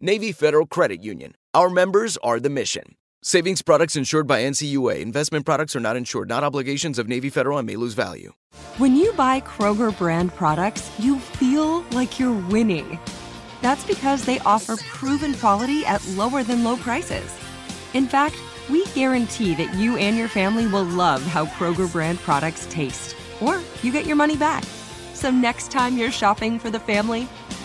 Navy 0.00 0.30
Federal 0.30 0.64
Credit 0.64 1.02
Union. 1.02 1.34
Our 1.54 1.68
members 1.68 2.16
are 2.18 2.38
the 2.38 2.48
mission. 2.48 2.94
Savings 3.20 3.62
products 3.62 3.96
insured 3.96 4.28
by 4.28 4.42
NCUA. 4.42 5.00
Investment 5.00 5.44
products 5.44 5.74
are 5.74 5.80
not 5.80 5.96
insured, 5.96 6.28
not 6.28 6.44
obligations 6.44 7.00
of 7.00 7.08
Navy 7.08 7.30
Federal 7.30 7.58
and 7.58 7.66
may 7.66 7.74
lose 7.74 7.94
value. 7.94 8.32
When 8.76 8.94
you 8.94 9.12
buy 9.14 9.40
Kroger 9.40 9.96
brand 9.98 10.32
products, 10.36 10.88
you 11.00 11.18
feel 11.18 11.80
like 11.90 12.20
you're 12.20 12.32
winning. 12.32 13.00
That's 13.60 13.84
because 13.84 14.24
they 14.24 14.38
offer 14.40 14.76
proven 14.76 15.34
quality 15.34 15.84
at 15.84 16.06
lower 16.10 16.44
than 16.44 16.62
low 16.62 16.76
prices. 16.76 17.36
In 17.92 18.06
fact, 18.06 18.36
we 18.70 18.86
guarantee 18.94 19.56
that 19.56 19.74
you 19.74 19.96
and 19.96 20.16
your 20.16 20.28
family 20.28 20.68
will 20.68 20.84
love 20.84 21.24
how 21.24 21.46
Kroger 21.46 21.90
brand 21.90 22.20
products 22.20 22.68
taste, 22.70 23.16
or 23.40 23.60
you 23.82 23.90
get 23.90 24.06
your 24.06 24.14
money 24.14 24.36
back. 24.36 24.62
So 25.12 25.32
next 25.32 25.72
time 25.72 25.98
you're 25.98 26.12
shopping 26.12 26.60
for 26.60 26.70
the 26.70 26.78
family, 26.78 27.28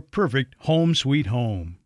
perfect 0.00 0.54
home 0.60 0.94
sweet 0.94 1.26
home. 1.26 1.78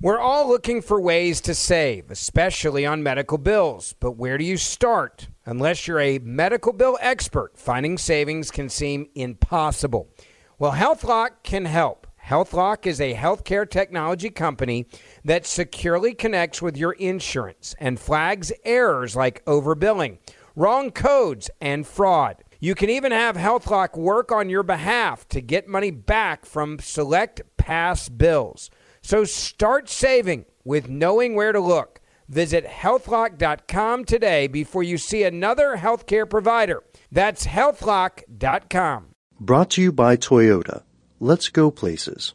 We're 0.00 0.18
all 0.18 0.46
looking 0.46 0.82
for 0.82 1.00
ways 1.00 1.40
to 1.42 1.54
save, 1.54 2.10
especially 2.10 2.84
on 2.84 3.02
medical 3.02 3.38
bills. 3.38 3.94
But 3.98 4.12
where 4.12 4.36
do 4.36 4.44
you 4.44 4.58
start? 4.58 5.28
Unless 5.46 5.88
you're 5.88 6.00
a 6.00 6.18
medical 6.18 6.74
bill 6.74 6.98
expert, 7.00 7.56
finding 7.56 7.96
savings 7.96 8.50
can 8.50 8.68
seem 8.68 9.08
impossible. 9.14 10.10
Well, 10.58 10.72
HealthLock 10.72 11.42
can 11.42 11.64
help. 11.64 12.06
HealthLock 12.26 12.86
is 12.86 13.00
a 13.00 13.14
healthcare 13.14 13.68
technology 13.68 14.30
company 14.30 14.86
that 15.24 15.46
securely 15.46 16.12
connects 16.12 16.60
with 16.60 16.76
your 16.76 16.92
insurance 16.92 17.74
and 17.78 17.98
flags 17.98 18.52
errors 18.64 19.16
like 19.16 19.44
overbilling, 19.46 20.18
wrong 20.54 20.90
codes, 20.90 21.48
and 21.60 21.86
fraud. 21.86 22.42
You 22.58 22.74
can 22.74 22.88
even 22.88 23.12
have 23.12 23.36
HealthLock 23.36 23.96
work 23.98 24.32
on 24.32 24.48
your 24.48 24.62
behalf 24.62 25.28
to 25.28 25.40
get 25.42 25.68
money 25.68 25.90
back 25.90 26.46
from 26.46 26.78
select 26.78 27.42
past 27.58 28.16
bills. 28.16 28.70
So 29.02 29.24
start 29.24 29.88
saving 29.90 30.46
with 30.64 30.88
knowing 30.88 31.34
where 31.34 31.52
to 31.52 31.60
look. 31.60 32.00
Visit 32.28 32.66
healthlock.com 32.66 34.04
today 34.04 34.46
before 34.46 34.82
you 34.82 34.98
see 34.98 35.22
another 35.22 35.76
healthcare 35.76 36.28
provider. 36.28 36.82
That's 37.12 37.46
healthlock.com. 37.46 39.08
Brought 39.38 39.70
to 39.70 39.82
you 39.82 39.92
by 39.92 40.16
Toyota. 40.16 40.82
Let's 41.20 41.50
go 41.50 41.70
places. 41.70 42.34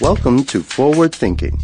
Welcome 0.00 0.44
to 0.44 0.62
Forward 0.62 1.14
Thinking. 1.14 1.58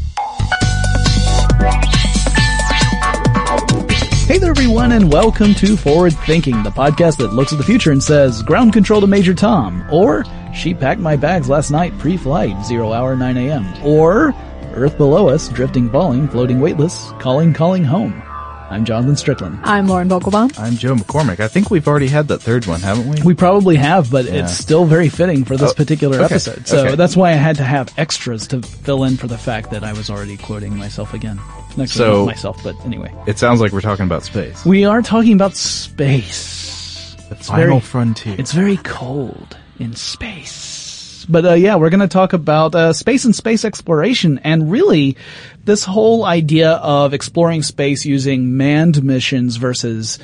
Hey 4.32 4.38
there, 4.38 4.48
everyone, 4.50 4.92
and 4.92 5.12
welcome 5.12 5.52
to 5.56 5.76
Forward 5.76 6.14
Thinking, 6.20 6.62
the 6.62 6.70
podcast 6.70 7.18
that 7.18 7.34
looks 7.34 7.52
at 7.52 7.58
the 7.58 7.64
future 7.64 7.92
and 7.92 8.02
says, 8.02 8.42
ground 8.42 8.72
control 8.72 9.02
to 9.02 9.06
Major 9.06 9.34
Tom, 9.34 9.84
or 9.92 10.24
she 10.54 10.72
packed 10.72 11.02
my 11.02 11.16
bags 11.16 11.50
last 11.50 11.70
night 11.70 11.92
pre-flight, 11.98 12.64
0 12.64 12.94
hour 12.94 13.14
9 13.14 13.36
a.m., 13.36 13.66
or 13.84 14.32
Earth 14.72 14.96
below 14.96 15.28
us, 15.28 15.50
drifting, 15.50 15.90
falling, 15.90 16.28
floating 16.28 16.60
weightless, 16.60 17.10
calling, 17.18 17.52
calling 17.52 17.84
home. 17.84 18.22
I'm 18.70 18.86
Jonathan 18.86 19.16
Strickland. 19.16 19.60
I'm 19.64 19.86
Lauren 19.86 20.08
Vogelbaum. 20.08 20.58
I'm 20.58 20.76
Joe 20.78 20.94
McCormick. 20.94 21.38
I 21.40 21.48
think 21.48 21.70
we've 21.70 21.86
already 21.86 22.08
had 22.08 22.28
that 22.28 22.38
third 22.38 22.64
one, 22.64 22.80
haven't 22.80 23.06
we? 23.14 23.22
We 23.22 23.34
probably 23.34 23.76
have, 23.76 24.10
but 24.10 24.24
Yeah. 24.24 24.44
it's 24.44 24.56
still 24.56 24.86
very 24.86 25.10
fitting 25.10 25.44
for 25.44 25.58
this 25.58 25.72
Oh, 25.72 25.74
particular 25.74 26.16
okay, 26.16 26.24
episode. 26.24 26.66
So 26.66 26.86
okay. 26.86 26.94
that's 26.96 27.14
why 27.14 27.32
I 27.32 27.34
had 27.34 27.56
to 27.56 27.64
have 27.64 27.92
extras 27.98 28.46
to 28.46 28.62
fill 28.62 29.04
in 29.04 29.18
for 29.18 29.26
the 29.26 29.36
fact 29.36 29.72
that 29.72 29.84
I 29.84 29.92
was 29.92 30.08
already 30.08 30.38
quoting 30.38 30.74
myself 30.74 31.12
again. 31.12 31.38
So- 31.86 32.26
myself, 32.26 32.62
but 32.62 32.74
anyway. 32.84 33.12
It 33.26 33.38
sounds 33.38 33.60
like 33.60 33.72
we're 33.72 33.80
talking 33.80 34.04
about 34.06 34.22
space. 34.24 34.64
We 34.64 34.84
are 34.84 35.02
talking 35.02 35.32
about 35.34 35.56
space. 35.56 37.16
The 37.28 37.34
It's 37.36 37.48
final 37.48 37.66
very- 37.66 37.80
frontier. 37.80 38.36
It's 38.38 38.52
very 38.52 38.76
cold 38.78 39.56
in 39.78 39.94
space. 39.94 41.26
But 41.28 41.44
uh, 41.46 41.52
yeah, 41.54 41.76
we're 41.76 41.90
going 41.90 42.00
to 42.00 42.08
talk 42.08 42.32
about 42.32 42.74
uh, 42.74 42.92
space 42.92 43.24
and 43.24 43.34
space 43.34 43.64
exploration, 43.64 44.40
and 44.42 44.70
really, 44.72 45.16
this 45.64 45.84
whole 45.84 46.24
idea 46.24 46.72
of 46.72 47.14
exploring 47.14 47.62
space 47.62 48.04
using 48.04 48.56
manned 48.56 49.04
missions 49.04 49.54
versus 49.56 50.18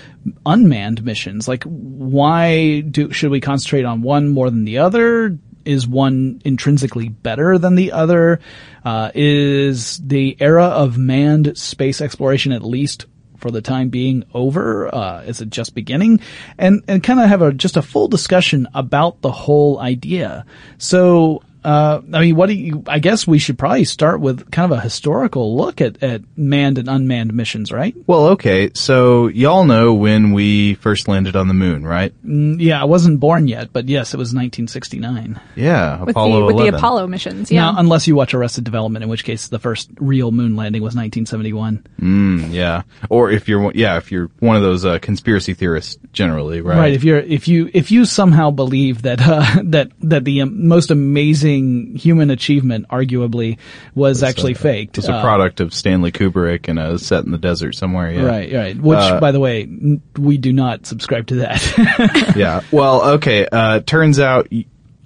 unmanned 0.44 1.04
missions. 1.04 1.46
Like, 1.46 1.62
why 1.62 2.80
do 2.80 3.12
should 3.12 3.30
we 3.30 3.40
concentrate 3.40 3.84
on 3.84 4.02
one 4.02 4.28
more 4.28 4.50
than 4.50 4.64
the 4.64 4.78
other? 4.78 5.38
Is 5.68 5.86
one 5.86 6.40
intrinsically 6.46 7.10
better 7.10 7.58
than 7.58 7.74
the 7.74 7.92
other? 7.92 8.40
Uh, 8.86 9.10
is 9.14 9.98
the 9.98 10.34
era 10.40 10.64
of 10.64 10.96
manned 10.96 11.58
space 11.58 12.00
exploration 12.00 12.52
at 12.52 12.64
least 12.64 13.04
for 13.36 13.50
the 13.50 13.60
time 13.60 13.90
being 13.90 14.24
over? 14.32 14.92
Uh, 14.94 15.20
is 15.24 15.42
it 15.42 15.50
just 15.50 15.74
beginning? 15.74 16.20
And, 16.56 16.82
and 16.88 17.02
kind 17.02 17.20
of 17.20 17.28
have 17.28 17.42
a, 17.42 17.52
just 17.52 17.76
a 17.76 17.82
full 17.82 18.08
discussion 18.08 18.66
about 18.72 19.20
the 19.20 19.30
whole 19.30 19.78
idea. 19.78 20.46
So, 20.78 21.42
uh, 21.64 22.00
I 22.12 22.20
mean, 22.20 22.36
what 22.36 22.46
do 22.48 22.54
you, 22.54 22.82
I 22.86 22.98
guess 22.98 23.26
we 23.26 23.38
should 23.38 23.58
probably 23.58 23.84
start 23.84 24.20
with 24.20 24.50
kind 24.50 24.70
of 24.72 24.78
a 24.78 24.80
historical 24.80 25.56
look 25.56 25.80
at, 25.80 26.02
at 26.02 26.22
manned 26.36 26.78
and 26.78 26.88
unmanned 26.88 27.32
missions, 27.34 27.72
right? 27.72 27.94
well, 28.06 28.26
okay. 28.28 28.70
So 28.74 29.28
y'all 29.28 29.64
know 29.64 29.94
when 29.94 30.32
we 30.32 30.74
first 30.74 31.08
landed 31.08 31.36
on 31.36 31.48
the 31.48 31.54
moon, 31.54 31.84
right? 31.84 32.12
Mm, 32.24 32.60
Yeah, 32.60 32.80
I 32.80 32.84
wasn't 32.84 33.20
born 33.20 33.48
yet, 33.48 33.72
but 33.72 33.88
yes, 33.88 34.14
it 34.14 34.16
was 34.18 34.28
1969. 34.34 35.40
Yeah, 35.56 36.00
With 36.00 36.10
Apollo 36.10 36.40
the 36.40 36.46
with 36.46 36.54
11. 36.56 36.72
the 36.72 36.78
Apollo 36.78 37.06
missions. 37.08 37.50
Yeah. 37.50 37.62
Now, 37.62 37.74
unless 37.78 38.06
you 38.06 38.14
watch 38.14 38.34
Arrested 38.34 38.64
Development, 38.64 39.02
in 39.02 39.08
which 39.08 39.24
case 39.24 39.48
the 39.48 39.58
first 39.58 39.90
real 39.98 40.30
moon 40.30 40.54
landing 40.56 40.82
was 40.82 40.94
1971. 40.94 41.84
Mm, 42.00 42.52
yeah. 42.52 42.82
Or 43.10 43.30
if 43.30 43.48
you're, 43.48 43.60
one- 43.60 43.72
yeah, 43.74 43.96
if 43.96 44.12
you're 44.12 44.30
one 44.40 44.56
of 44.56 44.62
those 44.62 44.84
uh, 44.84 44.98
conspiracy 45.00 45.54
theorists, 45.54 45.96
generally, 46.12 46.60
right? 46.60 46.78
Right. 46.78 46.92
If 46.92 47.04
you're, 47.04 47.18
if 47.18 47.48
you, 47.48 47.70
if 47.74 47.90
you 47.90 48.04
somehow 48.04 48.50
believe 48.50 49.02
that, 49.02 49.20
uh, 49.20 49.44
that, 49.64 49.90
that 50.02 50.24
the 50.24 50.42
um, 50.42 50.68
most 50.68 50.90
amazing 50.90 51.47
human 51.56 52.30
achievement, 52.30 52.86
arguably, 52.88 53.58
was 53.94 54.22
actually 54.22 54.54
faked. 54.54 54.98
It 54.98 55.02
was 55.02 55.08
a 55.08 55.14
uh, 55.14 55.22
product 55.22 55.60
of 55.60 55.72
Stanley 55.74 56.12
Kubrick 56.12 56.68
and 56.68 56.78
a 56.78 56.98
set 56.98 57.24
in 57.24 57.30
the 57.32 57.38
desert 57.38 57.74
somewhere. 57.74 58.12
Yeah. 58.12 58.22
Right, 58.24 58.52
right. 58.52 58.76
Which, 58.80 58.98
Uh, 58.98 59.20
by 59.20 59.32
the 59.32 59.40
way, 59.40 59.62
n- 59.62 60.02
we 60.16 60.36
do 60.38 60.52
not 60.52 60.86
subscribe 60.86 61.26
to 61.28 61.36
that. 61.36 62.32
yeah. 62.36 62.60
Well, 62.70 63.10
okay. 63.14 63.46
Uh, 63.50 63.80
turns 63.80 64.18
out 64.20 64.48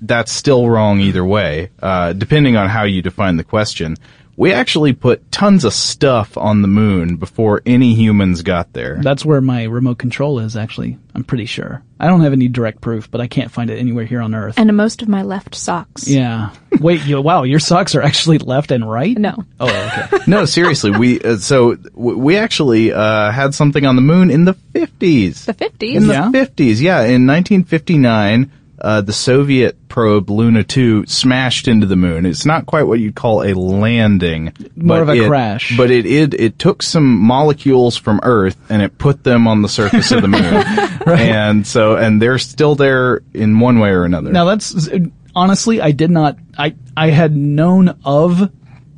that's 0.01 0.33
still 0.33 0.69
wrong 0.69 1.01
either 1.01 1.25
way, 1.25 1.71
uh, 1.81 2.13
depending 2.13 2.57
on 2.57 2.69
how 2.69 2.85
you 2.85 3.03
define 3.03 3.37
the 3.37 3.45
question. 3.45 3.97
We 4.37 4.53
actually 4.53 4.93
put 4.95 5.31
tons 5.31 5.65
of 5.65 5.73
stuff 5.73 6.37
on 6.39 6.63
the 6.63 6.69
moon 6.69 7.17
before 7.17 7.61
any 7.67 7.95
humans 7.95 8.43
got 8.43 8.73
there. 8.73 8.99
That's 9.03 9.25
where 9.25 9.41
my 9.41 9.65
remote 9.65 9.99
control 9.99 10.39
is, 10.39 10.57
actually. 10.57 10.99
I'm 11.15 11.23
pretty 11.25 11.45
sure. 11.45 11.83
I 12.01 12.07
don't 12.09 12.23
have 12.23 12.33
any 12.33 12.49
direct 12.49 12.81
proof, 12.81 13.11
but 13.11 13.21
I 13.21 13.27
can't 13.27 13.51
find 13.51 13.69
it 13.71 13.79
anywhere 13.79 14.05
here 14.07 14.21
on 14.23 14.35
Earth. 14.35 14.59
And 14.59 14.75
most 14.77 15.03
of 15.03 15.09
my 15.09 15.23
left 15.23 15.55
socks. 15.55 16.09
Yeah. 16.09 16.51
Wait, 16.81 17.05
you, 17.05 17.21
wow, 17.21 17.43
your 17.43 17.61
socks 17.61 17.95
are 17.95 18.03
actually 18.03 18.39
left 18.39 18.71
and 18.73 18.91
right? 18.91 19.17
No. 19.17 19.45
Oh, 19.61 19.69
okay. 20.09 20.25
no, 20.27 20.47
seriously, 20.47 20.91
we 20.91 21.21
uh, 21.21 21.37
so 21.37 21.75
w- 21.75 22.19
we 22.19 22.37
actually 22.39 22.93
uh, 22.93 23.31
had 23.31 23.55
something 23.55 23.85
on 23.85 23.97
the 23.97 24.03
moon 24.03 24.31
in 24.31 24.47
the 24.47 24.55
50s. 24.75 25.45
The 25.45 25.55
50s? 25.55 25.95
In 25.95 26.07
the 26.07 26.15
Yeah? 26.15 26.31
50s, 26.33 26.81
yeah. 26.81 27.03
In 27.03 27.27
1959, 27.27 28.51
uh, 28.83 29.01
the 29.01 29.13
Soviet 29.13 29.89
probe 29.89 30.29
Luna 30.29 30.65
2 30.65 31.07
smashed 31.07 31.69
into 31.69 31.87
the 31.87 31.95
moon. 31.97 32.27
It's 32.27 32.45
not 32.45 32.67
quite 32.67 32.83
what 32.83 32.99
you'd 32.99 33.15
call 33.15 33.43
a 33.43 33.55
landing. 33.55 34.53
More 34.75 34.97
but 34.97 35.03
of 35.03 35.09
a 35.11 35.13
it- 35.25 35.29
crash. 35.29 35.77
But 35.77 35.91
it, 35.93 36.05
it 36.05 36.35
it 36.35 36.59
took 36.59 36.83
some 36.83 37.17
molecules 37.19 37.97
from 37.97 38.19
Earth 38.25 38.57
and 38.69 38.83
it 38.83 38.99
put 38.99 39.23
them 39.23 39.47
on 39.47 39.63
the 39.63 39.69
surface 39.69 40.11
of 40.11 40.21
the 40.23 40.29
moon. 40.29 40.89
And 41.07 41.67
so 41.67 41.97
and 41.97 42.23
they're 42.23 42.39
still 42.39 42.77
there 42.77 43.23
in 43.35 43.59
one 43.59 43.81
way 43.81 43.91
or 43.91 44.05
another. 44.05 44.31
Now 44.31 44.45
that's 44.45 44.89
honestly, 45.35 45.81
I 45.81 45.91
did 45.91 46.11
not. 46.13 46.39
I 46.57 46.77
I 46.97 47.11
had 47.11 47.35
known 47.37 47.99
of 48.05 48.51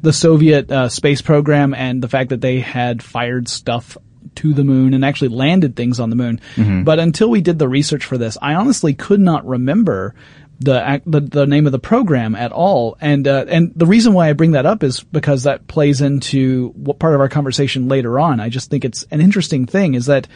the 0.02 0.12
Soviet 0.12 0.70
uh, 0.70 0.90
space 0.90 1.22
program 1.22 1.72
and 1.72 2.02
the 2.02 2.08
fact 2.08 2.28
that 2.28 2.42
they 2.42 2.60
had 2.60 3.02
fired 3.02 3.48
stuff 3.48 3.96
to 4.36 4.54
the 4.54 4.64
moon 4.64 4.94
and 4.94 5.04
actually 5.04 5.28
landed 5.28 5.76
things 5.76 6.00
on 6.00 6.10
the 6.10 6.16
moon. 6.16 6.40
But 6.84 6.98
until 6.98 7.30
we 7.30 7.40
did 7.40 7.58
the 7.58 7.68
research 7.68 8.04
for 8.04 8.18
this, 8.18 8.36
I 8.40 8.54
honestly 8.54 8.94
could 8.94 9.20
not 9.20 9.46
remember 9.46 10.14
the 10.60 11.02
the, 11.04 11.20
the 11.20 11.46
name 11.46 11.66
of 11.66 11.72
the 11.72 11.78
program 11.78 12.34
at 12.34 12.52
all. 12.52 12.96
And 13.00 13.26
uh, 13.26 13.44
and 13.48 13.72
the 13.74 13.86
reason 13.86 14.12
why 14.12 14.28
I 14.28 14.32
bring 14.34 14.52
that 14.52 14.66
up 14.66 14.82
is 14.82 15.02
because 15.02 15.44
that 15.44 15.66
plays 15.66 16.00
into 16.00 16.68
what 16.76 16.98
part 16.98 17.14
of 17.14 17.20
our 17.20 17.28
conversation 17.28 17.88
later 17.88 18.18
on. 18.18 18.40
I 18.40 18.48
just 18.48 18.70
think 18.70 18.84
it's 18.84 19.04
an 19.10 19.20
interesting 19.20 19.66
thing 19.66 19.94
is 19.94 20.06
that. 20.06 20.28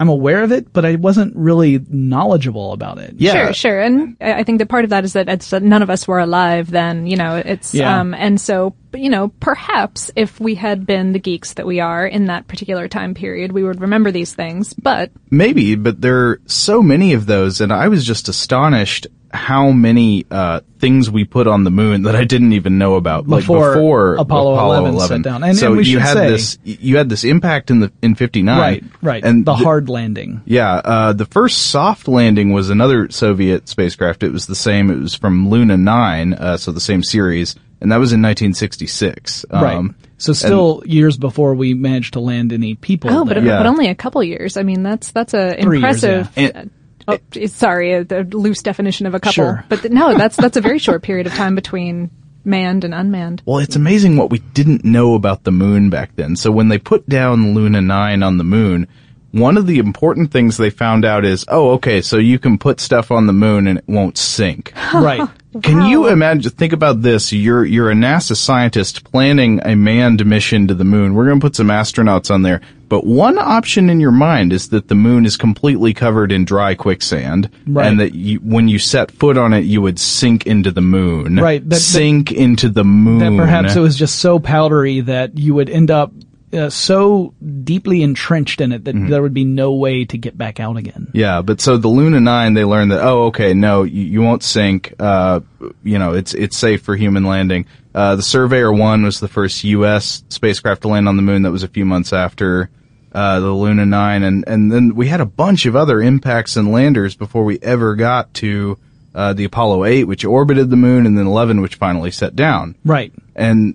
I'm 0.00 0.08
aware 0.08 0.42
of 0.42 0.50
it, 0.50 0.72
but 0.72 0.84
I 0.84 0.96
wasn't 0.96 1.36
really 1.36 1.80
knowledgeable 1.88 2.72
about 2.72 2.98
it. 2.98 3.14
yeah. 3.18 3.32
Sure, 3.44 3.52
sure. 3.52 3.80
And 3.80 4.16
I 4.20 4.32
I 4.40 4.42
think 4.42 4.58
that 4.58 4.68
part 4.68 4.84
of 4.84 4.90
that 4.90 5.04
is 5.04 5.12
that 5.12 5.28
it's 5.28 5.50
that 5.50 5.62
none 5.62 5.82
of 5.82 5.90
us 5.90 6.08
were 6.08 6.18
alive 6.18 6.70
then, 6.70 7.06
you 7.06 7.16
know, 7.16 7.36
it's, 7.36 7.72
Yeah. 7.72 8.00
um, 8.00 8.12
and 8.14 8.40
so, 8.40 8.74
you 8.94 9.08
know, 9.10 9.28
perhaps 9.40 10.10
if 10.16 10.40
we 10.40 10.54
had 10.56 10.86
been 10.86 11.12
the 11.12 11.20
geeks 11.20 11.54
that 11.54 11.66
we 11.66 11.78
are 11.80 12.04
in 12.06 12.26
that 12.26 12.48
particular 12.48 12.88
time 12.88 13.14
period, 13.14 13.52
we 13.52 13.62
would 13.62 13.80
remember 13.80 14.10
these 14.10 14.34
things, 14.34 14.74
but 14.74 15.10
Maybe, 15.30 15.76
but 15.76 16.00
there 16.00 16.18
are 16.28 16.40
so 16.46 16.82
many 16.82 17.12
of 17.14 17.26
those, 17.26 17.60
and 17.60 17.72
I 17.72 17.88
was 17.88 18.04
just 18.04 18.28
astonished 18.28 19.06
how 19.32 19.70
many 19.70 20.26
uh, 20.30 20.60
things 20.78 21.10
we 21.10 21.24
put 21.24 21.46
on 21.46 21.64
the 21.64 21.70
moon 21.70 22.02
that 22.02 22.14
I 22.14 22.24
didn't 22.24 22.52
even 22.52 22.76
know 22.76 22.96
about. 22.96 23.24
Before 23.26 23.68
like 23.68 23.74
before 23.76 24.14
Apollo 24.16 24.86
11 24.86 25.00
set 25.08 25.22
down. 25.22 25.42
And- 25.42 25.56
so 25.56 25.68
and 25.68 25.76
we 25.76 25.84
you 25.84 25.98
had 25.98 26.12
say- 26.14 26.28
this, 26.28 26.58
you 26.64 26.96
had 26.98 27.08
this 27.08 27.24
impact 27.24 27.70
in 27.70 27.80
the 27.80 27.90
in 28.02 28.14
'59, 28.14 28.58
Right, 28.58 28.84
right. 29.00 29.24
And 29.24 29.44
the 29.46 29.54
th- 29.54 29.64
hard 29.64 29.88
landing. 29.88 30.42
yeah, 30.44 30.74
uh, 30.74 31.12
the 31.14 31.24
first 31.26 31.68
soft 31.70 32.08
landing 32.08 32.52
was 32.52 32.68
another 32.70 33.10
Soviet 33.10 33.68
spacecraft. 33.68 34.22
It 34.22 34.32
was 34.32 34.46
the 34.46 34.54
same. 34.54 34.90
It 34.90 34.98
was 35.00 35.14
from 35.14 35.48
Luna 35.48 35.76
9, 35.76 36.34
uh, 36.34 36.56
so 36.58 36.70
the 36.72 36.80
same 36.80 37.02
series, 37.02 37.56
and 37.80 37.90
that 37.90 37.98
was 37.98 38.12
in 38.12 38.20
1966. 38.22 39.44
right. 39.52 39.76
Um, 39.76 39.94
So 40.18 40.32
still 40.32 40.82
years 40.86 41.16
before 41.16 41.54
we 41.54 41.74
managed 41.74 42.12
to 42.12 42.20
land 42.20 42.52
any 42.52 42.74
people. 42.76 43.10
oh, 43.10 43.24
but. 43.24 43.42
Yeah. 43.42 43.58
but 43.58 43.66
only 43.66 43.88
a 43.88 43.94
couple 43.94 44.22
years. 44.22 44.56
I 44.56 44.62
mean, 44.62 44.82
that's, 44.84 45.10
that's 45.10 45.34
a 45.34 45.56
Three 45.60 45.80
years, 45.80 46.04
impressive, 46.04 46.30
yeah. 46.36 46.64
Oh, 47.08 47.18
sorry, 47.46 47.92
a, 47.92 48.06
a 48.10 48.22
loose 48.24 48.62
definition 48.62 49.06
of 49.06 49.14
a 49.14 49.20
couple, 49.20 49.32
Sure. 49.32 49.64
but 49.68 49.82
th- 49.82 49.92
no, 49.92 50.16
that's, 50.16 50.36
that's 50.36 50.56
a 50.56 50.60
very 50.60 50.78
short 50.78 51.02
period 51.02 51.26
of 51.26 51.34
time 51.34 51.54
between 51.54 52.10
manned 52.44 52.84
and 52.84 52.94
unmanned. 52.94 53.42
Well, 53.44 53.58
it's 53.58 53.76
amazing 53.76 54.16
what 54.16 54.30
we 54.30 54.38
didn't 54.38 54.84
know 54.84 55.14
about 55.14 55.44
the 55.44 55.52
moon 55.52 55.90
back 55.90 56.16
then. 56.16 56.36
So 56.36 56.50
when 56.50 56.68
they 56.68 56.78
put 56.78 57.08
down 57.08 57.54
Luna 57.54 57.80
9 57.80 58.22
on 58.22 58.38
the 58.38 58.44
moon, 58.44 58.88
one 59.32 59.56
of 59.56 59.66
the 59.66 59.78
important 59.78 60.30
things 60.30 60.56
they 60.56 60.70
found 60.70 61.04
out 61.04 61.24
is, 61.24 61.44
oh, 61.48 61.70
okay, 61.72 62.02
so 62.02 62.18
you 62.18 62.38
can 62.38 62.58
put 62.58 62.80
stuff 62.80 63.10
on 63.10 63.26
the 63.26 63.32
moon 63.32 63.66
and 63.66 63.78
it 63.78 63.84
won't 63.86 64.18
sink. 64.18 64.72
right. 64.94 65.26
Can 65.62 65.82
you 65.82 66.08
imagine, 66.08 66.50
think 66.50 66.72
about 66.72 67.02
this, 67.02 67.32
you're, 67.32 67.64
you're 67.64 67.90
a 67.90 67.94
NASA 67.94 68.36
scientist 68.36 69.04
planning 69.04 69.60
a 69.64 69.74
manned 69.76 70.24
mission 70.24 70.68
to 70.68 70.74
the 70.74 70.84
moon. 70.84 71.14
We're 71.14 71.28
gonna 71.28 71.40
put 71.40 71.56
some 71.56 71.68
astronauts 71.68 72.30
on 72.30 72.42
there. 72.42 72.60
But 72.92 73.06
one 73.06 73.38
option 73.38 73.88
in 73.88 74.00
your 74.00 74.12
mind 74.12 74.52
is 74.52 74.68
that 74.68 74.88
the 74.88 74.94
moon 74.94 75.24
is 75.24 75.38
completely 75.38 75.94
covered 75.94 76.30
in 76.30 76.44
dry 76.44 76.74
quicksand. 76.74 77.48
Right. 77.66 77.86
And 77.86 77.98
that 78.00 78.14
you, 78.14 78.36
when 78.40 78.68
you 78.68 78.78
set 78.78 79.10
foot 79.10 79.38
on 79.38 79.54
it, 79.54 79.60
you 79.64 79.80
would 79.80 79.98
sink 79.98 80.46
into 80.46 80.70
the 80.70 80.82
moon. 80.82 81.36
Right, 81.36 81.62
that- 81.62 81.70
that- 81.76 81.80
sink 81.80 82.32
into 82.32 82.68
the 82.68 82.84
moon. 82.84 83.18
That 83.20 83.42
perhaps 83.42 83.76
it 83.76 83.80
was 83.80 83.96
just 83.96 84.16
so 84.18 84.38
powdery 84.38 85.00
that 85.00 85.38
you 85.38 85.54
would 85.54 85.70
end 85.70 85.90
up 85.90 86.12
uh, 86.52 86.68
so 86.68 87.32
deeply 87.64 88.02
entrenched 88.02 88.60
in 88.60 88.72
it 88.72 88.84
that 88.84 88.94
Mm-hmm. 88.94 89.08
there 89.08 89.22
would 89.22 89.32
be 89.32 89.44
no 89.46 89.72
way 89.72 90.04
to 90.04 90.18
get 90.18 90.36
back 90.36 90.60
out 90.60 90.76
again. 90.76 91.08
Yeah, 91.14 91.40
but 91.40 91.62
so 91.62 91.78
the 91.78 91.88
Luna 91.88 92.20
9, 92.20 92.52
they 92.52 92.64
learned 92.66 92.90
that, 92.90 93.02
oh, 93.02 93.28
okay, 93.28 93.54
no, 93.54 93.84
you, 93.84 94.02
you 94.02 94.20
won't 94.20 94.42
sink, 94.42 94.92
uh, 94.98 95.40
you 95.82 95.98
know, 95.98 96.12
it's, 96.12 96.34
it's 96.34 96.58
safe 96.58 96.82
for 96.82 96.94
human 96.94 97.24
landing. 97.24 97.64
Uh, 97.94 98.16
the 98.16 98.22
Surveyor 98.22 98.70
1 98.70 99.02
was 99.02 99.18
the 99.18 99.28
first 99.28 99.64
U.S. 99.64 100.24
spacecraft 100.28 100.82
to 100.82 100.88
land 100.88 101.08
on 101.08 101.16
the 101.16 101.22
moon. 101.22 101.40
That 101.40 101.52
was 101.52 101.62
a 101.62 101.68
few 101.68 101.86
months 101.86 102.12
after, 102.12 102.68
uh, 103.12 103.40
the 103.40 103.52
Luna 103.52 103.86
9. 103.86 104.22
And, 104.22 104.44
and 104.46 104.72
then 104.72 104.94
we 104.94 105.08
had 105.08 105.20
a 105.20 105.26
bunch 105.26 105.66
of 105.66 105.76
other 105.76 106.00
impacts 106.00 106.56
and 106.56 106.72
landers 106.72 107.14
before 107.14 107.44
we 107.44 107.58
ever 107.60 107.94
got 107.94 108.32
to, 108.34 108.78
uh, 109.14 109.32
the 109.32 109.44
Apollo 109.44 109.84
8, 109.84 110.04
which 110.04 110.24
orbited 110.24 110.70
the 110.70 110.76
moon, 110.76 111.06
and 111.06 111.16
then 111.16 111.26
11, 111.26 111.60
which 111.60 111.76
finally 111.76 112.10
set 112.10 112.34
down. 112.34 112.74
Right. 112.84 113.12
And 113.34 113.74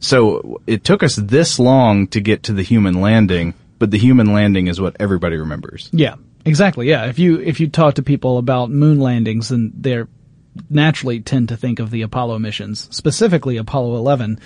so 0.00 0.60
it 0.66 0.84
took 0.84 1.02
us 1.02 1.16
this 1.16 1.58
long 1.58 2.08
to 2.08 2.20
get 2.20 2.44
to 2.44 2.52
the 2.52 2.62
human 2.62 3.00
landing, 3.00 3.54
but 3.78 3.90
the 3.90 3.98
human 3.98 4.32
landing 4.32 4.66
is 4.66 4.80
what 4.80 4.96
everybody 5.00 5.36
remembers. 5.36 5.88
Yeah. 5.92 6.16
Exactly. 6.44 6.88
Yeah. 6.88 7.06
If 7.06 7.18
you 7.18 7.40
if 7.40 7.58
you 7.58 7.68
talk 7.68 7.94
to 7.94 8.02
people 8.02 8.38
about 8.38 8.70
moon 8.70 9.00
landings, 9.00 9.48
then 9.48 9.72
they're 9.74 10.08
naturally 10.68 11.20
tend 11.20 11.48
to 11.48 11.56
think 11.56 11.78
of 11.78 11.90
the 11.90 12.02
Apollo 12.02 12.38
missions, 12.38 12.88
specifically 12.94 13.56
Apollo 13.56 13.96
11. 13.96 14.38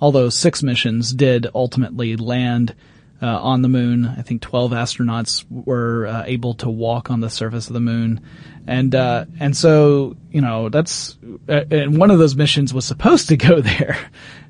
Although 0.00 0.28
six 0.28 0.62
missions 0.62 1.12
did 1.12 1.46
ultimately 1.54 2.16
land 2.16 2.74
uh, 3.24 3.38
on 3.40 3.62
the 3.62 3.68
moon, 3.68 4.04
I 4.06 4.22
think 4.22 4.42
12 4.42 4.72
astronauts 4.72 5.44
were 5.50 6.06
uh, 6.06 6.24
able 6.26 6.54
to 6.54 6.68
walk 6.68 7.10
on 7.10 7.20
the 7.20 7.30
surface 7.30 7.68
of 7.68 7.72
the 7.74 7.80
moon, 7.80 8.20
and 8.66 8.94
uh, 8.94 9.24
and 9.40 9.56
so 9.56 10.16
you 10.30 10.40
know 10.42 10.68
that's 10.68 11.16
uh, 11.48 11.64
and 11.70 11.96
one 11.98 12.10
of 12.10 12.18
those 12.18 12.36
missions 12.36 12.74
was 12.74 12.84
supposed 12.84 13.28
to 13.28 13.36
go 13.36 13.60
there, 13.72 13.96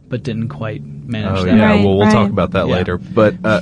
but 0.08 0.22
didn't 0.22 0.48
quite 0.48 0.82
manage 0.84 1.38
Oh 1.38 1.44
that. 1.44 1.56
yeah, 1.56 1.66
Right, 1.70 1.84
well 1.84 1.96
we'll 1.98 2.06
right. 2.06 2.12
talk 2.12 2.30
about 2.30 2.50
that 2.52 2.66
Yeah. 2.66 2.74
later. 2.74 2.98
But 2.98 3.36
uh, 3.44 3.60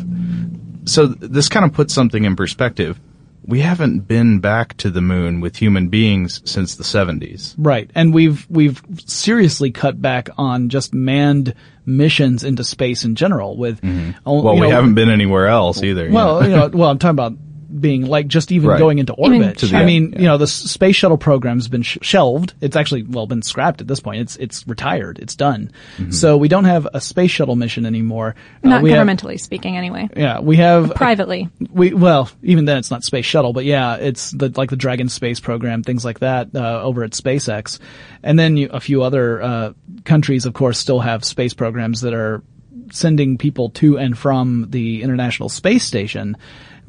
so 0.85 1.09
th- 1.15 1.19
this 1.31 1.49
kind 1.49 1.65
of 1.67 1.73
puts 1.73 1.93
something 1.95 2.25
in 2.25 2.35
perspective. 2.37 2.99
We 3.45 3.59
haven't 3.61 4.07
been 4.07 4.39
back 4.39 4.77
to 4.79 4.89
the 4.91 5.01
moon 5.03 5.41
with 5.41 5.57
human 5.57 5.89
beings 5.89 6.41
since 6.45 6.77
the 6.77 6.85
70s. 6.85 7.55
Right. 7.59 7.91
And 7.93 8.15
we've 8.15 8.47
we've 8.49 8.81
seriously 9.05 9.73
cut 9.73 10.01
back 10.01 10.29
on 10.39 10.69
just 10.69 10.95
manned 10.95 11.55
missions 11.85 12.45
into 12.45 12.65
space 12.65 13.05
in 13.05 13.15
general 13.15 13.57
with 13.57 13.81
Mm-hmm. 13.81 14.13
Well, 14.25 14.55
we 14.55 14.61
know, 14.61 14.71
haven't 14.71 14.95
been 14.95 15.11
anywhere 15.11 15.49
else 15.49 15.83
either. 15.83 16.11
well, 16.11 16.43
you 16.45 16.55
know, 16.55 16.69
well, 16.69 16.91
I'm 16.91 16.99
talking 16.99 17.11
about 17.11 17.35
being 17.81 18.07
like 18.07 18.27
just 18.29 18.53
even 18.53 18.69
Right. 18.69 18.79
going 18.79 18.99
into 18.99 19.13
orbit. 19.15 19.59
to 19.59 19.67
the- 19.67 19.77
I 19.77 19.85
mean, 19.85 20.13
yeah. 20.13 20.19
you 20.21 20.27
know, 20.27 20.39
the 20.39 20.47
space 20.47 20.97
shuttle 20.97 21.17
program's 21.19 21.69
been 21.69 21.83
sh- 21.83 21.99
shelved. 22.03 22.55
It's 22.61 22.77
actually 22.77 23.03
well 23.03 23.27
been 23.27 23.43
scrapped 23.43 23.81
at 23.81 23.89
this 23.89 24.01
point. 24.01 24.21
It's 24.21 24.37
it's 24.37 24.67
retired. 24.69 25.19
It's 25.19 25.35
done. 25.35 25.71
Mm-hmm. 25.99 26.11
So 26.11 26.37
we 26.37 26.49
don't 26.49 26.65
have 26.65 26.87
a 26.93 27.01
space 27.01 27.31
shuttle 27.31 27.57
mission 27.57 27.87
anymore. 27.87 28.35
Uh, 28.65 28.69
Not 28.69 28.85
have- 28.85 29.07
governmentally 29.07 29.41
speaking, 29.41 29.77
anyway. 29.77 30.09
yeah, 30.17 30.41
we 30.41 30.57
have 30.57 30.95
Privately. 30.95 31.49
we 31.73 31.95
well, 31.95 32.29
even 32.43 32.65
then 32.67 32.77
it's 32.79 32.91
not 32.91 33.03
space 33.05 33.25
shuttle, 33.27 33.53
but 33.53 33.65
yeah, 33.65 33.97
it's 33.97 34.31
the 34.33 34.53
like 34.57 34.71
the 34.71 34.77
Dragon 34.77 35.09
space 35.09 35.41
program, 35.41 35.83
things 35.83 36.05
like 36.05 36.21
that 36.21 36.49
uh, 36.55 36.83
over 36.83 37.05
at 37.05 37.13
SpaceX, 37.13 37.79
and 38.23 38.39
then 38.39 38.57
you, 38.57 38.69
a 38.71 38.81
few 38.81 39.03
other 39.03 39.43
uh, 39.43 39.73
countries, 40.05 40.47
of 40.47 40.53
course, 40.53 40.79
still 40.79 41.01
have 41.01 41.25
space 41.25 41.55
programs 41.55 42.03
that 42.03 42.13
are 42.15 42.43
sending 42.91 43.39
people 43.39 43.71
to 43.71 43.99
and 43.99 44.19
from 44.19 44.67
the 44.71 45.03
International 45.03 45.49
Space 45.49 45.85
Station. 45.85 46.37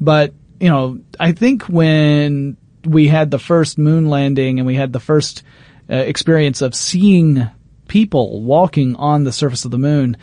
But 0.00 0.34
you 0.64 0.70
know, 0.70 0.98
I 1.20 1.32
think 1.32 1.64
when 1.64 2.56
we 2.86 3.06
had 3.06 3.30
the 3.30 3.38
first 3.38 3.76
moon 3.76 4.08
landing 4.08 4.58
and 4.58 4.66
we 4.66 4.74
had 4.74 4.94
the 4.94 4.98
first 4.98 5.42
uh, 5.90 5.94
experience 5.94 6.62
of 6.62 6.74
seeing 6.74 7.50
people 7.86 8.40
walking 8.40 8.96
on 8.96 9.24
the 9.24 9.32
surface 9.32 9.66
of 9.66 9.72
the 9.72 9.78
moon, 9.78 10.16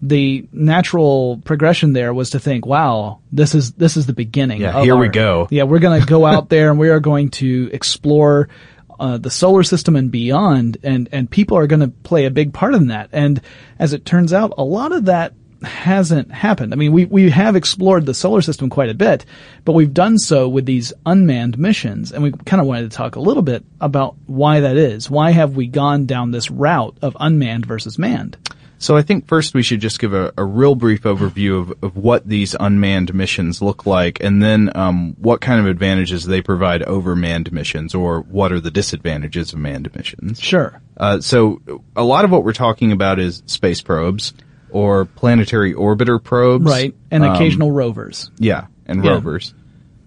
the 0.00 0.46
natural 0.52 1.42
progression 1.44 1.94
there 1.94 2.14
was 2.14 2.30
to 2.30 2.38
think, 2.38 2.64
wow, 2.64 3.18
this 3.32 3.56
is, 3.56 3.72
this 3.72 3.96
is 3.96 4.06
the 4.06 4.12
beginning. 4.12 4.60
Yeah, 4.60 4.84
here 4.84 4.94
we 4.94 5.08
go. 5.08 5.48
Yeah, 5.50 5.64
we're 5.64 5.80
going 5.80 6.00
to 6.00 6.06
go 6.06 6.24
out 6.32 6.48
there 6.48 6.70
and 6.70 6.78
we 6.78 6.90
are 6.90 7.00
going 7.00 7.30
to 7.30 7.68
explore 7.72 8.48
uh, 9.00 9.18
the 9.18 9.30
solar 9.30 9.64
system 9.64 9.96
and 9.96 10.12
beyond, 10.12 10.76
and, 10.84 11.08
and 11.10 11.28
people 11.28 11.58
are 11.58 11.66
going 11.66 11.80
to 11.80 11.88
play 11.88 12.26
a 12.26 12.30
big 12.30 12.54
part 12.54 12.76
in 12.76 12.86
that. 12.86 13.08
And 13.10 13.40
as 13.80 13.94
it 13.94 14.04
turns 14.04 14.32
out, 14.32 14.54
a 14.58 14.62
lot 14.62 14.92
of 14.92 15.06
that 15.06 15.34
hasn't 15.62 16.30
happened. 16.30 16.72
I 16.72 16.76
mean, 16.76 16.92
we, 16.92 17.04
we 17.04 17.30
have 17.30 17.56
explored 17.56 18.06
the 18.06 18.14
solar 18.14 18.42
system 18.42 18.70
quite 18.70 18.90
a 18.90 18.94
bit, 18.94 19.24
but 19.64 19.72
we've 19.72 19.92
done 19.92 20.18
so 20.18 20.48
with 20.48 20.66
these 20.66 20.92
unmanned 21.04 21.58
missions. 21.58 22.12
And 22.12 22.22
we 22.22 22.32
kind 22.32 22.60
of 22.60 22.66
wanted 22.66 22.90
to 22.90 22.96
talk 22.96 23.16
a 23.16 23.20
little 23.20 23.42
bit 23.42 23.64
about 23.80 24.16
why 24.26 24.60
that 24.60 24.76
is. 24.76 25.10
Why 25.10 25.30
have 25.32 25.56
we 25.56 25.66
gone 25.66 26.06
down 26.06 26.30
this 26.30 26.50
route 26.50 26.96
of 27.02 27.16
unmanned 27.18 27.66
versus 27.66 27.98
manned? 27.98 28.36
So 28.80 28.96
I 28.96 29.02
think 29.02 29.26
first 29.26 29.54
we 29.54 29.64
should 29.64 29.80
just 29.80 29.98
give 29.98 30.14
a, 30.14 30.32
a 30.36 30.44
real 30.44 30.76
brief 30.76 31.02
overview 31.02 31.60
of, 31.60 31.82
of 31.82 31.96
what 31.96 32.28
these 32.28 32.54
unmanned 32.58 33.12
missions 33.12 33.60
look 33.60 33.86
like, 33.86 34.22
and 34.22 34.40
then 34.40 34.70
um, 34.76 35.16
what 35.18 35.40
kind 35.40 35.58
of 35.58 35.66
advantages 35.66 36.24
they 36.24 36.40
provide 36.42 36.84
over 36.84 37.16
manned 37.16 37.50
missions, 37.50 37.92
or 37.92 38.20
what 38.20 38.52
are 38.52 38.60
the 38.60 38.70
disadvantages 38.70 39.52
of 39.52 39.58
manned 39.58 39.92
missions. 39.96 40.40
Sure. 40.40 40.80
Uh, 40.96 41.20
so 41.20 41.60
a 41.96 42.04
lot 42.04 42.24
of 42.24 42.30
what 42.30 42.44
we're 42.44 42.52
talking 42.52 42.92
about 42.92 43.18
is 43.18 43.42
space 43.46 43.82
probes 43.82 44.32
or 44.70 45.04
planetary 45.04 45.74
orbiter 45.74 46.22
probes, 46.22 46.64
Right. 46.64 46.94
And 47.10 47.24
Um, 47.24 47.34
occasional 47.34 47.72
rovers. 47.72 48.30
yeah, 48.38 48.66
and 48.86 49.04
Yeah. 49.04 49.12
rovers. 49.12 49.54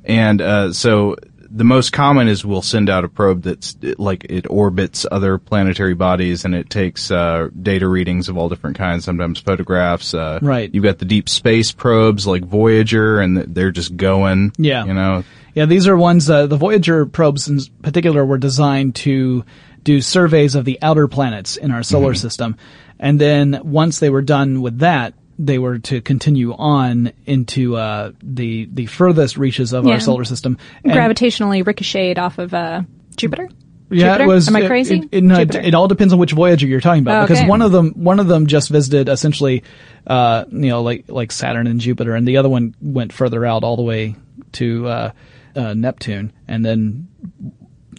And 0.05 0.41
uh, 0.41 0.73
so 0.73 1.15
the 1.53 1.63
most 1.65 1.91
common 1.91 2.27
is 2.29 2.45
we'll 2.45 2.61
send 2.61 2.89
out 2.89 3.03
a 3.03 3.09
probe 3.09 3.43
that's 3.43 3.75
like 3.97 4.25
it 4.29 4.45
orbits 4.49 5.05
other 5.11 5.37
planetary 5.37 5.93
bodies 5.93 6.45
and 6.45 6.55
it 6.55 6.69
takes 6.69 7.11
uh, 7.11 7.49
data 7.61 7.87
readings 7.89 8.29
of 8.29 8.37
all 8.37 8.47
different 8.47 8.77
kinds, 8.77 9.03
sometimes 9.03 9.39
photographs. 9.39 10.13
Uh, 10.13 10.39
Right. 10.41 10.69
You've 10.73 10.85
got 10.85 10.99
the 10.99 11.05
deep 11.05 11.27
space 11.27 11.71
probes 11.73 12.25
like 12.25 12.45
Voyager, 12.45 13.19
and 13.19 13.37
they're 13.37 13.71
just 13.71 13.97
going. 13.97 14.53
Yeah. 14.57 14.85
You 14.85 14.93
know. 14.93 15.23
Yeah, 15.53 15.65
these 15.65 15.87
are 15.89 15.97
ones, 15.97 16.29
uh, 16.29 16.47
the 16.47 16.55
Voyager 16.55 17.05
probes 17.05 17.49
in 17.49 17.59
particular 17.81 18.25
were 18.25 18.37
designed 18.37 18.95
to 18.95 19.43
do 19.83 19.99
surveys 19.99 20.55
of 20.55 20.63
the 20.63 20.79
outer 20.81 21.09
planets 21.09 21.57
in 21.57 21.71
our 21.71 21.83
solar 21.83 22.13
system. 22.13 22.55
And 23.01 23.19
then 23.19 23.59
once 23.63 23.99
they 23.99 24.09
were 24.09 24.21
done 24.21 24.61
with 24.61 24.79
that, 24.79 25.15
they 25.39 25.57
were 25.57 25.79
to 25.79 26.01
continue 26.01 26.53
on 26.53 27.11
into, 27.25 27.75
uh, 27.75 28.11
the, 28.21 28.69
the 28.71 28.85
furthest 28.85 29.37
reaches 29.37 29.73
of 29.73 29.85
Yeah. 29.85 29.93
our 29.95 29.99
solar 29.99 30.23
system. 30.23 30.57
And- 30.83 30.93
Gravitationally 30.93 31.65
ricocheted 31.65 32.19
off 32.19 32.37
of 32.37 32.53
uh, 32.53 32.83
Jupiter. 33.17 33.49
Yeah, 33.89 34.13
Jupiter? 34.13 34.23
it 34.23 34.27
was. 34.27 34.47
Am 34.47 34.55
I 34.55 34.67
crazy? 34.67 34.99
It, 34.99 35.09
it, 35.11 35.23
no, 35.23 35.39
it, 35.39 35.53
it 35.55 35.73
all 35.73 35.87
depends 35.89 36.13
on 36.13 36.19
which 36.19 36.31
Voyager 36.31 36.65
you're 36.67 36.79
talking 36.79 37.01
about, 37.01 37.17
Oh, 37.17 37.23
because 37.25 37.39
okay. 37.39 37.49
one 37.49 37.61
of 37.61 37.71
them, 37.73 37.91
one 37.95 38.19
of 38.21 38.27
them 38.27 38.47
just 38.47 38.69
visited 38.69 39.09
essentially, 39.09 39.63
uh, 40.07 40.45
you 40.49 40.69
know, 40.69 40.81
like 40.81 41.05
like 41.09 41.31
Saturn 41.33 41.67
and 41.67 41.81
Jupiter, 41.81 42.15
and 42.15 42.25
the 42.25 42.37
other 42.37 42.47
one 42.47 42.73
went 42.79 43.11
further 43.11 43.45
out 43.45 43.65
all 43.65 43.75
the 43.75 43.81
way 43.81 44.15
to 44.53 44.87
uh, 44.87 45.11
uh, 45.57 45.73
Neptune, 45.73 46.31
and 46.47 46.63
then 46.63 47.09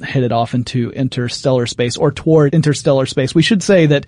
headed 0.03 0.33
off 0.33 0.55
into 0.55 0.91
interstellar 0.93 1.67
space 1.67 1.99
or 1.99 2.11
toward 2.11 2.55
interstellar 2.55 3.05
space. 3.05 3.35
We 3.35 3.43
should 3.43 3.63
say 3.63 3.85
that. 3.87 4.07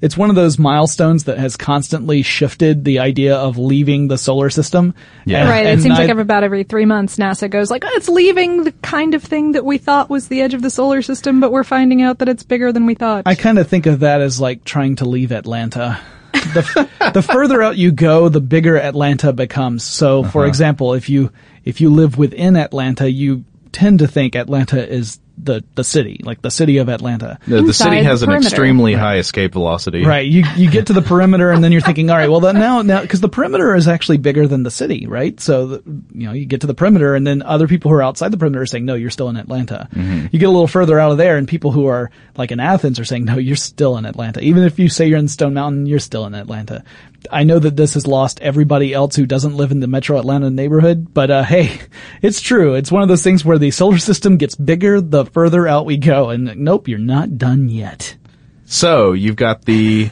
It's 0.00 0.16
one 0.16 0.28
of 0.28 0.36
those 0.36 0.58
milestones 0.58 1.24
that 1.24 1.38
has 1.38 1.56
constantly 1.56 2.22
shifted 2.22 2.84
the 2.84 2.98
idea 2.98 3.34
of 3.36 3.56
leaving 3.56 4.08
the 4.08 4.18
solar 4.18 4.50
system. 4.50 4.94
Yeah. 5.24 5.40
And- 5.40 5.48
Right. 5.48 5.66
It 5.66 5.72
and 5.74 5.82
seems 5.82 5.98
like 5.98 6.10
every, 6.10 6.22
about 6.22 6.44
every 6.44 6.64
three 6.64 6.84
months, 6.84 7.16
NASA 7.16 7.48
goes 7.48 7.70
like, 7.70 7.84
oh, 7.84 7.90
"It's 7.94 8.08
leaving 8.08 8.64
the 8.64 8.72
kind 8.72 9.14
of 9.14 9.22
thing 9.22 9.52
that 9.52 9.64
we 9.64 9.78
thought 9.78 10.10
was 10.10 10.28
the 10.28 10.42
edge 10.42 10.54
of 10.54 10.62
the 10.62 10.70
solar 10.70 11.00
system, 11.02 11.40
but 11.40 11.50
we're 11.50 11.64
finding 11.64 12.02
out 12.02 12.18
that 12.18 12.28
it's 12.28 12.42
bigger 12.42 12.72
than 12.72 12.84
we 12.84 12.94
thought." 12.94 13.22
I 13.26 13.34
kind 13.34 13.58
of 13.58 13.68
think 13.68 13.86
of 13.86 14.00
that 14.00 14.20
as 14.20 14.40
like 14.40 14.64
trying 14.64 14.96
to 14.96 15.04
leave 15.06 15.32
Atlanta. 15.32 15.98
The, 16.32 16.88
the 17.14 17.22
further 17.22 17.62
out 17.62 17.78
you 17.78 17.92
go, 17.92 18.28
the 18.28 18.40
bigger 18.40 18.78
Atlanta 18.78 19.32
becomes. 19.32 19.84
So, 19.84 20.22
for 20.24 20.42
uh-huh. 20.42 20.48
example, 20.48 20.94
if 20.94 21.08
you 21.08 21.32
if 21.64 21.80
you 21.80 21.90
live 21.90 22.18
within 22.18 22.56
Atlanta, 22.56 23.10
you 23.10 23.44
tend 23.72 24.00
to 24.00 24.06
think 24.06 24.36
Atlanta 24.36 24.86
is 24.86 25.18
the 25.38 25.62
the 25.74 25.84
city, 25.84 26.20
like 26.22 26.42
the 26.42 26.50
city 26.50 26.78
of 26.78 26.88
Atlanta. 26.88 27.38
The, 27.46 27.62
the 27.62 27.74
city 27.74 27.98
Inside 27.98 28.00
the 28.00 28.04
has 28.04 28.22
an 28.22 28.26
perimeter. 28.28 28.46
extremely 28.48 28.92
high 28.94 29.18
escape 29.18 29.52
velocity. 29.52 30.04
Right. 30.04 30.26
You 30.26 30.44
you 30.56 30.70
get 30.70 30.86
to 30.86 30.92
the 30.92 31.02
perimeter 31.02 31.50
and 31.50 31.62
then 31.62 31.72
you're 31.72 31.80
thinking, 31.80 32.10
all 32.10 32.16
right, 32.16 32.30
well 32.30 32.40
then 32.40 32.56
now 32.56 32.82
now 32.82 33.02
because 33.02 33.20
the 33.20 33.28
perimeter 33.28 33.74
is 33.74 33.86
actually 33.88 34.18
bigger 34.18 34.46
than 34.46 34.62
the 34.62 34.70
city, 34.70 35.06
right? 35.06 35.38
So 35.40 35.66
the, 35.66 35.82
you 36.14 36.26
know 36.26 36.32
you 36.32 36.46
get 36.46 36.62
to 36.62 36.66
the 36.66 36.74
perimeter 36.74 37.14
and 37.14 37.26
then 37.26 37.42
other 37.42 37.68
people 37.68 37.90
who 37.90 37.96
are 37.96 38.02
outside 38.02 38.30
the 38.30 38.36
perimeter 38.38 38.62
are 38.62 38.66
saying, 38.66 38.84
no, 38.84 38.94
you're 38.94 39.10
still 39.10 39.28
in 39.28 39.36
Atlanta. 39.36 39.88
Mm-hmm. 39.92 40.26
You 40.32 40.38
get 40.38 40.46
a 40.46 40.50
little 40.50 40.66
further 40.66 40.98
out 40.98 41.12
of 41.12 41.18
there 41.18 41.36
and 41.36 41.46
people 41.46 41.70
who 41.72 41.86
are 41.86 42.10
like 42.36 42.50
in 42.50 42.60
Athens 42.60 42.98
are 42.98 43.04
saying, 43.04 43.24
no, 43.24 43.36
you're 43.38 43.56
still 43.56 43.96
in 43.98 44.06
Atlanta. 44.06 44.40
Even 44.40 44.62
if 44.62 44.78
you 44.78 44.88
say 44.88 45.06
you're 45.06 45.18
in 45.18 45.28
Stone 45.28 45.54
Mountain, 45.54 45.86
you're 45.86 45.98
still 45.98 46.26
in 46.26 46.34
Atlanta. 46.34 46.82
I 47.30 47.44
know 47.44 47.58
that 47.58 47.76
this 47.76 47.94
has 47.94 48.06
lost 48.06 48.40
everybody 48.40 48.92
else 48.92 49.16
who 49.16 49.26
doesn't 49.26 49.56
live 49.56 49.70
in 49.70 49.80
the 49.80 49.86
Metro 49.86 50.18
Atlanta 50.18 50.50
neighborhood, 50.50 51.12
but 51.12 51.30
uh, 51.30 51.42
hey, 51.42 51.80
it's 52.22 52.40
true. 52.40 52.74
It's 52.74 52.92
one 52.92 53.02
of 53.02 53.08
those 53.08 53.22
things 53.22 53.44
where 53.44 53.58
the 53.58 53.70
solar 53.70 53.98
system 53.98 54.36
gets 54.36 54.54
bigger 54.54 55.00
the 55.00 55.26
further 55.26 55.66
out 55.66 55.86
we 55.86 55.96
go, 55.96 56.30
and 56.30 56.56
nope, 56.56 56.88
you're 56.88 56.98
not 56.98 57.38
done 57.38 57.68
yet. 57.68 58.16
So 58.64 59.12
you've 59.12 59.36
got 59.36 59.64
the 59.64 60.10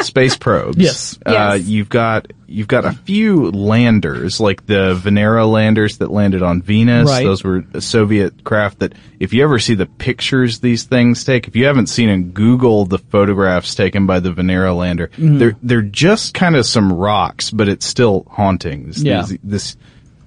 space 0.00 0.36
probes. 0.36 0.76
Yes. 0.78 1.18
Uh, 1.24 1.30
Yes. 1.32 1.62
you've 1.66 1.88
got 1.88 2.32
you've 2.46 2.68
got 2.68 2.84
a 2.84 2.92
few 2.92 3.50
landers, 3.50 4.38
like 4.40 4.66
the 4.66 4.94
Venera 4.94 5.50
landers 5.50 5.98
that 5.98 6.10
landed 6.10 6.42
on 6.42 6.62
Venus. 6.62 7.08
Right. 7.08 7.24
Those 7.24 7.42
were 7.42 7.64
Soviet 7.80 8.44
craft. 8.44 8.80
That 8.80 8.94
if 9.20 9.32
you 9.32 9.42
ever 9.44 9.58
see 9.58 9.74
the 9.74 9.86
pictures 9.86 10.60
these 10.60 10.84
things 10.84 11.24
take, 11.24 11.48
if 11.48 11.56
you 11.56 11.64
haven't 11.66 11.86
seen 11.88 12.08
it, 12.08 12.34
Google 12.34 12.84
the 12.86 12.98
photographs 12.98 13.74
taken 13.74 14.06
by 14.06 14.20
the 14.20 14.30
Venera 14.32 14.76
lander. 14.76 15.08
Mm-hmm. 15.08 15.38
They're 15.38 15.56
they're 15.62 15.82
just 15.82 16.34
kind 16.34 16.56
of 16.56 16.66
some 16.66 16.92
rocks, 16.92 17.50
but 17.50 17.68
it's 17.68 17.86
still 17.86 18.26
haunting. 18.30 18.86
This, 18.88 18.98
Yeah. 19.02 19.22
this, 19.22 19.38
this 19.42 19.76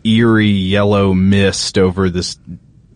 eerie 0.03 0.47
yellow 0.47 1.13
mist 1.13 1.77
over 1.77 2.09
this 2.09 2.37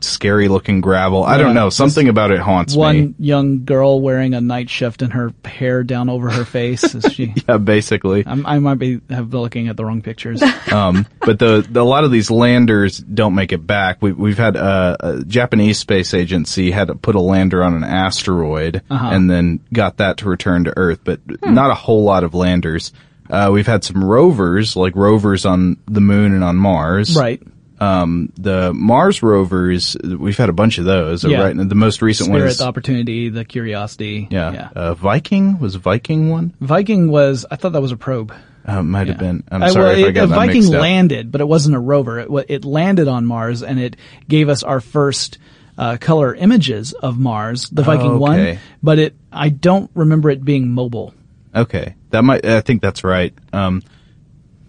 scary 0.03 0.47
looking 0.47 0.81
gravel. 0.81 1.23
I 1.23 1.37
don't 1.37 1.53
know. 1.55 1.69
Something 1.69 2.07
about 2.09 2.31
it 2.31 2.39
haunts 2.39 2.75
one 2.75 2.95
me. 2.95 3.15
young 3.19 3.65
girl 3.65 4.01
wearing 4.01 4.33
a 4.33 4.41
night 4.41 4.69
shift 4.69 5.01
and 5.01 5.13
her 5.13 5.33
hair 5.45 5.83
down 5.83 6.09
over 6.09 6.29
her 6.29 6.45
face. 6.45 6.83
Is 6.95 7.11
she? 7.13 7.33
Yeah, 7.47 7.57
basically. 7.57 8.23
I'm, 8.25 8.45
I 8.45 8.59
might 8.59 8.75
be 8.79 9.01
have 9.09 9.29
been 9.29 9.39
looking 9.41 9.67
at 9.67 9.77
the 9.77 9.85
wrong 9.85 10.01
pictures. 10.01 10.41
um, 10.71 11.05
but 11.19 11.39
the, 11.39 11.65
the 11.69 11.81
a 11.81 11.83
lot 11.83 12.03
of 12.03 12.11
these 12.11 12.29
landers 12.31 12.97
don't 12.97 13.35
make 13.35 13.51
it 13.51 13.65
back. 13.65 14.01
We, 14.01 14.11
we've 14.11 14.37
had 14.37 14.55
uh, 14.57 14.97
a 14.99 15.23
Japanese 15.23 15.77
space 15.79 16.13
agency 16.13 16.71
had 16.71 16.87
to 16.87 16.95
put 16.95 17.15
a 17.15 17.21
lander 17.21 17.63
on 17.63 17.73
an 17.73 17.83
asteroid 17.83 18.81
Uh-huh. 18.89 19.09
and 19.11 19.29
then 19.29 19.59
got 19.73 19.97
that 19.97 20.17
to 20.17 20.29
return 20.29 20.65
to 20.65 20.73
Earth, 20.77 20.99
but 21.03 21.19
not 21.43 21.71
a 21.71 21.75
whole 21.75 22.03
lot 22.03 22.23
of 22.23 22.33
landers. 22.33 22.91
Uh, 23.29 23.49
we've 23.51 23.67
had 23.67 23.83
some 23.83 24.03
rovers, 24.03 24.75
like 24.75 24.95
rovers 24.95 25.45
on 25.45 25.77
the 25.87 26.01
moon 26.01 26.33
and 26.33 26.43
on 26.43 26.57
Mars. 26.57 27.15
right. 27.15 27.41
Um, 27.81 28.31
the 28.37 28.73
Mars 28.73 29.23
rovers, 29.23 29.97
we've 30.03 30.37
had 30.37 30.49
a 30.49 30.53
bunch 30.53 30.77
of 30.77 30.85
those. 30.85 31.23
Yeah. 31.23 31.41
Right. 31.41 31.57
The 31.57 31.75
most 31.75 32.03
recent 32.03 32.29
one 32.29 32.39
Spirit, 32.39 32.51
is, 32.51 32.57
the 32.59 32.65
Opportunity, 32.65 33.29
the 33.29 33.43
Curiosity. 33.43 34.27
yeah, 34.29 34.53
yeah. 34.53 34.69
Uh, 34.75 34.93
Viking 34.93 35.59
was 35.59 35.73
Viking 35.75 36.29
one. 36.29 36.53
Viking 36.61 37.09
was. 37.09 37.43
I 37.49 37.55
thought 37.55 37.71
that 37.71 37.81
was 37.81 37.91
a 37.91 37.97
probe. 37.97 38.33
Uh, 38.63 38.83
might 38.83 39.07
have 39.07 39.17
been. 39.17 39.43
I'm 39.51 39.71
sorry 39.71 39.85
well, 39.85 39.97
if 39.97 40.05
I 40.05 40.11
got 40.11 40.23
a 40.25 40.27
that 40.27 40.35
Viking 40.35 40.57
mixed 40.57 40.73
up. 40.73 40.81
landed, 40.81 41.31
but 41.31 41.41
it 41.41 41.47
wasn't 41.47 41.75
a 41.75 41.79
rover. 41.79 42.19
It, 42.19 42.45
it 42.49 42.65
landed 42.65 43.07
on 43.07 43.25
Mars 43.25 43.63
and 43.63 43.79
it 43.79 43.95
gave 44.27 44.49
us 44.49 44.61
our 44.61 44.79
first 44.79 45.39
uh, 45.75 45.97
color 45.99 46.35
images 46.35 46.93
of 46.93 47.17
Mars, 47.17 47.67
the 47.71 47.81
Viking 47.81 48.19
one. 48.19 48.39
okay. 48.39 48.59
But 48.83 48.99
it, 48.99 49.15
I 49.31 49.49
don't 49.49 49.89
remember 49.95 50.29
it 50.29 50.45
being 50.45 50.69
mobile. 50.69 51.15
Okay, 51.55 51.95
that 52.11 52.23
might. 52.23 52.45
I 52.45 52.61
think 52.61 52.83
that's 52.83 53.03
right. 53.03 53.33
Um, 53.51 53.81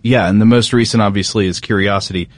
yeah, 0.02 0.28
and 0.28 0.40
the 0.40 0.46
most 0.46 0.72
recent, 0.72 1.02
obviously, 1.02 1.46
is 1.46 1.60
Curiosity. 1.60 2.28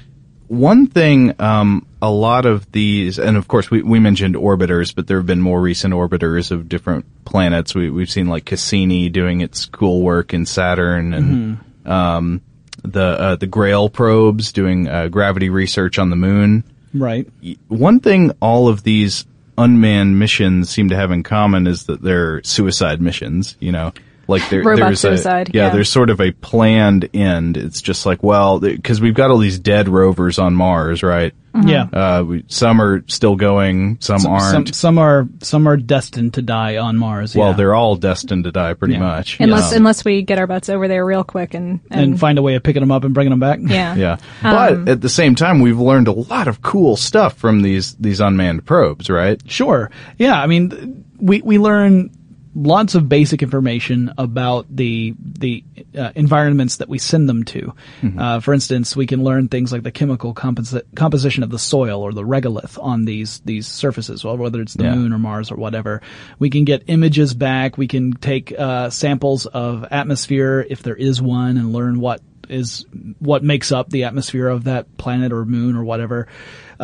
One 0.48 0.86
thing, 0.86 1.34
um, 1.40 1.86
a 2.02 2.10
lot 2.10 2.44
of 2.46 2.70
these, 2.70 3.18
and 3.18 3.36
of 3.36 3.48
course, 3.48 3.70
we, 3.70 3.82
we 3.82 3.98
mentioned 3.98 4.34
orbiters, 4.34 4.94
but 4.94 5.06
there 5.06 5.16
have 5.16 5.26
been 5.26 5.40
more 5.40 5.60
recent 5.60 5.94
orbiters 5.94 6.50
of 6.50 6.68
different 6.68 7.06
planets. 7.24 7.74
We, 7.74 7.90
we've 7.90 8.10
seen 8.10 8.28
like 8.28 8.44
Cassini 8.44 9.08
doing 9.08 9.40
its 9.40 9.66
cool 9.66 10.02
work 10.02 10.34
in 10.34 10.44
Saturn, 10.46 11.14
and 11.14 11.58
um, 11.86 12.42
the 12.82 13.02
uh, 13.02 13.36
the 13.36 13.46
Grail 13.46 13.88
probes 13.88 14.52
doing 14.52 14.86
uh, 14.88 15.08
gravity 15.08 15.48
research 15.48 15.98
on 15.98 16.10
the 16.10 16.16
moon 16.16 16.64
Right. 16.94 17.28
one 17.66 17.98
thing 17.98 18.30
all 18.40 18.68
of 18.68 18.84
these 18.84 19.26
unmanned 19.58 20.18
missions 20.18 20.70
seem 20.70 20.90
to 20.90 20.96
have 20.96 21.10
in 21.10 21.24
common 21.24 21.66
is 21.66 21.86
that 21.86 22.00
they're 22.00 22.42
suicide 22.44 23.00
missions, 23.00 23.56
you 23.58 23.72
know. 23.72 23.92
Like 24.26 24.48
there, 24.50 24.62
Robot 24.62 24.86
there's 24.86 25.00
suicide, 25.00 25.50
a, 25.50 25.52
yeah, 25.52 25.64
yeah. 25.66 25.70
there's 25.70 25.88
sort 25.90 26.10
of 26.10 26.20
a 26.20 26.30
planned 26.32 27.08
end. 27.14 27.56
It's 27.56 27.80
just 27.82 28.06
like, 28.06 28.22
well, 28.22 28.58
because 28.60 29.00
we've 29.00 29.14
got 29.14 29.30
all 29.30 29.38
these 29.38 29.58
dead 29.58 29.88
rovers 29.88 30.38
on 30.38 30.54
Mars, 30.54 31.02
right? 31.02 31.32
Yeah. 31.64 31.84
Uh, 31.84 32.24
we, 32.24 32.44
some 32.48 32.80
are 32.82 33.04
still 33.06 33.36
going, 33.36 33.98
some, 34.00 34.18
Some, 34.18 34.32
aren't. 34.32 34.74
some 34.74 34.98
are 34.98 35.28
some 35.40 35.68
are 35.68 35.76
destined 35.76 36.34
to 36.34 36.42
die 36.42 36.78
on 36.78 36.96
Mars. 36.96 37.36
well, 37.36 37.50
yeah. 37.50 37.56
they're 37.56 37.74
all 37.76 37.94
destined 37.94 38.42
to 38.42 38.50
die 38.50 38.74
pretty 38.74 38.94
Yeah. 38.94 39.00
much. 39.00 39.38
unless 39.38 39.70
Um, 39.70 39.76
unless 39.78 40.04
we 40.04 40.22
get 40.22 40.40
our 40.40 40.48
butts 40.48 40.68
over 40.68 40.88
there 40.88 41.06
real 41.06 41.22
quick 41.22 41.54
and 41.54 41.78
and, 41.92 42.00
and 42.00 42.20
find 42.20 42.38
a 42.38 42.42
way 42.42 42.56
of 42.56 42.64
picking 42.64 42.80
them 42.80 42.90
up 42.90 43.04
and 43.04 43.14
bringing 43.14 43.30
them 43.30 43.38
back. 43.38 43.60
yeah 43.62 43.94
yeah. 43.96 44.16
But 44.42 44.88
at 44.88 45.00
the 45.00 45.08
same 45.08 45.36
time, 45.36 45.60
we've 45.60 45.78
learned 45.78 46.08
a 46.08 46.12
lot 46.12 46.48
of 46.48 46.60
cool 46.60 46.96
stuff 46.96 47.36
from 47.36 47.62
these, 47.62 47.94
these 48.00 48.18
unmanned 48.18 48.64
probes, 48.66 49.08
right? 49.08 49.40
Sure. 49.46 49.92
Yeah. 50.18 50.42
I 50.42 50.48
mean, 50.48 51.04
we 51.20 51.40
we 51.40 51.58
learn 51.58 52.10
lots 52.54 52.94
of 52.94 53.08
basic 53.08 53.42
information 53.42 54.12
about 54.16 54.66
the 54.74 55.14
the 55.20 55.64
uh, 55.98 56.12
environments 56.14 56.76
that 56.78 56.88
we 56.88 56.98
send 56.98 57.28
them 57.28 57.44
to. 57.44 57.74
Uh, 58.18 58.40
for 58.40 58.54
instance, 58.54 58.94
we 58.96 59.06
can 59.06 59.24
learn 59.24 59.48
things 59.48 59.72
like 59.72 59.82
the 59.82 59.90
chemical 59.90 60.32
composi- 60.34 60.82
composition 60.94 61.42
of 61.42 61.50
the 61.50 61.58
soil 61.58 62.00
or 62.02 62.12
the 62.12 62.22
regolith 62.22 62.78
on 62.82 63.04
these 63.04 63.40
these 63.40 63.66
surfaces, 63.66 64.24
well, 64.24 64.36
whether 64.36 64.60
it's 64.60 64.74
the 64.74 64.84
Yeah. 64.84 64.94
moon 64.94 65.12
or 65.12 65.18
Mars 65.18 65.50
or 65.50 65.56
whatever. 65.56 66.00
We 66.38 66.50
can 66.50 66.64
get 66.64 66.84
images 66.86 67.34
back. 67.34 67.76
We 67.76 67.88
can 67.88 68.12
take 68.12 68.52
uh, 68.56 68.90
samples 68.90 69.46
of 69.46 69.84
atmosphere 69.90 70.66
if 70.68 70.82
there 70.82 70.96
is 70.96 71.20
one 71.20 71.56
and 71.56 71.72
learn 71.72 71.98
what 72.00 72.20
is 72.48 72.84
what 73.20 73.42
makes 73.42 73.72
up 73.72 73.88
the 73.88 74.04
atmosphere 74.04 74.48
of 74.48 74.64
that 74.64 74.96
planet 74.98 75.32
or 75.32 75.44
moon 75.46 75.76
or 75.76 75.82
whatever. 75.84 76.28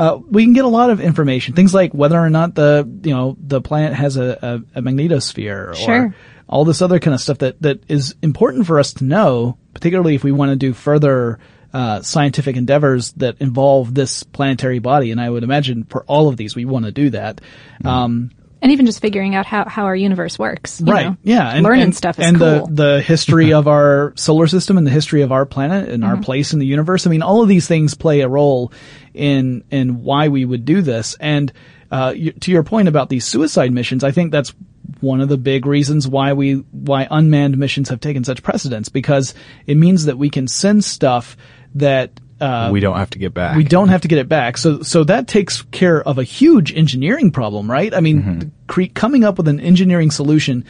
Uh, 0.01 0.19
we 0.31 0.45
can 0.45 0.55
get 0.55 0.65
a 0.65 0.69
lot 0.69 0.89
of 0.89 0.99
information, 1.01 1.55
things 1.55 1.75
like 1.75 1.93
whether 1.93 2.19
or 2.19 2.31
not 2.31 2.55
the 2.55 2.89
you 3.05 3.13
know 3.15 3.37
the 3.39 3.61
planet 3.61 3.93
has 3.93 4.17
a, 4.17 4.63
a, 4.75 4.79
a 4.79 4.83
magnetosphere, 4.83 5.75
Sure. 5.77 6.05
or 6.07 6.15
all 6.49 6.65
this 6.65 6.81
other 6.83 6.99
kind 6.99 7.15
of 7.15 7.21
stuff 7.21 7.39
that, 7.39 7.61
that 7.63 7.83
is 7.89 8.15
important 8.23 8.67
for 8.67 8.79
us 8.81 8.95
to 8.95 9.05
know, 9.05 9.59
particularly 9.75 10.15
if 10.15 10.25
we 10.25 10.33
want 10.33 10.51
to 10.51 10.57
do 10.57 10.73
further 10.73 11.39
uh, 11.73 12.01
scientific 12.03 12.57
endeavors 12.57 13.13
that 13.13 13.37
involve 13.41 13.95
this 13.95 14.23
planetary 14.25 14.79
body. 14.81 15.13
And 15.13 15.21
I 15.21 15.29
would 15.31 15.45
imagine 15.45 15.85
for 15.85 16.03
all 16.09 16.29
of 16.29 16.37
these, 16.37 16.57
we 16.57 16.65
want 16.65 16.87
to 16.87 16.93
do 16.93 17.11
that. 17.11 17.41
Um, 17.85 18.33
And 18.63 18.73
even 18.73 18.85
just 18.87 19.01
figuring 19.01 19.35
out 19.37 19.47
how, 19.47 19.65
how 19.69 19.85
our 19.85 19.95
universe 19.95 20.39
works. 20.39 20.81
you 20.81 20.93
right. 20.93 21.07
know. 21.07 21.17
Yeah. 21.23 21.49
And, 21.55 21.63
Learning 21.63 21.85
and- 21.85 21.95
stuff 21.97 22.19
is 22.19 22.27
and 22.27 22.37
cool. 22.39 22.67
the, 22.67 22.97
the 22.97 23.01
history 23.03 23.53
of 23.61 23.69
our 23.69 24.13
solar 24.17 24.49
system 24.49 24.77
and 24.77 24.85
the 24.87 24.91
history 24.91 25.23
of 25.23 25.31
our 25.33 25.47
planet 25.47 25.89
and 25.89 26.03
Mm-hmm. 26.03 26.17
our 26.17 26.21
place 26.21 26.53
in 26.53 26.59
the 26.59 26.67
universe. 26.67 27.07
I 27.07 27.11
mean, 27.11 27.23
all 27.23 27.43
of 27.43 27.49
these 27.49 27.69
things 27.69 27.95
play 27.95 28.21
a 28.23 28.29
role 28.29 28.73
in, 29.15 29.65
in 29.71 30.03
why 30.03 30.29
we 30.29 30.45
would 30.45 30.65
do 30.65 30.83
this. 30.83 31.17
And, 31.21 31.53
uh, 31.91 32.13
to 32.13 32.51
your 32.51 32.63
point 32.63 32.89
about 32.89 33.09
these 33.09 33.25
suicide 33.25 33.73
missions, 33.73 34.05
I 34.05 34.11
think 34.13 34.31
that's 34.33 34.55
one 35.01 35.21
of 35.21 35.29
the 35.29 35.39
big 35.39 35.67
reasons 35.67 36.07
why 36.07 36.33
we, 36.35 36.55
why 36.71 37.07
unmanned 37.11 37.57
missions 37.59 37.89
have 37.89 38.01
taken 38.01 38.23
such 38.23 38.43
precedence 38.43 38.89
because 38.89 39.35
it 39.67 39.77
means 39.77 40.05
that 40.05 40.19
we 40.19 40.31
can 40.31 40.47
send 40.47 40.85
stuff 40.85 41.37
that, 41.77 42.11
uh, 42.41 42.71
we 42.73 42.81
don't 42.81 42.97
have 42.97 43.11
to 43.11 43.19
get 43.19 43.35
back. 43.35 43.57
we 43.57 43.65
don't 43.65 43.89
have 43.89 44.03
to 44.03 44.09
get 44.09 44.19
it 44.19 44.29
back. 44.29 44.57
So, 44.57 44.83
so 44.83 45.05
that 45.05 45.29
takes 45.29 45.63
care 45.63 46.01
of 46.03 46.19
a 46.19 46.23
huge 46.25 46.73
engineering 46.75 47.33
problem, 47.33 47.71
right? 47.71 47.93
I 47.93 48.01
mean, 48.01 48.23
Mm-hmm. 48.23 48.49
cre- 48.67 48.93
coming 48.95 49.25
up 49.25 49.37
with 49.37 49.49
an 49.49 49.61
engineering 49.61 50.11
solution 50.11 50.65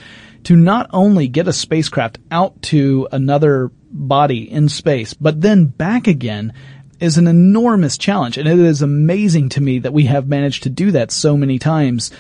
to 0.45 0.57
not 0.57 0.89
only 0.93 1.29
get 1.29 1.47
a 1.49 1.53
spacecraft 1.53 2.19
out 2.31 2.61
to 2.63 3.07
another 3.13 3.71
body 3.93 4.51
in 4.51 4.69
space, 4.69 5.13
but 5.15 5.41
then 5.41 5.67
back 5.67 6.07
again 6.07 6.53
is 7.01 7.19
an 7.19 7.27
enormous 7.27 7.99
challenge. 7.99 8.39
And 8.39 8.47
it 8.47 8.59
is 8.59 8.83
amazing 8.83 9.49
to 9.51 9.61
me 9.61 9.79
that 9.81 9.93
we 9.93 10.05
have 10.05 10.29
managed 10.29 10.63
to 10.65 10.71
do 10.71 10.91
that 10.93 11.11
so 11.11 11.37
many 11.37 11.59
times. 11.59 12.11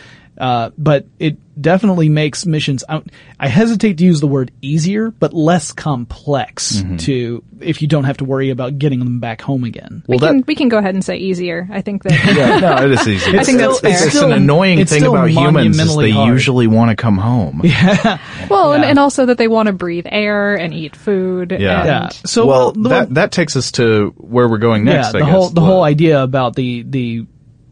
Uh, 0.41 0.71
but 0.79 1.05
it 1.19 1.37
definitely 1.61 2.09
makes 2.09 2.47
missions 2.47 2.83
out. 2.89 3.07
I 3.39 3.49
hesitate 3.49 3.99
to 3.99 4.05
use 4.05 4.21
the 4.21 4.27
word 4.27 4.51
easier, 4.63 5.11
but 5.11 5.35
less 5.35 5.73
complex 5.73 6.77
Mm-hmm. 6.81 6.97
to, 6.97 7.45
if 7.61 7.83
you 7.83 7.89
don't 7.89 8.05
have 8.05 8.17
to 8.19 8.25
worry 8.25 8.49
about 8.49 8.79
getting 8.79 9.01
them 9.01 9.21
back 9.21 9.43
home 9.43 9.65
again. 9.65 10.03
we 10.07 10.17
Well, 10.17 10.21
can 10.31 10.39
that- 10.39 10.47
we 10.47 10.55
can 10.55 10.71
go 10.71 10.79
ahead 10.79 10.95
and 10.95 11.05
say 11.05 11.19
easier. 11.19 11.69
I 11.71 11.83
think 11.83 12.05
that 12.05 12.13
Yeah, 12.35 12.59
no, 12.59 12.85
it 12.87 12.93
is 12.93 13.07
easy. 13.15 13.39
I 13.39 13.45
think 13.45 13.59
that's 13.59 13.81
fair. 13.81 13.91
It's, 13.93 14.07
It's 14.07 14.17
an 14.23 14.33
annoying 14.33 14.79
it's 14.79 14.91
thing 14.91 15.05
about 15.05 15.29
humans 15.31 15.79
is 15.79 15.95
they 15.97 16.11
hard. 16.11 16.29
usually 16.31 16.67
want 16.67 16.89
to 16.91 16.97
come 16.97 17.19
home. 17.19 17.61
Yeah. 17.71 18.19
well, 18.49 18.73
and, 18.73 18.83
Yeah. 18.83 18.89
and 18.91 18.99
also 18.99 19.27
that 19.27 19.37
they 19.37 19.49
want 19.49 19.67
to 19.67 19.73
breathe 19.75 20.07
air 20.11 20.55
and 20.57 20.73
eat 20.73 20.97
food. 20.97 21.51
Yeah. 21.53 21.79
and- 21.81 21.87
Yeah. 21.87 22.09
So 22.25 22.47
well, 22.47 22.73
the- 22.73 22.89
that 22.89 23.15
that 23.15 23.33
takes 23.33 23.57
us 23.57 23.73
to 23.73 24.15
where 24.17 24.49
we're 24.49 24.57
going 24.59 24.85
next. 24.85 25.07
yeah, 25.07 25.09
I 25.09 25.13
the 25.13 25.19
guess. 25.21 25.29
whole 25.31 25.49
the 25.51 25.61
whole 25.61 25.83
idea 25.83 26.23
about 26.23 26.57
the 26.57 26.83
the 26.89 27.27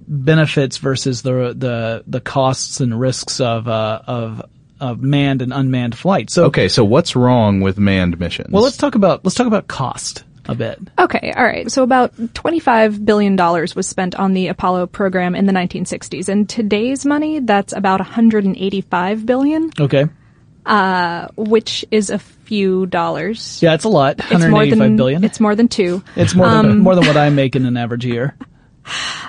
benefits 0.08 0.78
versus 0.78 1.22
the 1.22 1.54
the 1.56 2.02
the 2.06 2.20
costs 2.20 2.80
and 2.80 2.98
risks 2.98 3.40
of 3.40 3.68
uh, 3.68 4.00
of 4.06 4.42
of 4.80 5.00
manned 5.02 5.42
and 5.42 5.52
unmanned 5.52 5.96
flight. 5.96 6.30
So 6.30 6.44
Okay, 6.46 6.68
so 6.68 6.84
what's 6.84 7.14
wrong 7.16 7.60
with 7.60 7.78
manned 7.78 8.18
missions? 8.18 8.50
well, 8.52 8.62
let's 8.62 8.76
talk 8.76 8.94
about 8.94 9.24
let's 9.24 9.34
talk 9.34 9.46
about 9.46 9.68
cost 9.68 10.24
a 10.46 10.54
bit. 10.54 10.78
Okay, 10.98 11.32
all 11.36 11.44
right. 11.44 11.70
So 11.70 11.82
about 11.82 12.16
$25 12.16 13.04
billion 13.04 13.36
was 13.36 13.86
spent 13.86 14.14
on 14.14 14.32
the 14.32 14.46
Apollo 14.48 14.86
program 14.86 15.34
in 15.34 15.44
the 15.44 15.52
1960s. 15.52 16.26
And 16.30 16.48
today's 16.48 17.04
money, 17.04 17.40
that's 17.40 17.74
about 17.74 18.00
185 18.00 19.26
billion, 19.26 19.70
Okay, 19.78 20.06
Uh, 20.64 21.28
which 21.36 21.84
is 21.90 22.08
a 22.08 22.18
few 22.18 22.86
dollars. 22.86 23.62
yeah, 23.62 23.74
it's 23.74 23.84
a 23.84 23.90
lot. 23.90 24.20
It's 24.30 24.46
more 24.46 24.64
than 24.64 24.96
billion. 24.96 25.22
It's 25.22 25.38
more 25.38 25.54
than 25.54 25.68
two. 25.68 26.02
It's 26.16 26.34
more 26.34 26.48
than 26.48 26.64
Um, 26.70 26.78
more 26.78 26.94
than 26.94 27.06
what 27.06 27.18
I 27.18 27.28
make 27.28 27.54
in 27.54 27.66
an 27.66 27.76
average 27.76 28.06
year. 28.06 28.34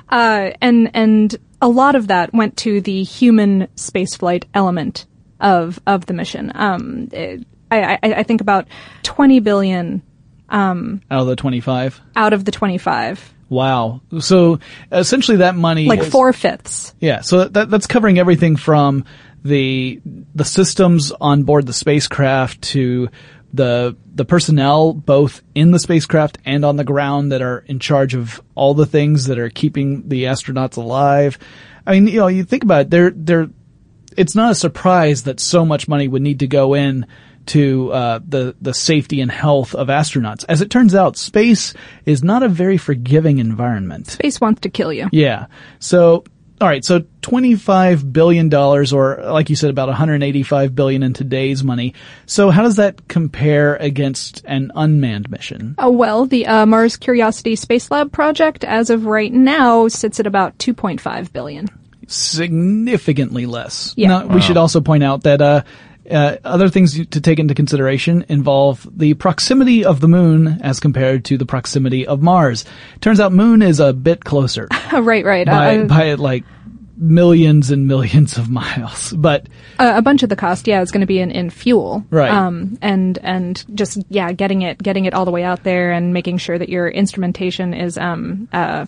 Uh, 0.10 0.52
and 0.62 0.92
and 0.94 1.36
a 1.62 1.68
lot 1.68 1.96
of 1.96 2.08
that 2.08 2.34
went 2.34 2.58
to 2.58 2.82
the 2.82 3.04
human 3.04 3.68
spaceflight 3.76 4.46
element 4.54 5.06
of 5.40 5.80
of 5.88 6.06
the 6.06 6.14
mission. 6.14 6.52
Um, 6.56 7.10
it- 7.12 7.46
I, 7.72 8.00
I, 8.02 8.14
I 8.16 8.24
think 8.24 8.42
about 8.42 8.68
20 9.04 9.42
billion 9.42 10.02
Out 10.50 10.90
of 11.12 11.28
the 11.28 11.36
25. 11.36 12.02
out 12.16 12.34
of 12.34 12.44
the 12.44 12.52
25, 12.52 13.34
Wow. 13.50 14.02
So 14.20 14.60
essentially 14.92 15.38
that 15.38 15.56
money 15.56 15.86
like 15.86 16.00
is- 16.00 16.10
four 16.10 16.34
fifths. 16.34 16.96
Yeah, 17.00 17.22
so 17.22 17.48
that, 17.48 17.70
that's 17.70 17.86
covering 17.86 18.18
everything 18.18 18.56
from 18.56 19.06
the 19.44 20.02
the 20.34 20.46
systems 20.46 21.12
on 21.12 21.44
board 21.44 21.66
the 21.68 21.74
spacecraft 21.74 22.62
to 22.64 23.10
the 23.54 23.96
the 24.14 24.26
personnel 24.26 24.94
both 24.94 25.42
in 25.56 25.72
the 25.72 25.80
spacecraft 25.80 26.38
and 26.46 26.64
on 26.64 26.76
the 26.76 26.84
ground 26.84 27.32
that 27.32 27.42
are 27.42 27.60
in 27.68 27.80
charge 27.80 28.14
of 28.14 28.42
all 28.56 28.74
the 28.74 28.86
things 28.86 29.26
that 29.26 29.40
are 29.40 29.50
keeping 29.50 30.08
the 30.08 30.26
astronauts 30.26 30.78
alive. 30.78 31.38
I 31.86 31.94
mean, 31.94 32.08
you 32.08 32.20
know, 32.20 32.28
you 32.28 32.44
think 32.44 32.64
about 32.64 32.82
it, 32.82 32.90
they're 32.92 33.12
they're 33.12 33.50
it's 34.18 34.36
not 34.36 34.52
a 34.52 34.56
surprise 34.56 35.24
that 35.24 35.40
so 35.40 35.66
much 35.66 35.88
money 35.88 36.08
would 36.08 36.22
need 36.22 36.40
to 36.40 36.48
go 36.48 36.74
in 36.74 37.08
to 37.48 37.92
uh, 37.92 38.20
the 38.28 38.56
the 38.62 38.74
safety 38.74 39.22
and 39.22 39.32
health 39.32 39.74
of 39.74 39.88
astronauts. 39.88 40.46
As 40.48 40.62
it 40.62 40.70
turns 40.70 40.94
out, 40.94 41.18
space 41.18 41.74
is 42.06 42.24
not 42.24 42.44
a 42.44 42.48
very 42.48 42.78
forgiving 42.78 43.40
environment. 43.40 44.08
Space 44.08 44.40
wants 44.40 44.62
to 44.62 44.70
kill 44.70 44.94
you. 44.94 45.10
Yeah. 45.12 45.48
So, 45.80 46.26
all 46.62 46.68
right. 46.68 46.84
So, 46.84 47.04
twenty-five 47.22 48.12
billion 48.12 48.50
dollars, 48.50 48.92
or 48.92 49.22
like 49.24 49.50
you 49.50 49.56
said, 49.56 49.70
about 49.70 49.88
one 49.88 49.96
hundred 49.98 50.22
eighty-five 50.24 50.76
billion 50.76 51.04
in 51.04 51.14
today's 51.14 51.64
money. 51.64 51.94
So, 52.26 52.50
how 52.50 52.64
does 52.64 52.76
that 52.76 53.08
compare 53.08 53.76
against 53.78 54.44
an 54.46 54.72
unmanned 54.76 55.30
mission? 55.30 55.76
Oh, 55.78 55.92
well, 55.92 56.26
the 56.26 56.48
uh, 56.48 56.66
Mars 56.66 56.98
Curiosity 56.98 57.56
Space 57.56 57.90
Lab 57.92 58.12
project, 58.12 58.64
as 58.64 58.90
of 58.90 59.06
right 59.06 59.32
now, 59.32 59.88
sits 59.88 60.20
at 60.20 60.28
about 60.28 60.58
2.5 60.58 61.32
billion. 61.32 61.68
Significantly 62.08 63.46
less. 63.46 63.94
Yeah. 63.96 64.08
Now, 64.08 64.28
we 64.28 64.42
should 64.42 64.58
also 64.58 64.82
point 64.82 65.04
out 65.04 65.24
that 65.24 65.42
uh, 65.42 65.64
uh, 66.10 66.38
other 66.44 66.70
things 66.70 67.06
to 67.08 67.22
take 67.22 67.40
into 67.40 67.54
consideration 67.54 68.26
involve 68.30 68.88
the 68.98 69.14
proximity 69.16 69.86
of 69.86 70.00
the 70.00 70.08
moon 70.08 70.60
as 70.62 70.80
compared 70.80 71.26
to 71.26 71.38
the 71.38 71.46
proximity 71.46 72.06
of 72.06 72.22
Mars. 72.22 72.66
Turns 73.02 73.20
out, 73.20 73.32
moon 73.32 73.62
is 73.62 73.80
a 73.80 73.94
bit 73.94 74.26
closer 74.26 74.68
right, 74.94 75.26
right. 75.26 75.46
by 75.46 75.78
Uh, 75.80 75.86
by 75.86 76.14
like 76.14 76.44
millions 76.98 77.72
and 77.72 77.88
millions 77.88 78.38
of 78.38 78.50
miles, 78.50 79.14
but. 79.18 79.48
a, 79.80 79.98
a 79.98 80.02
bunch 80.02 80.24
of 80.24 80.30
the 80.30 80.36
cost, 80.36 80.68
yeah, 80.68 80.82
is 80.82 80.92
going 80.92 81.02
to 81.02 81.08
be 81.08 81.20
in, 81.20 81.32
in 81.32 81.50
fuel, 81.50 82.06
Right. 82.10 82.32
Um, 82.32 82.78
and 82.82 83.18
and 83.20 83.64
just 83.76 84.00
yeah, 84.10 84.32
getting 84.32 84.62
it 84.64 84.78
getting 84.82 85.06
it 85.06 85.14
all 85.14 85.26
the 85.26 85.32
way 85.32 85.44
out 85.44 85.64
there 85.64 85.92
and 85.92 86.14
making 86.14 86.38
sure 86.38 86.58
that 86.58 86.70
your 86.70 86.90
instrumentation 86.90 87.74
is 87.74 87.98
um 87.98 88.50
uh 88.52 88.86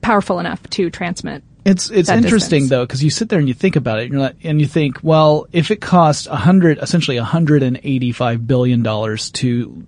powerful 0.00 0.38
enough 0.38 0.62
to 0.70 0.90
transmit. 0.90 1.42
It's 1.64 1.90
it's 1.90 2.08
interesting 2.08 2.62
distance. 2.62 2.70
though 2.70 2.84
because 2.86 3.04
you 3.04 3.10
sit 3.10 3.28
there 3.28 3.38
and 3.38 3.46
you 3.48 3.54
think 3.54 3.76
about 3.76 3.98
it 3.98 4.04
and, 4.04 4.12
you're 4.12 4.22
like, 4.22 4.36
and 4.44 4.60
you 4.60 4.66
think, 4.66 4.98
well, 5.02 5.46
if 5.52 5.70
it 5.70 5.80
cost 5.80 6.26
a 6.26 6.36
hundred, 6.36 6.78
essentially 6.78 7.16
a 7.18 7.24
hundred 7.24 7.62
and 7.62 7.78
eighty-five 7.82 8.46
billion 8.46 8.82
dollars 8.82 9.30
to 9.32 9.84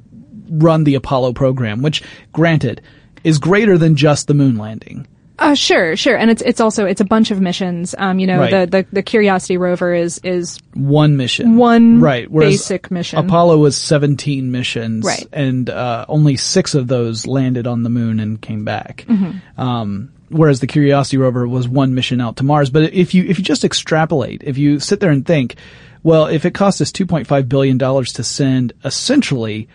run 0.50 0.85
the 0.85 0.96
Apollo 0.96 1.32
program, 1.32 1.82
which, 1.82 2.02
granted, 2.32 2.82
is 3.24 3.38
greater 3.38 3.78
than 3.78 3.96
just 3.96 4.26
the 4.26 4.35
moon 4.35 4.58
landing. 4.58 5.06
Uh, 5.38 5.54
sure, 5.54 5.96
sure, 5.96 6.16
and 6.16 6.30
it's 6.30 6.42
it's 6.42 6.61
also 6.61 6.85
it's 6.85 7.00
a 7.00 7.04
bunch 7.04 7.30
of 7.32 7.40
missions. 7.40 7.94
Um, 7.98 8.18
you 8.20 8.26
know, 8.28 8.38
Right. 8.38 8.70
the, 8.70 8.82
the 8.82 8.87
the 8.92 9.02
Curiosity 9.02 9.56
rover 9.56 9.92
is 9.94 10.20
is 10.22 10.58
One 10.74 11.16
mission, 11.16 11.56
One 11.56 12.00
right? 12.00 12.30
Whereas 12.30 12.52
basic 12.52 12.90
mission. 12.90 13.18
Apollo 13.18 13.56
was 13.58 13.76
seventeen 13.76 14.52
missions, 14.52 15.04
Right. 15.04 15.26
And 15.32 15.68
uh, 15.68 16.04
only 16.08 16.37
six 16.37 16.74
of 16.74 16.87
those 16.87 17.26
landed 17.26 17.66
on 17.66 17.82
the 17.82 17.88
moon 17.90 18.20
and 18.20 18.40
came 18.40 18.64
back. 18.64 19.04
Mm-hmm. 19.08 19.61
Um, 19.61 20.12
whereas 20.32 20.60
the 20.60 20.66
Curiosity 20.66 21.16
rover 21.16 21.46
was 21.46 21.68
one 21.68 21.94
mission 21.94 22.20
out 22.20 22.36
to 22.36 22.44
Mars. 22.44 22.70
But 22.70 22.92
if 22.92 23.14
you 23.14 23.24
if 23.24 23.38
you 23.38 23.44
just 23.44 23.64
extrapolate, 23.64 24.42
if 24.44 24.58
you 24.58 24.80
sit 24.80 25.00
there 25.00 25.10
and 25.10 25.26
think, 25.26 25.56
well, 26.02 26.26
if 26.26 26.44
it 26.44 26.54
cost 26.54 26.80
us 26.80 26.92
two 26.92 27.06
point 27.06 27.26
five 27.26 27.48
billion 27.48 27.78
dollars 27.78 28.14
to 28.14 28.24
send 28.24 28.72
essentially 28.84 29.68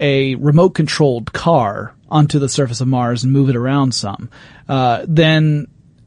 a 0.00 0.34
remote 0.36 0.70
controlled 0.70 1.32
car 1.32 1.94
onto 2.08 2.38
the 2.38 2.48
surface 2.48 2.80
of 2.80 2.88
Mars 2.88 3.24
and 3.24 3.32
move 3.32 3.48
it 3.48 3.56
around 3.56 3.94
some, 3.94 4.30
uh, 4.68 5.04
then 5.06 5.66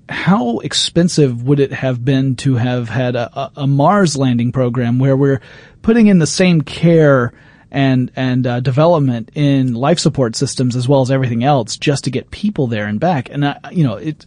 how 0.10 0.60
expensive 0.60 1.44
would 1.44 1.60
it 1.60 1.74
have 1.74 2.04
been 2.04 2.36
to 2.38 2.56
have 2.56 2.90
had 2.90 3.16
a, 3.16 3.52
a 3.58 3.68
Mars 3.68 4.18
landing 4.18 4.52
program 4.52 5.00
where 5.00 5.18
we're 5.18 5.42
putting 5.82 6.08
in 6.08 6.20
the 6.20 6.28
same 6.28 6.62
care 6.62 7.34
and 7.78 8.12
and 8.16 8.48
uh, 8.48 8.60
development 8.60 9.30
in 9.36 9.76
life 9.76 10.00
support 10.00 10.36
systems 10.36 10.76
as 10.76 10.88
well 10.88 11.02
as 11.02 11.12
everything 11.12 11.44
else 11.44 11.78
just 11.78 12.06
to 12.06 12.10
get 12.10 12.32
people 12.32 12.66
there 12.66 12.88
and 12.88 13.00
back? 13.00 13.30
And 13.30 13.46
I, 13.46 13.60
you 13.72 13.84
know, 13.84 13.98
it 13.98 14.26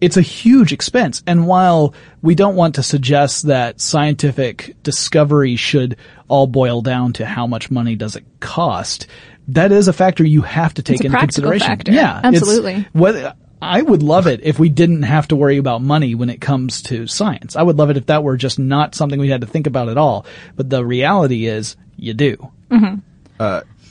it's 0.00 0.16
a 0.16 0.22
huge 0.22 0.72
expense. 0.72 1.22
And 1.26 1.48
while 1.48 1.94
we 2.22 2.36
don't 2.36 2.54
want 2.54 2.76
to 2.76 2.84
suggest 2.84 3.46
that 3.46 3.80
scientific 3.80 4.76
discovery 4.84 5.56
should 5.56 5.96
all 6.28 6.46
boil 6.46 6.80
down 6.80 7.12
to 7.14 7.26
how 7.26 7.48
much 7.48 7.72
money 7.72 7.96
does 7.96 8.14
it 8.14 8.24
cost, 8.38 9.08
that 9.48 9.72
is 9.72 9.88
a 9.88 9.92
factor 9.92 10.22
you 10.22 10.42
have 10.42 10.74
to 10.74 10.82
take 10.82 11.04
into 11.04 11.18
consideration. 11.18 11.66
factor. 11.66 11.90
Yeah, 11.90 12.20
Absolutely. 12.22 12.86
whether 12.92 13.34
I 13.60 13.82
would 13.82 14.02
love 14.04 14.28
it 14.28 14.42
if 14.44 14.60
we 14.60 14.68
didn't 14.68 15.02
have 15.02 15.26
to 15.28 15.36
worry 15.36 15.56
about 15.56 15.82
money 15.82 16.14
when 16.14 16.30
it 16.30 16.40
comes 16.40 16.82
to 16.82 17.08
science. 17.08 17.56
I 17.56 17.62
would 17.62 17.78
love 17.78 17.90
it 17.90 17.96
if 17.96 18.06
that 18.06 18.22
were 18.22 18.36
just 18.36 18.60
not 18.60 18.94
something 18.94 19.18
we 19.18 19.30
had 19.30 19.40
to 19.40 19.46
think 19.48 19.66
about 19.66 19.88
at 19.88 19.98
all. 19.98 20.24
But 20.54 20.70
the 20.70 20.84
reality 20.84 21.46
is, 21.46 21.76
you 21.96 22.14
do. 22.14 22.52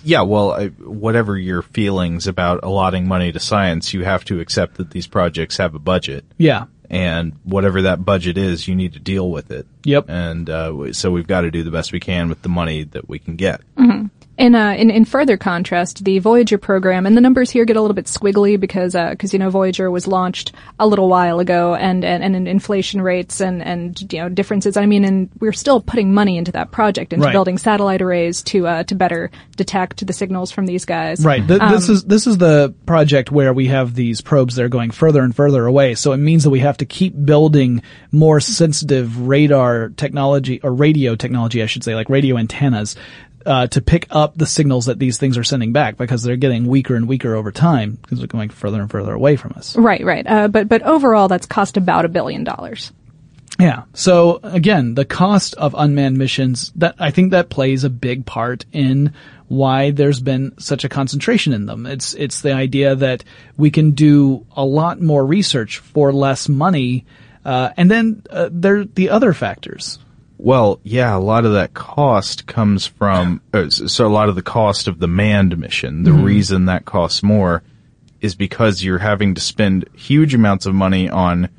Yeah, 0.03 0.21
well, 0.21 0.51
I, 0.51 0.67
whatever 0.67 1.38
your 1.38 1.61
feelings 1.61 2.27
about 2.27 2.63
allotting 2.63 3.07
money 3.07 3.31
to 3.31 3.39
science, 3.39 3.93
you 3.93 4.03
have 4.03 4.23
to 4.25 4.39
accept 4.39 4.75
that 4.75 4.91
these 4.91 5.07
projects 5.07 5.57
have 5.57 5.75
a 5.75 5.79
budget. 5.79 6.25
Yeah. 6.38 6.65
and 6.89 7.33
whatever 7.43 7.83
that 7.83 8.05
budget 8.05 8.38
is, 8.38 8.67
you 8.67 8.75
need 8.75 8.93
to 8.93 8.99
deal 8.99 9.29
with 9.29 9.51
it. 9.51 9.65
Yep. 9.83 10.05
And 10.07 10.49
uh, 10.49 10.93
so 10.93 11.11
we've 11.11 11.27
got 11.27 11.41
to 11.41 11.51
do 11.51 11.63
the 11.63 11.71
best 11.71 11.91
we 11.91 11.99
can 11.99 12.29
with 12.29 12.41
the 12.41 12.49
money 12.49 12.83
that 12.83 13.09
we 13.09 13.19
can 13.19 13.35
get. 13.35 13.61
In, 14.38 14.54
uh, 14.54 14.71
in 14.78 14.89
in 14.91 15.06
further 15.06 15.38
contrast, 15.38 16.04
the 16.04 16.19
Voyager 16.19 16.58
program 16.58 17.06
and 17.06 17.15
the 17.15 17.21
numbers 17.21 17.50
here 17.50 17.63
get 17.63 17.78
a 17.78 17.82
little 17.82 17.95
bit 17.95 18.06
squiggly 18.06 18.60
because 18.60 18.91
because 18.93 19.32
you 19.32 19.39
know 19.39 19.50
Voyager 19.50 19.89
was 19.89 20.08
launched 20.08 20.52
a 20.78 20.86
little 20.86 21.08
while 21.08 21.39
ago 21.39 21.74
and 21.74 22.04
and, 22.04 22.21
and 22.21 22.45
inflation 22.45 23.02
rates 23.02 23.39
and 23.39 23.63
and 23.63 24.12
you 24.12 24.19
know 24.19 24.28
differences. 24.28 24.76
I 24.76 24.88
mean, 24.88 25.06
and 25.06 25.30
we're 25.39 25.54
still 25.54 25.80
putting 25.80 26.13
money 26.13 26.38
into 26.38 26.52
that 26.52 26.71
project 26.71 27.13
into 27.13 27.26
Right. 27.26 27.32
building 27.32 27.58
satellite 27.58 28.02
arrays 28.02 28.43
to 28.43 28.67
uh, 28.67 28.84
to 28.84 28.95
better 28.95 29.32
detect 29.56 30.06
the 30.06 30.12
signals 30.12 30.52
from 30.52 30.65
these 30.65 30.84
guys. 30.84 31.24
Right. 31.24 31.48
Th- 31.48 31.62
Um, 31.62 31.71
this 31.71 31.88
is 31.88 32.04
this 32.04 32.28
is 32.28 32.38
the 32.38 32.74
project 32.86 33.32
where 33.32 33.54
we 33.54 33.67
have 33.67 33.95
these 33.95 34.19
probes 34.19 34.56
that 34.56 34.63
are 34.65 34.69
going 34.69 34.91
further 34.91 35.21
and 35.24 35.34
further 35.34 35.65
away. 35.65 35.95
So 35.95 36.12
it 36.12 36.17
means 36.17 36.43
that 36.43 36.50
we 36.50 36.60
have 36.60 36.76
to 36.78 36.86
keep 36.86 37.13
building 37.26 37.82
more 38.12 38.41
sensitive 38.41 39.17
radar 39.28 39.89
technology 39.95 40.60
or 40.62 40.74
radio 40.74 41.15
technology, 41.15 41.63
I 41.63 41.67
should 41.67 41.86
say, 41.86 41.95
like 41.95 42.10
radio 42.10 42.38
antennas. 42.38 42.98
Uh, 43.45 43.67
to 43.67 43.79
pick 43.79 44.08
up 44.10 44.36
the 44.36 44.47
signals 44.47 44.88
that 44.88 44.97
these 44.97 45.19
things 45.19 45.38
are 45.38 45.43
sending 45.43 45.71
back 45.71 45.97
because 45.97 46.23
they're 46.23 46.36
getting 46.36 46.65
weaker 46.65 46.95
and 46.95 47.08
weaker 47.08 47.36
over 47.36 47.51
time 47.51 47.91
because 47.91 48.17
they're 48.17 48.27
going 48.27 48.49
further 48.49 48.81
and 48.81 48.89
further 48.89 49.13
away 49.13 49.36
from 49.36 49.53
us. 49.55 49.75
Right, 49.75 50.03
right. 50.03 50.25
Uh, 50.25 50.47
but 50.47 50.67
but 50.67 50.81
overall, 50.81 51.27
that's 51.27 51.45
cost 51.45 51.77
about 51.77 52.05
a 52.05 52.10
billion 52.10 52.43
dollars. 52.43 52.91
Yeah. 53.60 53.84
So 53.93 54.39
again, 54.43 54.95
the 54.95 55.05
cost 55.05 55.53
of 55.55 55.75
unmanned 55.77 56.17
missions 56.17 56.71
that 56.75 56.95
I 56.99 57.12
think 57.12 57.31
that 57.31 57.49
plays 57.49 57.84
a 57.84 57.89
big 57.89 58.25
part 58.25 58.65
in 58.73 59.13
why 59.47 59.91
there's 59.91 60.19
been 60.19 60.58
such 60.58 60.84
a 60.84 60.89
concentration 60.89 61.53
in 61.53 61.65
them. 61.65 61.86
It's 61.86 62.13
it's 62.15 62.41
the 62.41 62.53
idea 62.53 62.95
that 62.95 63.23
we 63.58 63.71
can 63.71 63.91
do 63.91 64.45
a 64.55 64.65
lot 64.65 64.99
more 64.99 65.25
research 65.25 65.77
for 65.77 66.12
less 66.12 66.49
money, 66.49 67.05
uh, 67.45 67.69
and 67.77 67.89
then 67.89 68.23
uh, 68.29 68.49
there 68.51 68.84
the 68.84 69.10
other 69.10 69.34
factors. 69.34 69.99
Well, 70.38 70.80
yeah, 70.84 71.15
a 71.15 71.19
lot 71.19 71.45
of 71.45 71.54
that 71.54 71.74
cost 71.74 72.45
comes 72.45 72.86
from, 72.86 73.41
uh, 73.54 73.69
so 73.69 74.06
a 74.06 74.10
lot 74.10 74.28
of 74.28 74.36
the 74.36 74.41
cost 74.41 74.88
of 74.88 75.00
the 75.00 75.08
manned 75.08 75.58
mission, 75.58 76.04
the 76.04 76.12
reason 76.12 76.65
that 76.65 76.86
costs 76.86 77.24
more 77.24 77.63
is 78.21 78.36
because 78.36 78.84
you're 78.84 78.98
having 78.98 79.36
to 79.36 79.41
spend 79.41 79.88
huge 79.93 80.34
amounts 80.34 80.65
of 80.65 80.76
money 80.76 81.10
on 81.10 81.50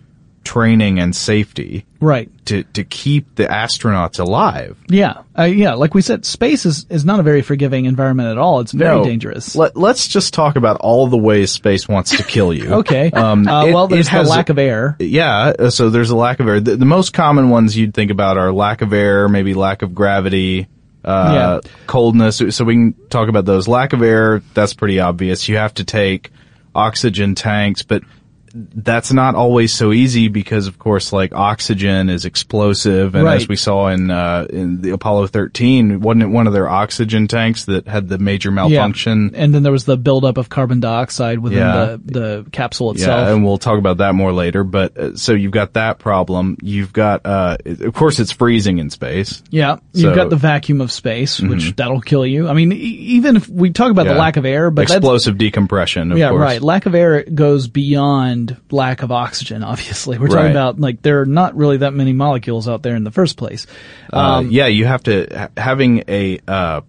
training 0.47 0.99
and 1.01 1.15
safety 1.15 1.85
Right. 2.01 2.31
to, 2.47 2.63
to 2.63 2.85
keep 2.85 3.35
the 3.35 3.45
astronauts 3.47 4.21
alive. 4.21 4.79
Yeah. 4.89 5.23
Uh, 5.39 5.43
yeah. 5.45 5.75
Like 5.75 5.93
we 5.93 6.01
said, 6.03 6.25
space 6.25 6.65
is, 6.65 6.87
is 6.89 7.05
not 7.05 7.19
a 7.21 7.23
very 7.23 7.43
forgiving 7.43 7.85
environment 7.87 8.29
at 8.31 8.39
all. 8.39 8.61
It's 8.61 8.73
very 8.73 8.97
No. 8.99 9.05
dangerous. 9.05 9.57
Let, 9.57 9.77
let's 9.77 10.07
just 10.09 10.33
talk 10.33 10.57
about 10.57 10.77
all 10.81 11.09
the 11.09 11.17
ways 11.19 11.51
space 11.51 11.89
wants 11.89 12.17
to 12.17 12.23
kill 12.23 12.53
you. 12.55 12.73
Okay. 12.87 13.11
Um, 13.11 13.47
uh, 13.49 13.67
it- 13.67 13.75
well, 13.75 13.89
there's 13.89 14.09
the 14.09 14.23
lack 14.23 14.49
of 14.49 14.59
air. 14.59 14.97
Yeah, 15.01 15.53
uh, 15.59 15.71
so 15.71 15.91
there's 15.91 16.11
a 16.11 16.17
lack 16.17 16.41
of 16.41 16.47
air. 16.49 16.61
The, 16.61 16.77
the 16.77 16.85
most 16.87 17.13
common 17.13 17.51
ones 17.51 17.77
you'd 17.77 17.93
think 17.95 18.11
about 18.11 18.39
are 18.39 18.53
lack 18.53 18.81
of 18.83 18.93
air, 18.93 19.29
maybe 19.29 19.55
lack 19.55 19.83
of 19.83 19.95
gravity, 19.95 20.69
uh, 21.05 21.61
coldness. 21.87 22.41
So 22.51 22.65
we 22.65 22.75
can 22.75 22.95
talk 23.11 23.29
about 23.29 23.45
those. 23.45 23.67
Lack 23.69 23.93
of 23.93 24.03
air, 24.03 24.43
that's 24.55 24.75
pretty 24.75 25.01
obvious. 25.01 25.49
You 25.49 25.57
have 25.57 25.75
to 25.75 25.85
take 25.85 26.31
oxygen 26.75 27.35
tanks, 27.35 27.83
but 27.83 28.03
that's 28.75 29.12
not 29.12 29.35
always 29.35 29.73
so 29.73 29.92
easy 29.92 30.29
because 30.29 30.66
of 30.66 30.79
course 30.79 31.12
like 31.12 31.35
oxygen 31.35 32.09
is 32.09 32.25
explosive 32.25 33.14
and 33.14 33.29
as 33.29 33.49
we 33.49 33.57
saw 33.57 33.88
in 33.88 34.11
uh 34.11 34.47
in 34.49 34.81
the 34.81 34.90
Apollo 34.90 35.27
13 35.29 36.01
wasn't 36.01 36.23
it 36.23 36.27
one 36.29 36.47
of 36.47 36.53
their 36.53 36.69
oxygen 36.69 37.29
tanks 37.29 37.66
that 37.66 37.87
had 37.87 38.09
the 38.09 38.19
major 38.19 38.51
malfunction 38.51 39.31
Yeah. 39.35 39.40
And 39.42 39.55
then 39.55 39.62
there 39.62 39.73
was 39.73 39.85
the 39.85 39.97
buildup 39.97 40.38
of 40.38 40.49
carbon 40.49 40.81
dioxide 40.81 41.38
within 41.40 41.59
Yeah. 41.59 41.97
the, 42.05 42.45
the 42.45 42.47
capsule 42.51 42.92
itself. 42.92 43.27
Yeah, 43.29 43.35
and 43.35 43.45
we'll 43.45 43.59
talk 43.59 43.79
about 43.79 43.99
that 43.99 44.14
more 44.14 44.33
later. 44.33 44.64
But 44.64 44.97
uh, 44.97 45.16
so 45.16 45.33
you've 45.33 45.53
got 45.53 45.75
that 45.75 45.99
problem. 45.99 46.57
You've 46.62 46.92
got, 46.92 47.27
uh, 47.27 47.57
of 47.64 47.92
course, 47.95 48.19
it's 48.19 48.33
freezing 48.33 48.79
in 48.79 48.90
space. 48.90 49.42
Yeah, 49.51 49.77
So- 49.92 50.01
you've 50.01 50.14
got 50.14 50.31
the 50.31 50.37
vacuum 50.37 50.81
of 50.81 50.90
space, 50.92 51.40
which 51.40 51.75
that'll 51.77 52.01
kill 52.01 52.25
you. 52.27 52.49
I 52.49 52.55
mean, 52.55 52.73
e- 52.73 52.77
even 52.77 53.37
if 53.37 53.49
we 53.49 53.71
talk 53.71 53.90
about 53.90 54.07
the 54.07 54.14
lack 54.14 54.37
of 54.37 54.45
air, 54.47 54.71
but 54.71 54.83
explosive 54.83 55.37
decompression. 55.38 56.12
Of 56.12 56.19
yeah, 56.19 56.31
course. 56.31 56.40
right. 56.40 56.62
Lack 56.62 56.87
of 56.87 56.95
air 56.95 57.23
goes 57.25 57.69
beyond 57.69 58.46
lack 58.71 59.03
of 59.03 59.11
oxygen. 59.13 59.63
Obviously, 59.63 60.19
we're 60.19 60.29
talking 60.29 60.51
about 60.51 60.81
like 60.81 61.03
there 61.03 61.21
are 61.21 61.27
not 61.27 61.57
really 61.57 61.79
that 61.79 61.93
many 61.93 62.13
molecules 62.13 62.69
out 62.69 62.83
there 62.83 62.97
in 62.97 63.05
the 63.05 63.11
first 63.11 63.37
place. 63.37 63.67
Uh, 64.13 64.19
Um, 64.19 64.51
yeah, 64.51 64.67
you 64.67 64.85
have 64.85 65.03
to 65.05 65.51
having 65.57 66.05
a 66.09 66.39
uh, 66.47 66.81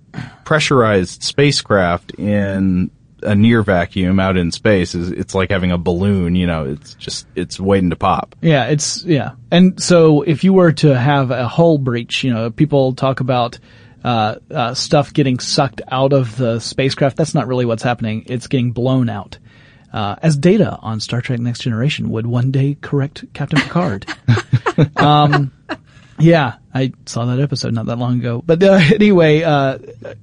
pressurized 0.45 1.23
spacecraft 1.23 2.13
in 2.17 2.91
a 3.23 3.35
near 3.35 3.63
vacuum 3.63 4.19
out 4.19 4.37
in 4.37 4.51
space 4.51 4.93
is 4.93 5.09
it's 5.11 5.33
like 5.33 5.49
having 5.49 5.71
a 5.71 5.77
balloon. 5.77 6.35
You 6.35 6.47
know, 6.47 6.65
it's 6.65 6.93
just 6.95 7.27
it's 7.35 7.59
waiting 7.59 7.89
to 7.89 7.95
pop. 7.95 8.35
Yeah, 8.41 8.65
it's 8.65 9.03
yeah. 9.03 9.31
And 9.51 9.81
so 9.81 10.21
if 10.21 10.43
you 10.43 10.53
were 10.53 10.71
to 10.73 10.97
have 10.97 11.31
a 11.31 11.47
hull 11.47 11.77
breach, 11.77 12.23
you 12.23 12.33
know, 12.33 12.51
people 12.51 12.93
talk 12.93 13.19
about 13.19 13.59
uh, 14.03 14.35
uh, 14.51 14.73
stuff 14.73 15.13
getting 15.13 15.39
sucked 15.39 15.81
out 15.87 16.13
of 16.13 16.37
the 16.37 16.59
spacecraft. 16.59 17.17
That's 17.17 17.33
not 17.33 17.47
really 17.47 17.65
what's 17.65 17.83
happening. 17.83 18.25
It's 18.27 18.47
getting 18.47 18.71
blown 18.71 19.09
out. 19.09 19.37
Uh, 19.91 20.15
as 20.21 20.37
data 20.37 20.77
on 20.81 20.99
Star 20.99 21.21
Trek 21.21 21.39
Next 21.39 21.61
Generation 21.61 22.09
would 22.09 22.27
one 22.27 22.51
day 22.51 22.77
correct 22.79 23.25
Captain 23.33 23.59
Picard. 23.59 24.05
um, 24.97 25.51
yeah, 26.19 26.55
I 26.73 26.93
saw 27.05 27.25
that 27.25 27.39
episode 27.39 27.73
not 27.73 27.85
that 27.87 27.97
long 27.97 28.19
ago. 28.19 28.41
But 28.45 28.63
uh, 28.63 28.79
anyway, 28.93 29.43
uh, 29.43 29.77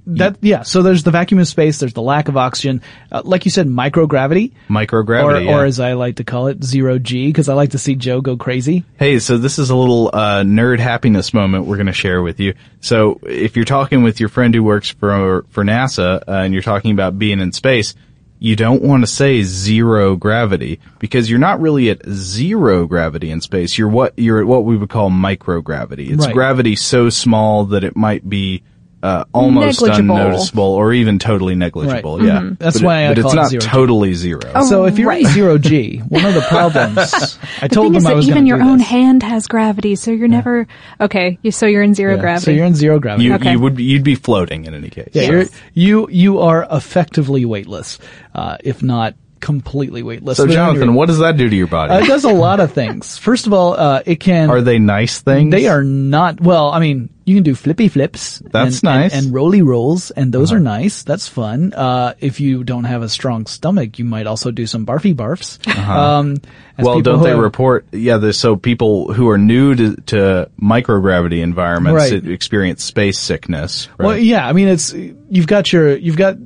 that 0.06 0.38
yeah. 0.40 0.62
So 0.62 0.82
there's 0.82 1.04
the 1.04 1.10
vacuum 1.10 1.40
of 1.40 1.46
space. 1.46 1.78
There's 1.78 1.92
the 1.92 2.02
lack 2.02 2.28
of 2.28 2.36
oxygen. 2.36 2.82
Uh, 3.12 3.22
like 3.24 3.44
you 3.44 3.50
said, 3.50 3.68
microgravity, 3.68 4.52
Microgravity. 4.68 5.24
or, 5.24 5.40
yeah. 5.40 5.56
or 5.56 5.64
as 5.64 5.78
I 5.80 5.92
like 5.92 6.16
to 6.16 6.24
call 6.24 6.48
it, 6.48 6.62
zero 6.64 6.98
G, 6.98 7.28
because 7.28 7.48
I 7.48 7.54
like 7.54 7.70
to 7.70 7.78
see 7.78 7.94
Joe 7.94 8.20
go 8.20 8.36
crazy. 8.36 8.84
Hey, 8.98 9.18
so 9.20 9.38
this 9.38 9.58
is 9.58 9.70
a 9.70 9.76
little 9.76 10.10
uh, 10.12 10.42
nerd 10.42 10.80
happiness 10.80 11.32
moment 11.32 11.66
we're 11.66 11.76
going 11.76 11.86
to 11.86 11.92
share 11.92 12.22
with 12.22 12.40
you. 12.40 12.54
So, 12.80 13.20
if 13.22 13.56
you're 13.56 13.64
talking 13.64 14.02
with 14.02 14.20
your 14.20 14.28
friend 14.28 14.54
who 14.54 14.62
works 14.62 14.90
for 14.90 15.44
for 15.50 15.64
NASA 15.64 16.22
uh, 16.26 16.32
and 16.32 16.52
you're 16.52 16.62
talking 16.62 16.90
about 16.90 17.18
being 17.18 17.40
in 17.40 17.52
space, 17.52 17.94
you 18.38 18.56
don't 18.56 18.82
want 18.82 19.02
to 19.02 19.06
say 19.06 19.42
zero 19.42 20.16
gravity 20.16 20.80
because 20.98 21.30
you're 21.30 21.38
not 21.38 21.60
really 21.60 21.88
at 21.90 22.06
zero 22.08 22.86
gravity 22.86 23.30
in 23.30 23.40
space. 23.40 23.78
You're 23.78 23.88
what 23.88 24.12
you're 24.18 24.40
at 24.40 24.46
what 24.46 24.64
we 24.64 24.76
would 24.76 24.90
call 24.90 25.10
microgravity. 25.10 26.10
It's 26.10 26.26
Right. 26.26 26.34
gravity 26.34 26.76
so 26.76 27.08
small 27.10 27.64
that 27.66 27.84
it 27.84 27.96
might 27.96 28.28
be 28.28 28.62
uh, 29.04 29.24
almost 29.34 29.82
Negligible. 29.82 30.16
unnoticeable 30.16 30.64
or 30.64 30.92
even 30.94 31.18
totally 31.18 31.54
negligible. 31.54 32.16
Right. 32.18 32.26
Yeah, 32.26 32.40
Mhm. 32.40 32.58
That's 32.58 32.76
But 32.78 32.82
it- 32.82 32.86
why 32.86 33.04
I 33.06 33.08
but 33.14 33.20
call 33.20 33.24
it's 33.26 33.32
it 33.34 33.36
not 33.36 33.48
zero 33.50 33.60
G. 33.60 33.68
totally 33.68 34.14
zero. 34.14 34.40
So 34.66 34.84
if 34.86 34.98
you're 34.98 35.08
right. 35.08 35.20
in 35.24 35.30
zero 35.30 35.58
G, 35.58 35.98
one 36.08 36.24
of 36.24 36.32
the 36.34 36.40
problems 36.40 36.98
I 37.62 37.68
The 37.68 37.74
told 37.74 37.84
thing 37.86 37.92
them 37.92 37.98
is 37.98 38.06
I 38.06 38.08
that 38.10 38.16
was 38.16 38.26
even 38.28 38.38
gonna 38.46 38.48
your 38.48 38.62
own 38.62 38.78
this. 38.78 38.86
hand 38.88 39.22
has 39.22 39.46
gravity, 39.46 39.94
so 39.96 40.10
you're 40.10 40.26
never 40.28 40.66
okay. 41.00 41.38
You, 41.42 41.50
so 41.52 41.66
you're 41.66 41.82
in 41.82 41.94
zero 41.94 42.14
Yeah. 42.14 42.20
gravity. 42.20 42.44
So 42.46 42.50
you're 42.52 42.64
in 42.66 42.74
zero 42.74 42.98
gravity. 42.98 43.24
you 43.26 43.34
Okay. 43.34 43.52
you 43.52 43.60
would 43.60 43.76
be- 43.76 43.84
you'd 43.84 44.04
be 44.04 44.14
floating 44.14 44.64
in 44.64 44.74
any 44.74 44.88
case. 44.88 45.10
yeah, 45.12 45.22
Yes. 45.22 45.30
you're, 45.30 45.44
you 45.74 46.08
you 46.10 46.38
are 46.40 46.66
effectively 46.70 47.44
weightless, 47.44 47.98
uh, 48.34 48.56
if 48.64 48.82
not 48.82 49.14
completely 49.40 50.02
weightless. 50.02 50.38
So 50.38 50.46
Jonathan, 50.46 50.94
what 50.94 51.06
does 51.08 51.18
that 51.18 51.36
do 51.36 51.50
to 51.50 51.54
your 51.54 51.66
body? 51.66 51.92
Uh, 51.92 51.98
it 51.98 52.06
does 52.06 52.24
a 52.24 52.32
lot 52.32 52.60
of 52.60 52.72
things. 52.72 53.18
First 53.18 53.46
of 53.46 53.52
all, 53.52 53.74
uh, 53.74 54.00
it 54.06 54.18
can. 54.18 54.48
Are 54.48 54.62
they 54.62 54.78
nice 54.78 55.20
things? 55.20 55.50
They 55.50 55.66
are 55.68 55.84
not. 55.84 56.40
Well, 56.40 56.70
I 56.70 56.80
mean, 56.80 57.10
you 57.24 57.34
can 57.34 57.42
do 57.42 57.54
flippy 57.54 57.88
flips. 57.88 58.38
That's 58.38 58.76
and, 58.76 58.82
nice. 58.82 59.12
And, 59.14 59.26
and 59.26 59.34
rolly 59.34 59.62
rolls, 59.62 60.10
and 60.10 60.32
those 60.32 60.52
are 60.52 60.60
nice. 60.60 61.02
That's 61.02 61.26
fun. 61.28 61.72
Uh, 61.72 62.14
if 62.20 62.40
you 62.40 62.64
don't 62.64 62.84
have 62.84 63.02
a 63.02 63.08
strong 63.08 63.46
stomach, 63.46 63.98
you 63.98 64.04
might 64.04 64.26
also 64.26 64.50
do 64.50 64.66
some 64.66 64.84
barfy 64.84 65.14
barfs. 65.14 65.58
Um, 65.84 66.36
as 66.76 66.84
Well, 66.84 67.00
don't 67.00 67.22
they 67.22 67.30
have- 67.30 67.38
report? 67.38 67.86
Yeah, 67.92 68.30
so 68.32 68.56
people 68.56 69.12
who 69.12 69.28
are 69.28 69.38
new 69.38 69.74
to, 69.74 69.96
to 70.06 70.50
microgravity 70.60 71.40
environments 71.42 72.10
Right. 72.10 72.26
experience 72.26 72.82
space 72.82 73.18
sickness. 73.18 73.88
Right? 73.98 74.06
Well, 74.06 74.18
yeah. 74.18 74.46
I 74.46 74.52
mean, 74.52 74.68
it's 74.68 74.92
you've 74.94 75.46
got 75.46 75.72
your 75.72 75.96
you've 75.96 76.16
got 76.16 76.36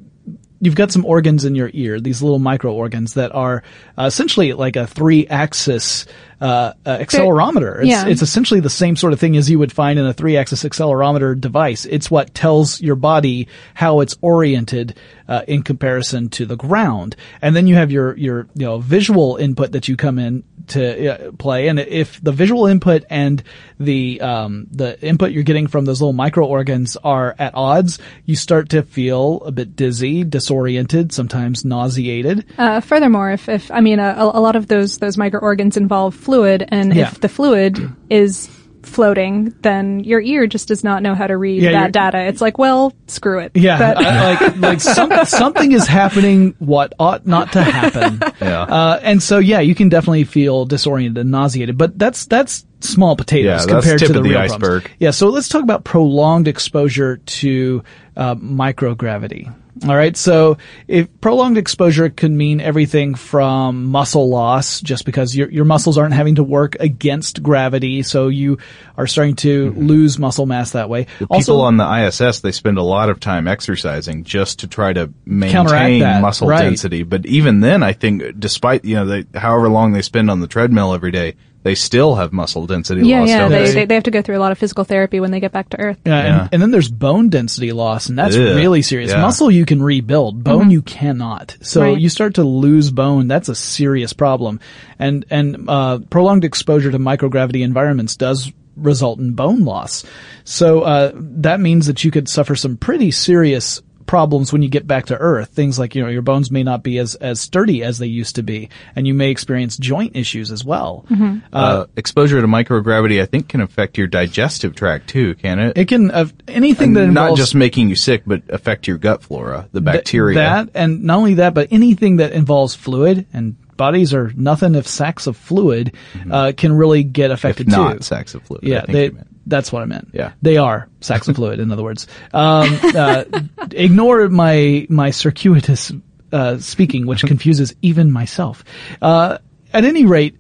you've 0.60 0.74
got 0.74 0.90
some 0.90 1.04
organs 1.04 1.44
in 1.44 1.54
your 1.54 1.70
ear, 1.72 2.00
these 2.00 2.22
little 2.22 2.38
micro 2.38 2.72
organs 2.72 3.14
that 3.14 3.34
are 3.34 3.62
uh, 3.96 4.04
essentially 4.04 4.52
like 4.52 4.76
a 4.76 4.86
three 4.86 5.26
axis 5.26 6.06
uh, 6.40 6.72
uh, 6.84 6.98
accelerometer. 6.98 7.78
It's, 7.78 7.88
yeah. 7.88 8.06
it's 8.06 8.22
essentially 8.22 8.60
the 8.60 8.70
same 8.70 8.96
sort 8.96 9.12
of 9.12 9.20
thing 9.20 9.36
as 9.36 9.50
you 9.50 9.58
would 9.58 9.72
find 9.72 9.98
in 9.98 10.06
a 10.06 10.12
three 10.12 10.36
axis 10.36 10.64
accelerometer 10.64 11.38
device. 11.40 11.84
It's 11.84 12.10
what 12.10 12.34
tells 12.34 12.80
your 12.80 12.96
body 12.96 13.48
how 13.74 14.00
it's 14.00 14.16
oriented 14.20 14.96
uh, 15.28 15.42
in 15.46 15.62
comparison 15.62 16.28
to 16.30 16.46
the 16.46 16.56
ground. 16.56 17.16
And 17.42 17.54
then 17.54 17.66
you 17.66 17.74
have 17.76 17.90
your 17.90 18.16
your 18.16 18.48
you 18.54 18.66
know 18.66 18.78
visual 18.78 19.36
input 19.36 19.72
that 19.72 19.88
you 19.88 19.96
come 19.96 20.18
in 20.18 20.44
to 20.70 21.28
uh, 21.28 21.33
play. 21.33 21.68
And 21.68 21.78
if 21.78 22.20
the 22.22 22.33
visual 22.33 22.66
input 22.66 23.04
and 23.11 23.42
the 23.78 24.20
um, 24.20 24.66
the 24.70 25.00
input 25.04 25.33
you're 25.33 25.42
getting 25.42 25.66
from 25.66 25.85
those 25.85 26.00
little 26.00 26.12
micro 26.12 26.46
organs 26.46 26.96
are 26.96 27.35
at 27.38 27.54
odds, 27.54 27.98
you 28.24 28.37
start 28.37 28.70
to 28.70 28.83
feel 28.83 29.42
a 29.44 29.52
bit 29.52 29.76
dizzy, 29.76 30.24
disoriented, 30.24 31.12
sometimes 31.12 31.64
nauseated. 31.64 32.44
Uh, 32.59 32.81
furthermore, 32.81 33.31
if, 33.33 33.48
if 33.48 33.70
I 33.70 33.81
mean 33.81 33.98
a, 34.00 34.14
a 34.18 34.40
lot 34.40 34.57
of 34.57 34.66
those 34.68 34.98
those 34.98 35.16
micro 35.16 35.40
organs 35.40 35.76
involve 35.76 36.14
fluid, 36.14 36.64
and 36.68 36.94
Yeah. 36.94 37.09
if 37.09 37.20
the 37.20 37.28
fluid 37.28 37.78
is 38.11 38.48
floating, 38.82 39.54
then 39.62 40.00
your 40.00 40.20
ear 40.20 40.46
just 40.46 40.68
does 40.68 40.82
not 40.84 41.02
know 41.02 41.14
how 41.14 41.26
to 41.26 41.36
read 41.36 41.62
Yeah, 41.62 41.72
that 41.72 41.92
data. 41.92 42.18
It's 42.26 42.40
like, 42.40 42.58
well, 42.58 42.92
screw 43.06 43.40
it. 43.40 43.52
Yeah, 43.54 43.78
But- 43.78 43.98
I- 44.04 44.32
like 44.40 44.56
like 44.56 44.80
some, 44.80 45.10
something 45.26 45.72
is 45.72 45.86
happening 45.86 46.54
what 46.58 46.92
ought 46.98 47.26
not 47.26 47.52
to 47.52 47.62
happen. 47.62 48.20
Yeah. 48.40 48.62
Uh, 48.62 49.00
and 49.02 49.20
so 49.22 49.38
yeah, 49.38 49.60
you 49.60 49.74
can 49.74 49.88
definitely 49.88 50.22
feel 50.24 50.64
disoriented 50.64 51.18
and 51.18 51.30
nauseated, 51.32 51.76
but 51.76 51.98
that's 51.98 52.26
that's 52.26 52.64
small 52.80 53.16
potatoes 53.16 53.66
Yeah, 53.66 53.72
compared 53.72 53.98
to 54.00 54.08
the 54.08 54.14
the 54.14 54.22
real 54.22 54.38
iceberg. 54.38 54.82
problems. 54.84 54.96
Yeah, 55.00 55.10
so 55.10 55.28
let's 55.30 55.48
talk 55.48 55.62
about 55.64 55.82
prolonged 55.84 56.46
exposure 56.46 57.16
to 57.16 57.82
uh, 58.16 58.36
microgravity. 58.36 59.52
All 59.86 59.94
right, 59.94 60.16
so 60.16 60.58
if 60.88 61.08
prolonged 61.20 61.56
exposure 61.56 62.08
can 62.08 62.36
mean 62.36 62.60
everything 62.60 63.14
from 63.14 63.84
muscle 63.86 64.28
loss, 64.28 64.80
just 64.80 65.04
because 65.04 65.36
your 65.36 65.50
your 65.50 65.64
muscles 65.64 65.96
aren't 65.96 66.14
having 66.14 66.36
to 66.36 66.42
work 66.42 66.76
against 66.80 67.42
gravity, 67.42 68.02
so 68.02 68.28
you 68.28 68.58
are 68.96 69.06
starting 69.06 69.36
to 69.36 69.70
lose 69.72 70.18
muscle 70.18 70.46
mass 70.46 70.72
that 70.72 70.88
way. 70.88 71.04
Mm-hmm. 71.04 71.34
People 71.34 71.60
on 71.60 71.76
the 71.76 72.06
ISS, 72.06 72.40
they 72.40 72.52
spend 72.52 72.78
a 72.78 72.82
lot 72.82 73.08
of 73.08 73.20
time 73.20 73.46
exercising 73.46 74.24
just 74.24 74.60
to 74.60 74.66
try 74.66 74.92
to 74.92 75.12
maintain 75.24 76.00
that, 76.00 76.22
muscle 76.22 76.48
right. 76.48 76.62
density. 76.62 77.04
But 77.04 77.26
even 77.26 77.60
then, 77.60 77.82
I 77.82 77.92
think, 77.92 78.38
despite 78.38 78.84
you 78.84 78.96
know, 78.96 79.06
they, 79.06 79.38
however 79.38 79.68
long 79.68 79.92
they 79.92 80.02
spend 80.02 80.30
on 80.30 80.40
the 80.40 80.48
treadmill 80.48 80.92
every 80.92 81.12
day, 81.12 81.36
they 81.68 81.74
still 81.74 82.14
have 82.14 82.33
muscle 82.33 82.66
density 82.66 83.07
yeah, 83.07 83.20
loss. 83.20 83.28
yeah. 83.28 83.38
don't 83.40 83.50
They, 83.50 83.64
they? 83.66 83.72
they 83.74 83.85
they 83.85 83.94
have 83.94 84.04
to 84.04 84.11
go 84.11 84.22
through 84.22 84.38
a 84.38 84.40
lot 84.40 84.52
of 84.52 84.59
physical 84.59 84.85
therapy 84.85 85.20
when 85.20 85.31
they 85.33 85.38
get 85.40 85.52
back 85.52 85.68
to 85.70 85.78
Earth. 85.78 85.98
Yeah, 86.07 86.22
Yeah. 86.24 86.40
And, 86.44 86.48
and 86.54 86.62
then 86.62 86.70
there's 86.70 86.88
bone 86.90 87.28
density 87.28 87.72
loss, 87.72 88.09
and 88.09 88.18
that's 88.18 88.35
Ugh, 88.37 88.40
really 88.57 88.81
serious. 88.81 89.11
yeah. 89.11 89.20
Muscle 89.20 89.50
you 89.50 89.66
can 89.66 89.83
rebuild, 89.83 90.42
bone 90.42 90.70
you 90.70 90.81
cannot. 90.81 91.57
So 91.61 91.83
Right. 91.83 91.98
you 92.00 92.09
start 92.09 92.37
to 92.37 92.42
lose 92.42 92.90
bone. 92.90 93.28
That's 93.28 93.50
a 93.50 93.54
serious 93.54 94.14
problem, 94.14 94.61
and 94.98 95.26
and 95.28 95.68
uh, 95.68 95.98
prolonged 96.09 96.44
exposure 96.44 96.90
to 96.90 96.98
microgravity 96.98 97.62
environments 97.62 98.16
does 98.16 98.50
result 98.76 99.18
in 99.18 99.35
bone 99.35 99.64
loss. 99.64 100.04
So 100.44 100.81
uh, 100.83 101.12
that 101.14 101.61
means 101.61 101.87
that 101.88 102.02
you 102.04 102.11
could 102.11 102.28
suffer 102.28 102.54
some 102.57 102.76
pretty 102.78 103.11
serious 103.11 103.83
problems 104.08 104.52
when 104.52 104.62
you 104.62 104.68
get 104.68 104.86
back 104.86 105.06
to 105.06 105.16
earth 105.18 105.50
things 105.50 105.78
like 105.78 105.94
you 105.94 106.02
know 106.02 106.08
your 106.08 106.22
bones 106.22 106.50
may 106.50 106.62
not 106.64 106.82
be 106.82 106.98
as 106.98 107.14
as 107.16 107.38
sturdy 107.40 107.84
as 107.84 107.98
they 107.98 108.06
used 108.06 108.34
to 108.34 108.42
be 108.42 108.68
and 108.96 109.06
you 109.06 109.14
may 109.14 109.30
experience 109.30 109.76
joint 109.76 110.16
issues 110.16 110.50
as 110.50 110.64
well 110.64 111.04
uh, 111.52 111.84
exposure 111.96 112.40
to 112.40 112.46
microgravity, 112.46 113.22
I 113.22 113.26
think, 113.26 113.48
can 113.48 113.60
affect 113.60 113.98
your 113.98 114.06
digestive 114.06 114.74
tract 114.74 115.08
too, 115.08 115.34
can 115.36 115.58
it? 115.58 115.76
it 115.78 115.88
can 115.88 116.10
uh, 116.10 116.26
anything 116.48 116.94
that 116.94 117.04
And 117.04 117.14
not 117.14 117.36
just 117.36 117.54
making 117.54 117.88
you 117.90 117.96
sick, 117.96 118.22
but 118.26 118.42
affect 118.48 118.86
your 118.88 118.96
gut 118.98 119.22
flora, 119.22 119.68
the 119.72 119.80
Th- 119.80 119.84
bacteria. 119.94 120.34
that 120.38 120.70
and 120.74 121.04
not 121.04 121.18
only 121.18 121.34
that, 121.34 121.54
but 121.54 121.68
anything 121.70 122.16
that 122.16 122.32
involves 122.32 122.74
fluid 122.74 123.26
and 123.32 123.56
bodies 123.76 124.12
are 124.14 124.32
nothing 124.34 124.74
if 124.74 124.88
sacks 124.88 125.26
of 125.26 125.36
fluid 125.36 125.94
uh, 126.30 126.52
can 126.56 126.72
really 126.72 127.04
get 127.04 127.30
affected 127.30 127.68
if 127.68 127.72
not 127.76 127.96
too. 127.98 128.02
sacks 128.02 128.34
of 128.34 128.42
fluid. 128.42 128.64
I 128.64 128.68
Yeah, 128.68 128.80
think 128.80 128.92
they, 128.92 129.04
you 129.04 129.12
meant. 129.12 129.28
That's 129.48 129.72
what 129.72 129.82
I 129.82 129.87
meant. 129.87 130.08
Yeah. 130.12 130.32
they 130.42 130.56
are 130.56 130.88
sacks 131.00 131.28
fluid. 131.28 131.61
In 131.61 131.70
other 131.72 131.82
words, 131.82 132.06
um, 132.32 132.78
uh, 132.82 133.24
ignore 133.72 134.28
my 134.28 134.87
my 134.88 135.11
circuitous 135.11 135.92
uh, 136.32 136.58
speaking, 136.58 137.06
which 137.06 137.22
confuses 137.26 137.74
even 137.82 138.12
myself. 138.12 138.64
Uh, 139.00 139.38
at 139.72 139.84
any 139.84 140.06
rate, 140.06 140.37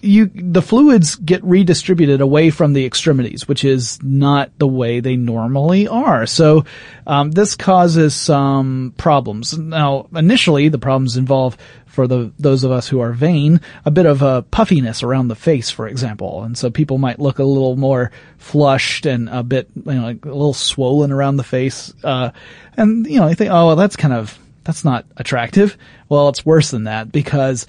you 0.00 0.30
the 0.34 0.62
fluids 0.62 1.16
get 1.16 1.42
redistributed 1.44 2.20
away 2.20 2.50
from 2.50 2.72
the 2.72 2.84
extremities, 2.84 3.48
which 3.48 3.64
is 3.64 4.02
not 4.02 4.50
the 4.58 4.68
way 4.68 5.00
they 5.00 5.16
normally 5.16 5.88
are. 5.88 6.26
So 6.26 6.64
um, 7.06 7.30
this 7.30 7.54
causes 7.56 8.14
some 8.14 8.94
problems. 8.96 9.58
Now, 9.58 10.08
initially, 10.14 10.68
the 10.68 10.78
problems 10.78 11.16
involve 11.16 11.56
for 11.96 12.06
the 12.06 12.30
those 12.38 12.62
of 12.62 12.70
us 12.70 12.86
who 12.86 13.00
are 13.00 13.14
vain 13.14 13.58
a 13.86 13.90
bit 13.90 14.04
of 14.04 14.20
a 14.20 14.42
puffiness 14.42 15.02
around 15.02 15.28
the 15.28 15.34
face, 15.34 15.70
for 15.70 15.88
example, 15.88 16.42
and 16.42 16.56
so 16.56 16.70
people 16.70 16.98
might 16.98 17.18
look 17.18 17.38
a 17.38 17.44
little 17.44 17.74
more 17.74 18.12
flushed 18.36 19.06
and 19.06 19.30
a 19.30 19.42
bit 19.42 19.70
you 19.74 19.94
know 19.94 20.02
like 20.02 20.22
a 20.26 20.28
little 20.28 20.52
swollen 20.52 21.10
around 21.10 21.38
the 21.38 21.42
face, 21.42 21.94
uh, 22.04 22.30
and 22.76 23.06
you 23.06 23.18
know 23.18 23.26
I 23.26 23.32
think 23.32 23.50
oh 23.50 23.68
well 23.68 23.76
that's 23.76 23.96
kind 23.96 24.12
of 24.12 24.38
that's 24.62 24.84
not 24.84 25.06
attractive. 25.16 25.78
Well, 26.10 26.28
it's 26.28 26.44
worse 26.44 26.70
than 26.70 26.84
that 26.84 27.10
because 27.10 27.66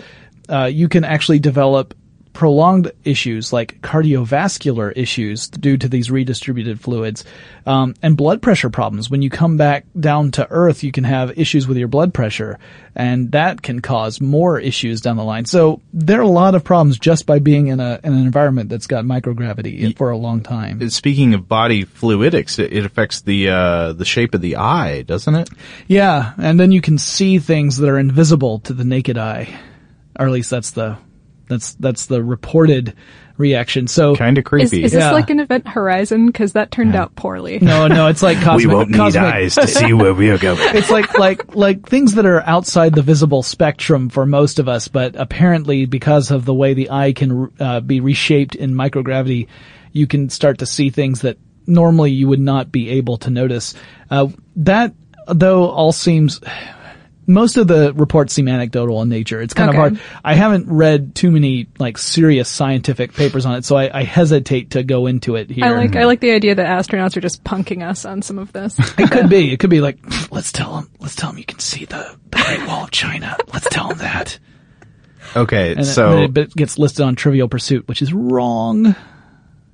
uh, 0.50 0.66
you 0.66 0.90
can 0.90 1.06
actually 1.06 1.40
develop 1.40 1.94
prolonged 2.38 2.92
issues 3.04 3.52
like 3.52 3.82
cardiovascular 3.82 4.94
issues 4.96 5.48
due 5.48 5.76
to 5.76 5.90
these 5.90 6.12
redistributed 6.12 6.80
fluids 6.80 7.26
um, 7.66 7.96
and 8.04 8.16
blood 8.16 8.44
pressure 8.44 8.70
problems. 8.70 9.10
When 9.10 9.24
you 9.24 9.32
come 9.32 9.58
back 9.58 9.88
down 10.00 10.30
to 10.34 10.48
earth, 10.52 10.84
you 10.84 10.92
can 10.92 11.04
have 11.04 11.36
issues 11.40 11.68
with 11.68 11.78
your 11.78 11.88
blood 11.88 12.14
pressure, 12.14 12.60
and 12.96 13.32
that 13.32 13.64
can 13.64 13.80
cause 13.80 14.22
more 14.22 14.60
issues 14.60 15.02
down 15.02 15.18
the 15.18 15.24
line. 15.24 15.46
So 15.46 15.82
there 15.94 16.20
are 16.20 16.22
a 16.22 16.28
lot 16.28 16.54
of 16.54 16.64
problems 16.64 17.00
just 17.00 17.26
by 17.26 17.40
being 17.40 17.70
in 17.70 17.80
a 17.80 18.00
in 18.04 18.14
an 18.14 18.24
environment 18.24 18.70
that's 18.70 18.86
got 18.86 19.04
microgravity 19.04 19.98
for 19.98 20.12
a 20.12 20.18
long 20.18 20.42
time. 20.42 20.88
Speaking 20.92 21.34
of 21.34 21.48
body 21.48 21.86
fluidics, 21.86 22.60
it, 22.60 22.72
it 22.72 22.86
affects 22.86 23.22
the 23.22 23.50
uh, 23.50 23.94
the 23.94 24.06
shape 24.06 24.36
of 24.36 24.42
the 24.42 24.58
eye, 24.58 25.02
doesn't 25.02 25.34
it? 25.34 25.50
Yeah, 25.88 26.34
and 26.38 26.60
then 26.60 26.72
you 26.72 26.82
can 26.82 27.00
see 27.00 27.40
things 27.40 27.78
that 27.78 27.90
are 27.90 27.98
invisible 27.98 28.60
to 28.60 28.74
the 28.74 28.86
naked 28.86 29.18
eye, 29.18 29.60
or 30.20 30.28
at 30.28 30.32
least 30.32 30.52
that's 30.52 30.70
the 30.70 31.00
that's 31.48 31.74
that's 31.76 32.06
the 32.08 32.24
reported 32.24 32.94
reaction. 33.38 33.88
So 33.88 34.16
Kind 34.16 34.38
of 34.40 34.44
creepy. 34.46 34.84
is 34.84 34.92
this 34.92 35.02
Yeah. 35.02 35.12
like 35.12 35.30
an 35.30 35.40
event 35.40 35.68
horizon? 35.68 36.26
Because 36.28 36.54
that 36.54 36.72
turned 36.72 36.96
out 36.96 37.16
poorly. 37.16 37.60
no, 37.60 37.88
no, 37.88 38.08
it's 38.08 38.24
like 38.24 38.38
cosmic. 38.42 38.68
we 38.68 38.74
won't 38.74 38.94
cosmic 38.96 39.52
to 39.54 39.68
see 39.68 39.94
where 39.94 40.14
we 40.14 40.30
are 40.32 40.38
going. 40.40 40.58
it's 40.76 40.90
like 40.90 41.18
like 41.20 41.56
like 41.56 41.88
things 41.88 42.16
that 42.16 42.26
are 42.26 42.42
outside 42.42 42.96
the 42.96 43.02
visible 43.04 43.44
spectrum 43.44 44.10
for 44.10 44.26
most 44.26 44.58
of 44.60 44.68
us, 44.68 44.88
but 44.88 45.16
apparently 45.16 45.86
because 45.86 46.32
of 46.32 46.46
the 46.46 46.54
way 46.54 46.74
the 46.74 46.90
eye 46.90 47.14
can 47.14 47.52
uh, 47.60 47.80
be 47.80 48.00
reshaped 48.00 48.56
in 48.56 48.72
microgravity, 48.74 49.48
you 49.92 50.08
can 50.08 50.30
start 50.30 50.58
to 50.60 50.66
see 50.66 50.90
things 50.90 51.22
that 51.22 51.38
normally 51.68 52.12
you 52.12 52.28
would 52.28 52.40
not 52.40 52.72
be 52.72 52.90
able 52.92 53.18
to 53.18 53.30
notice. 53.30 53.76
Uh, 54.10 54.28
that 54.56 54.94
though 55.28 55.70
all 55.70 55.92
seems. 55.92 56.42
Most 57.28 57.58
of 57.58 57.68
the 57.68 57.94
reports 57.94 58.34
seem 58.34 58.48
anecdotal 58.48 59.02
in 59.02 59.10
nature. 59.10 59.42
It's 59.42 59.54
kind 59.54 59.70
Okay. 59.70 59.78
of 59.78 59.82
hard. 59.82 60.02
I 60.24 60.34
haven't 60.34 60.72
read 60.72 61.14
too 61.14 61.30
many 61.30 61.68
like 61.78 61.98
serious 61.98 62.48
scientific 62.50 63.14
papers 63.14 63.46
on 63.46 63.56
it, 63.56 63.66
so 63.66 63.76
I, 63.76 64.00
I 64.00 64.04
hesitate 64.04 64.72
to 64.72 64.84
go 64.84 65.08
into 65.08 65.36
it 65.36 65.50
here. 65.50 65.66
I 65.66 65.72
like 65.72 65.92
I 65.92 66.00
mm-hmm. 66.00 66.08
like 66.08 66.20
the 66.22 66.32
idea 66.32 66.56
that 66.56 66.66
astronauts 66.66 67.18
are 67.18 67.22
just 67.22 67.44
punking 67.44 67.88
us 67.88 68.06
on 68.06 68.22
some 68.22 68.40
of 68.40 68.54
this. 68.54 68.78
It 68.98 69.12
could 69.12 69.30
be. 69.30 69.52
It 69.52 69.60
could 69.60 69.70
be 69.70 69.82
like, 69.82 70.00
let's 70.32 70.52
tell 70.52 70.76
them. 70.76 70.90
Let's 71.00 71.16
tell 71.16 71.30
them 71.30 71.38
you 71.38 71.46
can 71.46 71.60
see 71.60 71.86
the, 71.86 72.18
the 72.32 72.38
Great 72.44 72.66
Wall 72.68 72.86
of 72.86 72.92
China. 72.92 73.38
Let's 73.54 73.68
tell 73.70 73.90
them 73.90 74.00
that. 74.00 74.40
Okay, 75.36 75.76
And 75.76 75.86
so 75.86 76.28
then 76.28 76.38
it 76.38 76.56
gets 76.56 76.80
listed 76.80 77.06
on 77.06 77.16
Trivial 77.16 77.50
Pursuit, 77.50 77.88
which 77.88 78.02
is 78.02 78.14
wrong. 78.14 78.96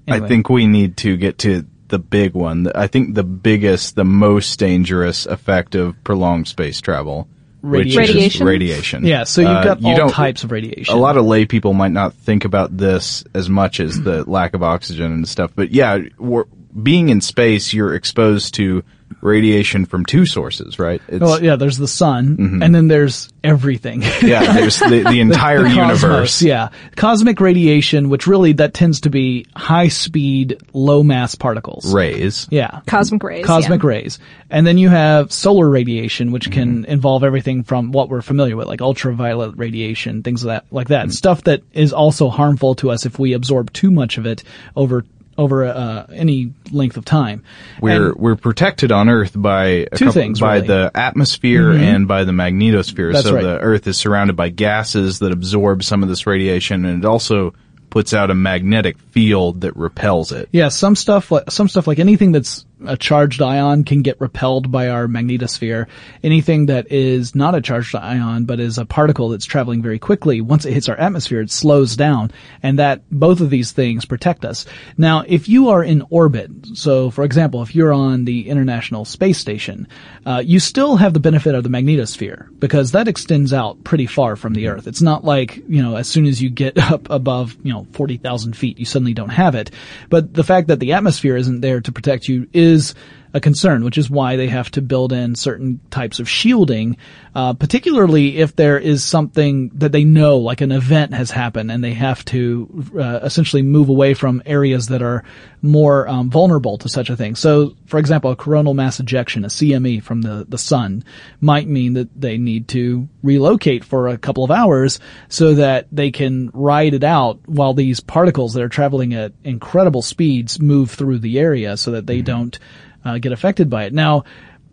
I 0.08 0.20
think 0.20 0.50
we 0.50 0.68
need 0.68 0.98
to 0.98 1.16
get 1.16 1.38
to 1.40 1.66
the 1.88 2.00
big 2.00 2.34
one. 2.34 2.72
I 2.74 2.88
think 2.88 3.14
the 3.14 3.24
biggest, 3.24 3.96
the 3.96 4.04
most 4.04 4.58
dangerous 4.58 5.26
effect 5.26 5.76
of 5.76 6.04
prolonged 6.04 6.48
space 6.48 6.82
travel, 6.82 7.22
which 7.22 7.28
Radiation. 7.64 8.00
Radiation? 8.02 8.46
radiation. 8.46 9.06
Yeah, 9.06 9.24
so 9.24 9.42
you've 9.42 9.50
Uh, 9.50 9.64
got 9.64 9.82
you 9.82 9.88
all 9.88 9.96
don't- 9.96 10.10
types 10.12 10.44
of 10.44 10.52
radiation. 10.52 10.94
A 10.94 10.98
lot 10.98 11.18
of 11.18 11.26
lay 11.26 11.46
people 11.46 11.74
might 11.74 11.94
not 11.94 12.14
think 12.14 12.44
about 12.46 12.76
this 12.78 13.24
as 13.34 13.50
much 13.50 13.80
as 13.80 14.02
the 14.02 14.30
lack 14.30 14.54
of 14.54 14.62
oxygen 14.62 15.14
and 15.14 15.28
stuff, 15.28 15.52
but 15.56 15.72
yeah, 15.72 16.00
we're, 16.20 16.44
being 16.82 17.08
in 17.10 17.22
space, 17.22 17.74
you're 17.74 17.96
exposed 17.96 18.56
to 18.56 18.84
radiation 19.24 19.86
from 19.86 20.06
two 20.06 20.26
sources, 20.26 20.78
right? 20.78 21.02
It's, 21.08 21.22
Well, 21.22 21.42
yeah, 21.42 21.56
there's 21.56 21.78
the 21.78 21.88
sun, 21.88 22.38
mm-hmm. 22.38 22.64
and 22.64 22.76
then 22.76 22.88
there's 22.88 23.30
everything. 23.44 24.02
yeah, 24.22 24.54
there's 24.54 24.80
the, 24.80 25.04
the 25.10 25.20
entire 25.22 25.64
The 25.64 25.70
universe. 25.70 26.02
cosmos, 26.02 26.42
yeah. 26.42 26.70
Cosmic 26.96 27.40
radiation, 27.40 28.10
which 28.10 28.28
really 28.28 28.54
that 28.54 28.74
tends 28.74 29.02
to 29.02 29.10
be 29.10 29.46
high 29.56 29.88
speed, 29.88 30.62
low 30.74 31.04
mass 31.04 31.36
particles. 31.36 31.94
Rays. 31.94 32.48
Yeah. 32.52 32.82
Cosmic 32.86 33.24
rays. 33.24 33.46
Cosmic 33.46 33.82
yeah. 33.82 33.90
rays. 33.90 34.20
And 34.50 34.68
then 34.68 34.78
you 34.78 34.90
have 34.90 35.32
solar 35.32 35.70
radiation, 35.70 36.32
which 36.32 36.52
can 36.52 36.84
mm-hmm. 36.84 36.92
involve 36.92 37.24
everything 37.24 37.64
from 37.64 37.92
what 37.92 38.10
we're 38.10 38.22
familiar 38.22 38.56
with, 38.56 38.68
like 38.68 38.82
ultraviolet 38.82 39.58
radiation, 39.58 40.22
things 40.24 40.44
like 40.44 40.64
that, 40.64 40.74
like 40.74 40.88
that. 40.90 41.04
Mm-hmm. 41.04 41.12
Stuff 41.12 41.44
that 41.46 41.64
is 41.74 41.94
also 41.94 42.30
harmful 42.30 42.76
to 42.76 42.92
us 42.92 43.06
if 43.06 43.18
we 43.18 43.34
absorb 43.34 43.72
too 43.74 43.90
much 43.90 44.18
of 44.18 44.26
it 44.26 44.44
over 44.76 45.06
over 45.38 45.66
uh, 45.66 46.06
any 46.14 46.54
length 46.72 46.98
of 46.98 47.06
time. 47.06 47.44
We're 47.82 48.10
And- 48.12 48.16
we're 48.18 48.36
protected 48.36 48.92
on 48.92 49.10
Earth 49.10 49.32
by 49.36 49.86
Two 49.96 50.06
couple- 50.06 50.12
things, 50.14 50.40
by 50.40 50.56
really. 50.56 50.68
the 50.68 50.92
atmosphere 50.94 51.72
and 51.72 52.08
by 52.08 52.24
the 52.24 52.32
magnetosphere. 52.32 53.14
That's 53.14 53.26
so 53.26 53.36
right. 53.36 53.44
the 53.44 53.60
Earth 53.60 53.88
is 53.88 53.98
surrounded 53.98 54.36
by 54.36 54.50
gases 54.50 55.20
that 55.20 55.32
absorb 55.32 55.84
some 55.84 56.04
of 56.04 56.10
this 56.10 56.28
radiation, 56.28 56.86
and 56.86 57.04
it 57.04 57.08
also 57.08 57.54
puts 57.90 58.14
out 58.14 58.32
a 58.32 58.34
magnetic 58.36 58.98
field 59.12 59.62
that 59.62 59.76
repels 59.78 60.32
it. 60.32 60.50
Yeah, 60.52 60.70
some 60.70 60.96
stuff 60.96 61.30
like 61.32 61.52
some 61.52 61.68
stuff 61.70 61.86
like 61.86 62.00
anything 62.00 62.32
that's 62.32 62.66
a 62.88 62.98
charged 62.98 63.42
ion 63.42 63.84
can 63.84 64.02
get 64.02 64.20
repelled 64.20 64.72
by 64.72 64.90
our 64.90 65.08
magnetosphere. 65.08 65.88
Anything 66.24 66.68
that 66.68 66.92
is 66.92 67.36
not 67.36 67.56
a 67.56 67.62
charged 67.62 67.96
ion, 67.96 68.46
but 68.46 68.60
is 68.60 68.78
a 68.78 68.86
particle 68.86 69.30
that's 69.30 69.46
traveling 69.46 69.82
very 69.82 70.00
quickly, 70.00 70.42
once 70.42 70.66
it 70.66 70.74
hits 70.74 70.90
our 70.90 70.98
atmosphere, 70.98 71.42
it 71.42 71.52
slows 71.52 71.96
down. 71.96 72.32
And 72.62 72.80
that, 72.80 73.02
both 73.12 73.42
of 73.42 73.50
these 73.50 73.72
things 73.72 74.06
protect 74.06 74.46
us. 74.46 74.66
Now, 74.98 75.24
if 75.28 75.50
you 75.50 75.70
are 75.70 75.84
in 75.84 76.04
orbit, 76.10 76.52
so 76.74 77.10
for 77.10 77.24
example, 77.24 77.62
if 77.62 77.76
you're 77.76 77.94
on 77.94 78.26
the 78.26 78.50
International 78.50 79.06
Space 79.06 79.38
Station, 79.38 79.88
uh, 80.26 80.42
you 80.46 80.60
still 80.60 80.96
have 80.98 81.14
the 81.14 81.20
benefit 81.20 81.56
of 81.56 81.64
the 81.64 81.70
magnetosphere 81.70 82.48
because 82.60 82.92
that 82.92 83.08
extends 83.08 83.54
out 83.54 83.84
pretty 83.84 84.06
far 84.06 84.36
from 84.36 84.54
the 84.54 84.68
Earth. 84.68 84.88
It's 84.88 85.02
not 85.02 85.24
like, 85.24 85.58
you 85.68 85.82
know, 85.82 85.96
as 85.96 86.08
soon 86.08 86.26
as 86.26 86.42
you 86.42 86.50
get 86.50 86.78
up 86.92 87.10
above, 87.10 87.58
you 87.64 87.74
know, 87.74 87.88
40,000 87.94 88.56
feet, 88.56 88.80
you 88.80 88.86
suddenly 88.86 89.14
don't 89.14 89.30
have 89.30 89.56
it. 89.56 89.72
But 90.10 90.34
the 90.34 90.44
fact 90.44 90.68
that 90.68 90.80
the 90.80 90.94
atmosphere 90.94 91.36
isn't 91.36 91.62
there 91.62 91.82
to 91.82 91.92
protect 91.92 92.28
you 92.28 92.48
is 92.54 92.73
is 92.74 92.94
a 93.34 93.40
concern, 93.40 93.84
which 93.84 93.98
is 93.98 94.10
why 94.10 94.36
they 94.36 94.48
have 94.48 94.70
to 94.72 94.82
build 94.82 95.12
in 95.12 95.36
certain 95.36 95.80
types 95.90 96.20
of 96.20 96.30
shielding, 96.30 96.98
uh, 97.34 97.54
particularly 97.54 98.38
if 98.38 98.56
there 98.56 98.78
is 98.78 99.04
something 99.04 99.72
that 99.74 99.92
they 99.92 100.04
know, 100.04 100.38
like 100.38 100.62
an 100.62 100.72
event 100.72 101.14
has 101.14 101.32
happened, 101.32 101.72
and 101.72 101.84
they 101.84 101.94
have 101.94 102.24
to 102.26 102.92
uh, 102.96 103.20
essentially 103.24 103.64
move 103.64 103.90
away 103.90 104.14
from 104.14 104.44
areas 104.46 104.88
that 104.88 105.02
are 105.02 105.24
more 105.64 106.08
um, 106.08 106.30
vulnerable 106.30 106.78
to 106.78 106.88
such 106.90 107.10
a 107.10 107.16
thing. 107.16 107.34
So, 107.34 107.76
for 107.88 107.98
example, 107.98 108.30
a 108.30 108.36
coronal 108.36 108.76
mass 108.76 109.00
ejection, 109.00 109.46
a 109.46 109.48
CME 109.48 110.04
from 110.04 110.22
the 110.22 110.46
the 110.48 110.58
sun, 110.58 111.04
might 111.42 111.68
mean 111.68 111.94
that 111.94 112.10
they 112.20 112.38
need 112.38 112.68
to 112.70 113.08
relocate 113.24 113.84
for 113.84 114.10
a 114.10 114.18
couple 114.18 114.44
of 114.44 114.52
hours 114.52 115.00
so 115.30 115.56
that 115.56 115.88
they 115.92 116.12
can 116.12 116.52
ride 116.54 116.94
it 116.94 117.04
out 117.04 117.40
while 117.48 117.74
these 117.74 118.00
particles 118.00 118.54
that 118.54 118.62
are 118.62 118.70
traveling 118.70 119.14
at 119.16 119.34
incredible 119.44 120.04
speeds 120.04 120.60
move 120.60 120.92
through 120.92 121.18
the 121.18 121.40
area, 121.40 121.78
so 121.78 121.92
that 121.92 122.06
they 122.06 122.22
don't 122.22 122.60
uh, 123.06 123.18
get 123.18 123.32
affected 123.32 123.70
by 123.70 123.86
it. 123.86 123.94
Now, 123.94 124.24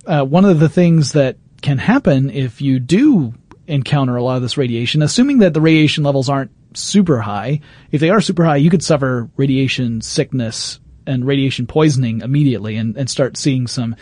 uh, 0.07 0.25
one 0.25 0.45
of 0.45 0.61
the 0.61 0.69
things 0.69 1.13
that 1.13 1.37
can 1.63 1.79
happen 1.79 2.31
if 2.31 2.61
you 2.61 2.81
do 2.81 3.35
encounter 3.67 4.17
a 4.17 4.23
lot 4.23 4.37
of 4.37 4.43
this 4.43 4.57
radiation, 4.57 5.03
assuming 5.03 5.39
that 5.39 5.55
the 5.55 5.61
radiation 5.61 6.05
levels 6.05 6.29
aren't 6.29 6.51
super 6.75 7.21
high, 7.21 7.61
if 7.91 8.01
they 8.01 8.11
are 8.11 8.21
super 8.21 8.45
high, 8.45 8.57
you 8.57 8.71
could 8.71 8.83
suffer 8.83 9.29
radiation 9.37 10.01
sickness 10.01 10.81
and 11.07 11.27
radiation 11.27 11.67
poisoning 11.67 12.21
immediately 12.21 12.77
and, 12.77 12.97
and 12.97 13.11
start 13.11 13.37
seeing 13.37 13.67
some 13.67 13.97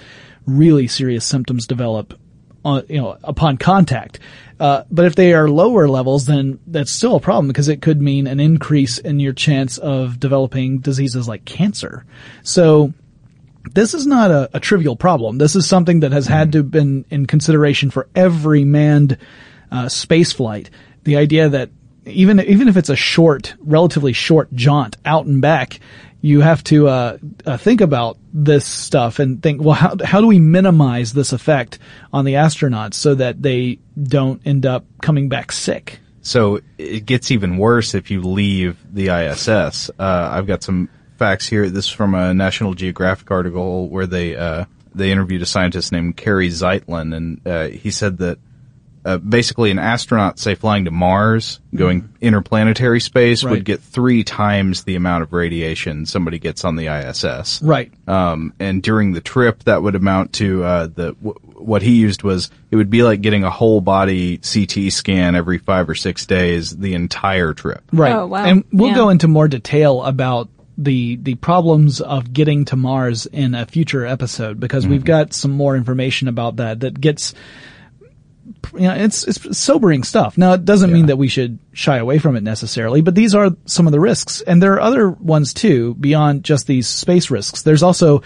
really 0.46 0.88
serious 0.88 1.24
symptoms 1.24 1.66
develop 1.66 2.18
on, 2.64 2.84
you 2.88 2.98
know, 2.98 3.16
upon 3.22 3.56
contact. 3.56 4.18
Uh, 4.58 4.82
but 4.90 5.04
if 5.04 5.14
they 5.14 5.34
are 5.34 5.48
lower 5.48 5.88
levels, 5.88 6.26
then 6.26 6.58
that's 6.66 6.92
still 6.92 7.14
a 7.16 7.20
problem 7.20 7.46
because 7.46 7.68
it 7.68 7.80
could 7.80 8.00
mean 8.00 8.26
an 8.26 8.40
increase 8.40 8.98
in 8.98 9.20
your 9.20 9.32
chance 9.32 9.78
of 9.78 10.18
developing 10.18 10.78
diseases 10.80 11.28
like 11.28 11.44
cancer. 11.44 12.04
So, 12.42 12.92
this 13.74 13.94
is 13.94 14.06
not 14.06 14.30
a, 14.30 14.50
a, 14.54 14.60
trivial 14.60 14.96
problem. 14.96 15.38
This 15.38 15.56
is 15.56 15.66
something 15.66 16.00
that 16.00 16.12
has 16.12 16.26
had 16.26 16.52
to 16.52 16.62
been 16.62 17.04
in 17.10 17.26
consideration 17.26 17.90
for 17.90 18.08
every 18.14 18.64
manned 18.64 19.18
uh, 19.70 19.88
space 19.88 20.32
flight. 20.32 20.70
The 21.04 21.16
idea 21.16 21.48
that 21.48 21.70
even 22.04 22.40
even 22.40 22.68
if 22.68 22.76
it's 22.76 22.88
a 22.88 22.96
short, 22.96 23.54
relatively 23.60 24.12
short 24.12 24.52
jaunt 24.52 24.96
out 25.04 25.26
and 25.26 25.40
back, 25.40 25.80
you 26.20 26.40
have 26.40 26.64
to 26.64 26.88
uh, 26.88 27.18
uh, 27.46 27.56
think 27.56 27.80
about 27.80 28.18
this 28.32 28.64
stuff 28.64 29.18
and 29.18 29.42
think, 29.42 29.62
well, 29.62 29.74
how 29.74 29.96
how 30.04 30.20
do 30.20 30.26
we 30.26 30.38
minimize 30.38 31.12
this 31.12 31.32
effect 31.32 31.78
on 32.12 32.24
the 32.24 32.34
astronauts 32.34 32.94
so 32.94 33.14
that 33.14 33.42
they 33.42 33.78
don't 34.00 34.40
end 34.46 34.66
up 34.66 34.84
coming 35.02 35.28
back 35.28 35.52
sick? 35.52 36.00
So 36.22 36.60
it 36.76 37.06
gets 37.06 37.30
even 37.30 37.56
worse 37.56 37.94
if 37.94 38.10
you 38.10 38.20
leave 38.20 38.76
the 38.92 39.08
ISS. 39.08 39.90
Uh, 39.98 40.30
I've 40.32 40.46
got 40.46 40.62
some 40.62 40.90
facts 41.18 41.46
here. 41.46 41.68
This 41.68 41.86
is 41.86 41.90
from 41.90 42.14
a 42.14 42.32
National 42.32 42.74
Geographic 42.74 43.30
article 43.30 43.88
where 43.88 44.06
they 44.06 44.36
uh, 44.36 44.64
they 44.94 45.10
interviewed 45.10 45.42
a 45.42 45.46
scientist 45.46 45.92
named 45.92 46.16
Cary 46.16 46.48
Zeitlin, 46.48 47.14
and 47.14 47.46
uh, 47.46 47.68
he 47.68 47.90
said 47.90 48.18
that 48.18 48.38
uh, 49.04 49.16
basically 49.16 49.70
an 49.70 49.78
astronaut, 49.78 50.38
say 50.38 50.54
flying 50.54 50.84
to 50.84 50.90
Mars, 50.90 51.60
going 51.74 52.02
mm. 52.02 52.20
interplanetary 52.20 53.00
space, 53.00 53.42
right. 53.42 53.52
would 53.52 53.64
get 53.64 53.80
three 53.80 54.24
times 54.24 54.84
the 54.84 54.96
amount 54.96 55.22
of 55.22 55.32
radiation 55.32 56.04
somebody 56.04 56.38
gets 56.38 56.64
on 56.64 56.76
the 56.76 56.88
ISS. 56.88 57.62
Right. 57.62 57.92
Um, 58.06 58.52
and 58.58 58.82
during 58.82 59.12
the 59.12 59.20
trip, 59.20 59.64
that 59.64 59.82
would 59.82 59.94
amount 59.94 60.34
to 60.34 60.64
uh, 60.64 60.86
the 60.88 61.14
w- 61.14 61.38
what 61.54 61.82
he 61.82 61.92
used 61.92 62.22
was 62.22 62.50
it 62.70 62.76
would 62.76 62.90
be 62.90 63.02
like 63.02 63.20
getting 63.20 63.44
a 63.44 63.50
whole 63.50 63.80
body 63.80 64.38
CT 64.38 64.92
scan 64.92 65.34
every 65.34 65.58
five 65.58 65.88
or 65.88 65.94
six 65.94 66.26
days, 66.26 66.76
the 66.76 66.94
entire 66.94 67.54
trip. 67.54 67.82
Right. 67.92 68.12
Oh, 68.12 68.26
wow. 68.26 68.44
And 68.44 68.64
we'll 68.72 68.90
Yeah. 68.90 68.94
go 68.94 69.08
into 69.08 69.28
more 69.28 69.48
detail 69.48 70.02
about 70.02 70.48
the 70.78 71.16
the 71.16 71.34
problems 71.34 72.00
of 72.00 72.32
getting 72.32 72.64
to 72.66 72.76
Mars 72.76 73.26
in 73.26 73.54
a 73.54 73.66
future 73.66 74.06
episode 74.06 74.60
because 74.60 74.86
we've 74.86 75.00
mm-hmm. 75.00 75.06
got 75.06 75.34
some 75.34 75.50
more 75.50 75.76
information 75.76 76.28
about 76.28 76.56
that 76.56 76.80
that 76.80 76.98
gets 77.00 77.34
you 78.74 78.80
know 78.80 78.94
it's 78.94 79.26
it's 79.26 79.58
sobering 79.58 80.04
stuff. 80.04 80.38
Now 80.38 80.52
it 80.52 80.64
doesn't 80.64 80.92
mean 80.92 81.06
that 81.06 81.16
we 81.16 81.26
should 81.26 81.58
shy 81.72 81.98
away 81.98 82.18
from 82.18 82.36
it 82.36 82.44
necessarily, 82.44 83.00
but 83.00 83.16
these 83.16 83.34
are 83.34 83.50
some 83.66 83.86
of 83.86 83.92
the 83.92 84.00
risks 84.00 84.40
and 84.40 84.62
there 84.62 84.74
are 84.74 84.80
other 84.80 85.10
ones 85.10 85.52
too 85.52 85.94
beyond 85.94 86.44
just 86.44 86.68
these 86.68 86.86
space 86.86 87.28
risks. 87.28 87.62
There's 87.62 87.82
also 87.82 88.22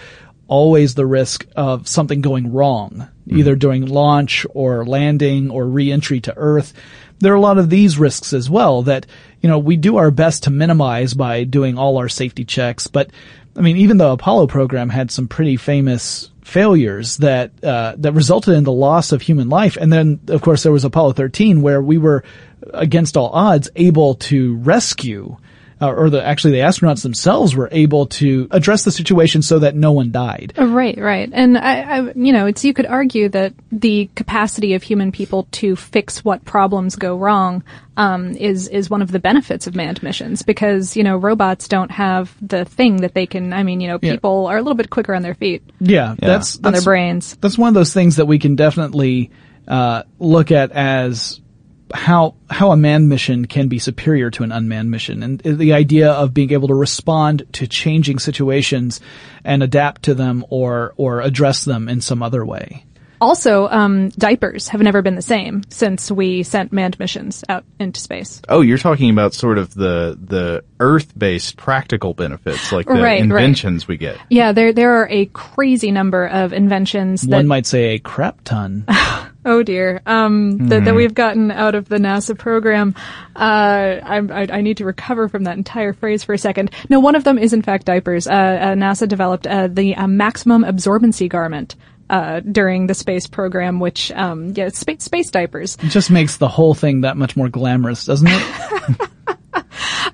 always 0.47 0.93
the 0.93 1.05
risk 1.05 1.47
of 1.55 1.87
something 1.87 2.21
going 2.21 2.53
wrong, 2.53 3.07
mm-hmm. 3.27 3.39
either 3.39 3.55
during 3.55 3.87
launch 3.87 4.45
or 4.53 4.85
landing 4.85 5.49
or 5.49 5.65
re-entry 5.65 6.19
to 6.21 6.37
Earth. 6.37 6.73
There 7.19 7.33
are 7.33 7.37
a 7.37 7.41
lot 7.41 7.57
of 7.57 7.69
these 7.69 7.97
risks 7.97 8.33
as 8.33 8.49
well 8.49 8.83
that, 8.83 9.07
you 9.43 9.49
know, 9.49 9.59
we 9.59 9.75
do 9.75 9.97
our 9.97 10.09
best 10.09 10.43
to 10.43 10.49
minimize 10.49 11.13
by 11.13 11.43
doing 11.43 11.77
all 11.77 11.97
our 11.97 12.07
safety 12.07 12.45
checks. 12.45 12.87
But, 12.87 13.11
I 13.57 13.61
mean, 13.61 13.77
even 13.77 13.97
the 13.97 14.09
Apollo 14.09 14.47
program 14.47 14.89
had 14.89 15.11
some 15.11 15.27
pretty 15.27 15.57
famous 15.57 16.31
failures 16.41 17.17
that, 17.17 17.51
uh, 17.61 17.95
that 17.97 18.13
resulted 18.13 18.55
in 18.55 18.63
the 18.63 18.71
loss 18.71 19.11
of 19.11 19.21
human 19.21 19.49
life. 19.49 19.75
And 19.75 19.91
then, 19.91 20.21
of 20.29 20.41
course, 20.41 20.63
there 20.63 20.71
was 20.71 20.85
Apollo 20.85 21.13
13 21.13 21.61
where 21.61 21.81
we 21.81 21.97
were, 21.97 22.23
against 22.73 23.17
all 23.17 23.29
odds, 23.31 23.69
able 23.75 24.15
to 24.15 24.55
rescue 24.57 25.35
uh, 25.83 25.91
or 25.93 26.09
the 26.09 26.23
actually 26.23 26.51
the 26.51 26.59
astronauts 26.59 27.03
themselves 27.03 27.55
were 27.55 27.69
able 27.71 28.05
to 28.07 28.47
address 28.51 28.83
the 28.83 28.91
situation 28.91 29.41
so 29.41 29.59
that 29.59 29.75
no 29.75 29.91
one 29.91 30.11
died. 30.11 30.53
Uh, 30.57 30.65
Right, 30.65 30.97
right. 30.97 31.29
And 31.31 31.57
I, 31.57 31.81
I, 31.81 32.11
you 32.15 32.31
know, 32.33 32.45
it's, 32.47 32.63
you 32.63 32.73
could 32.73 32.85
argue 32.85 33.29
that 33.29 33.53
the 33.71 34.09
capacity 34.15 34.73
of 34.75 34.83
human 34.83 35.11
people 35.11 35.47
to 35.51 35.75
fix 35.75 36.23
what 36.23 36.43
problems 36.45 36.95
go 36.95 37.15
wrong, 37.17 37.63
um, 37.97 38.31
is, 38.31 38.67
is 38.69 38.89
one 38.89 39.01
of 39.03 39.11
the 39.11 39.19
benefits 39.19 39.67
of 39.67 39.75
manned 39.75 40.01
missions 40.01 40.41
because, 40.41 40.95
you 40.97 41.03
know, 41.03 41.15
robots 41.17 41.67
don't 41.67 41.91
have 41.91 42.33
the 42.41 42.65
thing 42.65 42.97
that 43.01 43.13
they 43.13 43.25
can, 43.27 43.53
I 43.53 43.63
mean, 43.63 43.81
you 43.81 43.87
know, 43.89 43.99
Yeah. 44.01 44.13
people 44.13 44.47
are 44.47 44.57
a 44.57 44.61
little 44.61 44.75
bit 44.77 44.89
quicker 44.89 45.13
on 45.13 45.21
their 45.21 45.35
feet, 45.35 45.61
Yeah, 45.79 46.15
that's, 46.17 46.59
on 46.63 46.71
their 46.73 46.81
brains. 46.81 47.37
that's 47.41 47.57
one 47.57 47.67
of 47.67 47.73
those 47.75 47.93
things 47.93 48.15
that 48.15 48.25
we 48.25 48.39
can 48.39 48.55
definitely 48.55 49.29
uh, 49.67 50.03
look 50.19 50.51
at 50.51 50.71
as 50.71 51.39
how 51.93 52.33
how 52.49 52.71
a 52.71 52.77
manned 52.77 53.07
mission 53.07 53.45
can 53.45 53.67
be 53.67 53.79
superior 53.79 54.31
to 54.31 54.43
an 54.43 54.51
unmanned 54.51 54.89
mission, 54.91 55.23
and 55.23 55.39
the 55.39 55.73
idea 55.73 56.11
of 56.11 56.33
being 56.33 56.51
able 56.51 56.67
to 56.67 56.75
respond 56.75 57.45
to 57.53 57.67
changing 57.67 58.19
situations 58.19 58.99
and 59.45 59.61
adapt 59.63 60.03
to 60.03 60.13
them 60.13 60.43
or 60.49 60.93
or 60.97 61.21
address 61.21 61.63
them 61.65 61.87
in 61.87 62.01
some 62.01 62.23
other 62.23 62.45
way. 62.45 62.85
Also, 63.21 63.69
um, 63.69 64.09
diapers 64.09 64.67
have 64.67 64.81
never 64.81 65.01
been 65.01 65.15
the 65.15 65.21
same 65.21 65.61
since 65.69 66.11
we 66.11 66.43
sent 66.43 66.73
manned 66.73 66.99
missions 66.99 67.41
out 67.47 67.63
into 67.79 68.01
space. 68.01 68.41
Oh, 68.49 68.59
you're 68.59 68.77
talking 68.77 69.09
about 69.11 69.33
sort 69.33 69.57
of 69.57 69.73
the 69.73 70.17
the 70.21 70.63
Earth-based 70.81 71.55
practical 71.55 72.13
benefits, 72.13 72.73
like 72.73 72.85
the 72.85 72.93
Right, 72.95 73.01
right. 73.01 73.21
inventions 73.21 73.87
we 73.87 73.95
get. 73.95 74.17
Yeah, 74.29 74.51
there 74.51 74.73
there 74.73 74.95
are 74.95 75.07
a 75.09 75.27
crazy 75.27 75.91
number 75.91 76.27
of 76.27 76.51
inventions 76.51 77.21
that 77.21 77.37
One 77.37 77.47
might 77.47 77.65
say 77.65 77.93
a 77.93 77.99
crap 77.99 78.43
ton. 78.43 78.85
Oh 79.45 79.61
dear, 79.63 80.01
um, 80.05 80.57
that, 80.69 80.79
Hmm. 80.79 80.85
that 80.85 80.95
we've 80.95 81.13
gotten 81.13 81.51
out 81.51 81.75
of 81.75 81.89
the 81.89 81.97
NASA 81.97 82.37
program. 82.37 82.95
Uh, 83.35 83.99
I, 84.03 84.17
I, 84.17 84.47
I 84.49 84.61
need 84.61 84.77
to 84.77 84.85
recover 84.85 85.27
from 85.27 85.43
that 85.43 85.57
entire 85.57 85.91
phrase 85.93 86.23
for 86.23 86.33
a 86.33 86.37
second. 86.37 86.71
No, 86.89 86.99
one 87.01 87.15
of 87.15 87.23
them 87.25 87.37
is 87.37 87.51
in 87.53 87.61
fact 87.61 87.85
diapers. 87.85 88.25
Uh, 88.27 88.31
uh, 88.31 88.73
NASA 88.75 89.07
developed 89.07 89.45
uh, 89.45 89.67
the 89.67 89.95
uh, 89.95 90.07
maximum 90.07 90.63
absorbency 90.63 91.27
garment 91.27 91.75
uh, 92.09 92.39
during 92.41 92.87
the 92.87 92.93
space 92.93 93.27
program, 93.27 93.79
which 93.79 94.11
um, 94.13 94.53
yeah, 94.55 94.69
space, 94.69 95.03
space 95.03 95.29
diapers. 95.29 95.75
It 95.81 95.89
just 95.89 96.09
makes 96.11 96.37
the 96.37 96.47
whole 96.47 96.73
thing 96.73 97.01
that 97.01 97.17
much 97.17 97.35
more 97.35 97.49
glamorous, 97.49 98.05
doesn't 98.05 98.27
it? 98.29 99.09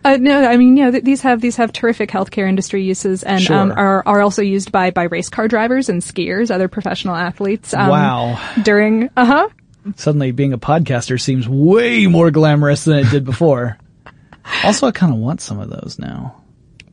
Uh, 0.05 0.17
no, 0.17 0.45
I 0.45 0.55
mean, 0.55 0.77
you 0.77 0.85
know, 0.85 0.91
th- 0.91 1.03
these 1.03 1.21
have 1.21 1.41
these 1.41 1.57
have 1.57 1.73
terrific 1.73 2.09
healthcare 2.09 2.47
industry 2.47 2.83
uses, 2.83 3.21
and 3.23 3.49
um, 3.51 3.71
are 3.71 4.01
are 4.05 4.21
also 4.21 4.41
used 4.41 4.71
by 4.71 4.91
by 4.91 5.03
race 5.03 5.27
car 5.29 5.47
drivers 5.47 5.89
and 5.89 6.01
skiers, 6.01 6.51
other 6.51 6.67
professional 6.69 7.15
athletes. 7.15 7.73
Um, 7.73 7.89
Wow. 7.89 8.39
During 8.63 9.09
uh 9.17 9.25
huh. 9.25 9.49
Suddenly, 9.95 10.31
being 10.31 10.53
a 10.53 10.57
podcaster 10.57 11.19
seems 11.19 11.49
way 11.49 12.07
more 12.07 12.31
glamorous 12.31 12.85
than 12.85 12.99
it 12.99 13.09
did 13.09 13.25
before. 13.25 13.77
also, 14.63 14.87
I 14.87 14.91
kind 14.91 15.11
of 15.11 15.19
want 15.19 15.41
some 15.41 15.59
of 15.59 15.69
those 15.69 15.97
now. 15.99 16.41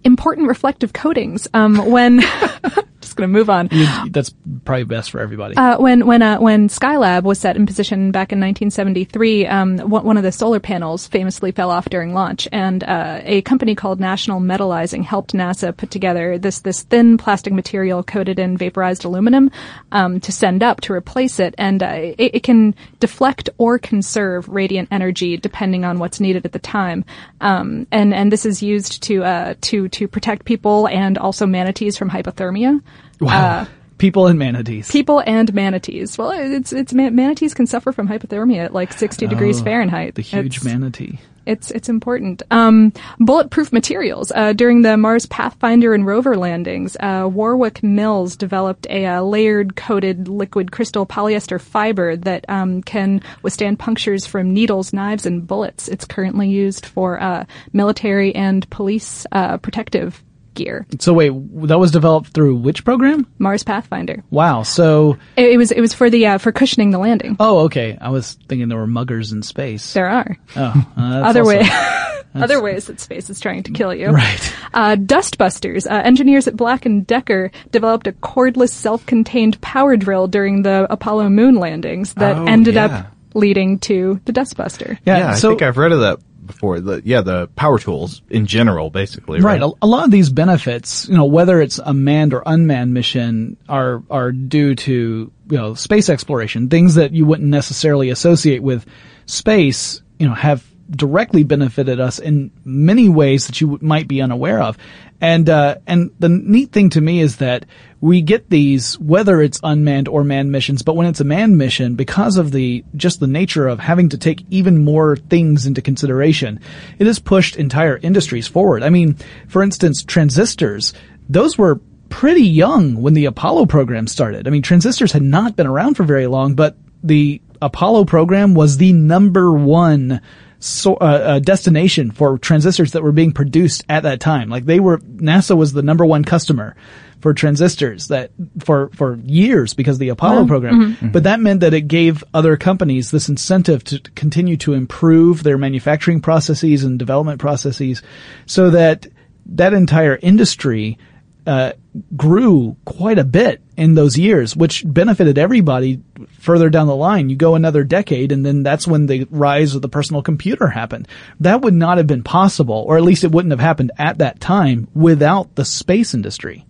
important 0.03 0.49
reflective 0.49 0.93
coatings 0.93 1.47
um, 1.55 1.77
when 1.91 2.23
just 3.17 3.19
going 3.19 3.33
to 3.33 3.39
move 3.39 3.51
on. 3.51 3.69
You- 3.71 4.11
that's 4.11 4.35
probably 4.65 4.85
best 4.85 5.11
for 5.11 5.21
everybody. 5.21 5.57
Uh, 5.57 5.79
when 5.79 6.07
when 6.07 6.23
uh, 6.23 6.39
when 6.39 6.69
Skylab 6.69 7.23
was 7.23 7.39
set 7.39 7.57
in 7.57 7.67
position 7.67 8.11
back 8.11 8.33
in 8.33 8.41
1973, 8.41 9.47
um, 9.47 9.79
one 9.79 10.05
one 10.05 10.17
of 10.17 10.23
the 10.23 10.33
solar 10.33 10.61
panels 10.61 11.07
famously 11.07 11.53
fell 11.53 11.71
off 11.71 11.89
during 11.89 12.15
launch, 12.15 12.49
and 12.53 12.85
uh, 12.85 13.21
a 13.25 13.43
company 13.43 13.75
called 13.75 14.01
National 14.01 14.41
Metallizing 14.41 15.05
helped 15.05 15.33
NASA 15.33 15.77
put 15.77 15.91
together 15.91 16.39
this 16.39 16.61
this 16.61 16.83
thin 16.83 17.17
plastic 17.19 17.53
material 17.53 18.03
coated 18.03 18.39
in 18.39 18.57
vaporized 18.57 19.05
aluminum 19.05 19.51
um, 19.93 20.21
to 20.21 20.33
send 20.33 20.63
up 20.63 20.81
to 20.83 20.93
replace 20.93 21.39
it, 21.41 21.55
and 21.59 21.83
uh, 21.83 21.87
it, 22.19 22.37
it 22.37 22.43
can 22.43 22.75
deflect 23.01 23.49
or 23.59 23.79
conserve 23.79 24.49
radiant 24.49 24.89
energy 24.91 25.37
depending 25.37 25.85
on 25.85 25.99
what's 25.99 26.21
needed 26.21 26.45
at 26.45 26.53
the 26.53 26.59
time, 26.59 27.05
um, 27.41 27.87
and 27.91 28.15
and 28.15 28.31
this 28.33 28.47
is 28.47 28.63
used 28.63 29.03
to 29.03 29.25
uh, 29.25 29.55
to 29.61 29.89
to 29.89 30.09
protect 30.09 30.45
people 30.45 30.89
and 30.89 31.19
also 31.19 31.47
manatees 31.47 31.97
from 31.97 32.11
hypothermia. 32.11 32.81
Wow. 33.21 33.67
People 33.99 34.27
and 34.27 34.39
manatees. 34.39 34.91
People 34.91 35.23
and 35.27 35.53
manatees. 35.55 36.19
Well, 36.19 36.31
it's 36.33 36.71
it's 36.73 36.93
man- 36.93 37.15
manatees 37.15 37.55
can 37.55 37.67
suffer 37.67 37.93
from 37.93 38.07
hypothermia 38.09 38.67
at 38.67 38.75
like 38.75 38.93
60 38.93 39.27
degrees 39.27 39.61
Oh, 39.61 39.65
Fahrenheit. 39.65 40.15
The 40.17 40.23
huge 40.23 40.59
It's- 40.59 40.65
manatee. 40.65 41.19
It's 41.47 41.71
it's 41.71 41.89
important. 41.89 42.43
Um, 42.51 42.93
bulletproof 43.21 43.73
materials. 43.73 44.33
Uh, 44.35 44.53
during 44.53 44.83
the 44.83 44.97
Mars 44.97 45.27
Pathfinder 45.27 45.95
and 45.95 46.05
rover 46.05 46.37
landings, 46.37 46.97
uh, 46.99 47.29
Warwick 47.33 47.85
Mills 47.85 48.35
developed 48.37 48.87
a 48.91 49.07
uh, 49.07 49.23
layered 49.23 49.77
coated 49.77 50.27
liquid 50.27 50.73
crystal 50.73 51.07
polyester 51.07 51.61
fiber 51.61 52.17
that 52.17 52.45
um, 52.49 52.83
can 52.83 53.23
withstand 53.43 53.79
punctures 53.79 54.27
from 54.27 54.53
needles, 54.53 54.93
knives, 54.93 55.25
and 55.25 55.47
bullets. 55.47 55.87
It's 55.87 56.05
currently 56.05 56.49
used 56.51 56.85
for 56.85 57.23
uh, 57.23 57.45
military 57.73 58.35
and 58.35 58.69
police 58.69 59.25
uh, 59.31 59.59
protective 59.59 60.23
gear. 60.57 60.87
So 60.99 61.13
wait, 61.13 61.31
that 61.69 61.79
was 61.79 61.93
developed 61.93 62.31
through 62.31 62.57
which 62.57 62.85
program? 62.85 63.27
Mars 63.39 63.63
Pathfinder. 63.63 64.25
Wow. 64.31 64.65
So, 64.65 65.17
It, 65.37 65.51
it 65.53 65.57
was 65.59 65.71
it 65.71 65.81
was 65.81 65.95
for 65.95 66.11
the 66.11 66.27
uh, 66.27 66.39
for 66.39 66.51
cushioning 66.51 66.91
the 66.91 66.99
landing. 66.99 67.37
oh, 67.39 67.61
okay. 67.67 67.97
I 68.01 68.09
was 68.09 68.33
thinking 68.49 68.69
there 68.69 68.79
were 68.79 68.87
muggers 68.89 69.31
in 69.33 69.43
space. 69.43 69.93
There 69.93 70.09
are. 70.09 70.37
Oh, 70.57 70.63
uh, 70.63 70.75
that's 71.23 71.29
other 71.31 71.41
also- 71.43 71.49
way, 71.59 71.69
other 72.35 72.61
ways 72.61 72.87
that 72.87 73.01
space 73.01 73.31
is 73.31 73.39
trying 73.41 73.63
to 73.63 73.71
kill 73.73 73.95
you. 73.95 74.09
Right. 74.11 74.55
Uh, 74.75 74.97
Dustbusters. 74.97 75.87
Uh, 75.91 76.03
engineers 76.05 76.47
at 76.49 76.57
Black 76.57 76.85
and 76.85 77.07
Decker 77.07 77.51
developed 77.71 78.07
a 78.09 78.13
cordless, 78.13 78.71
self-contained 78.71 79.61
power 79.61 79.97
drill 79.97 80.27
during 80.27 80.63
the 80.63 80.87
Apollo 80.91 81.29
moon 81.31 81.55
landings 81.55 82.13
that 82.15 82.37
Oh, 82.37 82.45
ended 82.45 82.75
yeah. 82.75 82.85
up 82.87 83.07
leading 83.35 83.79
to 83.81 84.21
the 84.25 84.33
Dustbuster. 84.33 84.99
Yeah. 85.07 85.31
I 85.31 85.35
so, 85.35 85.51
think 85.51 85.63
I've 85.63 85.77
read 85.79 85.93
of 85.93 86.01
that 86.01 86.19
before. 86.47 86.81
The, 86.81 87.03
yeah, 87.05 87.21
the 87.21 87.49
power 87.49 87.79
tools 87.79 88.23
in 88.31 88.47
general, 88.47 88.91
basically. 88.91 89.41
Right. 89.41 89.61
Right. 89.61 89.63
A, 89.63 89.73
a 89.83 89.87
lot 89.87 90.05
of 90.05 90.11
these 90.11 90.31
benefits, 90.31 91.09
you 91.09 91.17
know, 91.17 91.25
whether 91.25 91.61
it's 91.61 91.79
a 91.79 91.95
manned 91.95 92.35
or 92.35 92.43
unmanned 92.45 92.93
mission, 92.93 93.57
are 93.69 94.03
are 94.11 94.33
due 94.33 94.75
to 94.75 95.33
you 95.51 95.57
know 95.57 95.75
space 95.75 96.09
exploration. 96.09 96.69
Things 96.69 96.97
that 96.97 97.13
you 97.13 97.25
wouldn't 97.25 97.49
necessarily 97.49 98.11
associate 98.11 98.63
with 98.63 98.87
space, 99.27 100.03
you 100.19 100.29
know, 100.29 100.35
have 100.35 100.65
directly 100.91 101.45
benefited 101.45 102.01
us 102.01 102.19
in 102.19 102.51
many 102.65 103.09
ways 103.09 103.47
that 103.47 103.61
you 103.61 103.79
might 103.81 104.09
be 104.09 104.23
unaware 104.23 104.61
of. 104.61 104.79
And 105.21 105.49
uh, 105.49 105.77
and 105.87 106.11
the 106.19 106.29
neat 106.29 106.73
thing 106.73 106.91
to 106.91 107.01
me 107.01 107.21
is 107.21 107.37
that 107.37 107.65
we 108.01 108.21
get 108.21 108.51
these 108.51 108.99
whether 108.99 109.41
it's 109.41 109.59
unmanned 109.63 110.09
or 110.09 110.25
manned 110.25 110.53
missions, 110.53 110.83
but 110.83 110.95
when 110.95 111.07
it's 111.07 111.21
a 111.21 111.25
manned 111.25 111.57
mission, 111.57 111.95
because 111.95 112.37
of 112.37 112.53
the 112.53 112.85
just 112.95 113.21
the 113.21 113.27
nature 113.27 113.67
of 113.67 113.81
having 113.81 114.11
to 114.11 114.19
take 114.19 114.45
even 114.51 114.85
more 114.85 115.17
things 115.17 115.67
into 115.67 115.81
consideration, 115.81 116.61
it 116.99 117.07
has 117.07 117.19
pushed 117.19 117.57
entire 117.57 117.97
industries 117.97 118.47
forward. 118.47 118.83
I 118.83 118.91
mean, 118.91 119.17
for 119.49 119.63
instance, 119.63 120.05
transistors, 120.05 120.93
those 121.31 121.57
were 121.57 121.81
pretty 122.11 122.45
young 122.45 123.01
when 123.01 123.15
the 123.15 123.25
Apollo 123.25 123.67
program 123.67 124.07
started. 124.07 124.47
I 124.47 124.51
mean, 124.51 124.63
transistors 124.63 125.13
had 125.13 125.23
not 125.23 125.57
been 125.57 125.67
around 125.67 125.95
for 125.95 126.05
very 126.05 126.27
long, 126.27 126.55
but 126.55 126.77
the 127.03 127.41
Apollo 127.63 128.05
program 128.05 128.55
was 128.55 128.77
the 128.77 128.93
number 128.93 129.53
one 129.53 130.21
so, 130.67 130.95
uh, 130.95 131.05
uh, 131.05 131.39
destination 131.39 132.11
for 132.11 132.39
transistors 132.39 132.93
that 132.93 133.03
were 133.03 133.13
being 133.13 133.33
produced 133.33 133.85
at 133.89 134.03
that 134.03 134.21
time. 134.21 134.49
Like 134.49 134.65
they 134.65 134.81
were, 134.81 134.99
NASA 134.99 135.57
was 135.57 135.73
the 135.73 135.83
number 135.83 136.05
one 136.05 136.25
customer 136.25 136.77
for 137.21 137.33
transistors 137.33 138.09
that 138.09 138.31
for 138.59 138.91
for 138.91 139.17
years 139.25 139.75
because 139.75 139.97
of 139.97 140.01
the 140.01 140.11
Apollo 140.11 140.43
program. 140.47 140.97
But 141.13 141.23
that 141.25 141.41
meant 141.41 141.61
that 141.61 141.73
it 141.75 141.89
gave 141.89 142.23
other 142.35 142.57
companies 142.57 143.11
this 143.11 143.29
incentive 143.29 143.83
to 143.85 144.01
continue 144.15 144.57
to 144.59 144.75
improve 144.75 145.43
their 145.43 145.59
manufacturing 145.59 146.21
processes 146.21 146.85
and 146.85 146.99
development 146.99 147.41
processes, 147.41 148.03
so 148.45 148.71
that 148.71 149.07
that 149.47 149.73
entire 149.73 150.19
industry 150.21 150.99
uh, 151.47 151.73
grew 152.17 152.77
quite 152.85 153.19
a 153.19 153.25
bit 153.25 153.63
in 153.77 153.95
those 153.95 154.19
years, 154.19 154.57
which 154.57 154.85
benefited 154.87 155.39
everybody 155.39 156.03
further 156.39 156.71
down 156.71 156.87
the 156.87 156.97
line. 156.97 157.31
You 157.31 157.37
go 157.37 157.55
another 157.55 157.85
decade 157.85 158.33
and 158.33 158.45
then 158.45 158.63
that's 158.63 158.87
when 158.87 159.07
the 159.07 159.27
rise 159.31 159.75
of 159.75 159.83
the 159.83 159.89
personal 159.89 160.23
computer 160.23 160.69
happened. 160.69 161.09
That 161.41 161.63
would 161.63 161.75
not 161.75 161.99
have 161.99 162.07
been 162.07 162.23
possible, 162.23 162.85
or 162.87 162.97
at 162.97 163.03
least 163.03 163.25
it 163.25 163.33
wouldn't 163.33 163.53
have 163.53 163.61
happened 163.61 163.93
at 163.99 164.19
that 164.19 164.41
time 164.41 164.89
without 164.95 165.55
the 165.55 165.65
space 165.65 166.15
industry. 166.15 166.65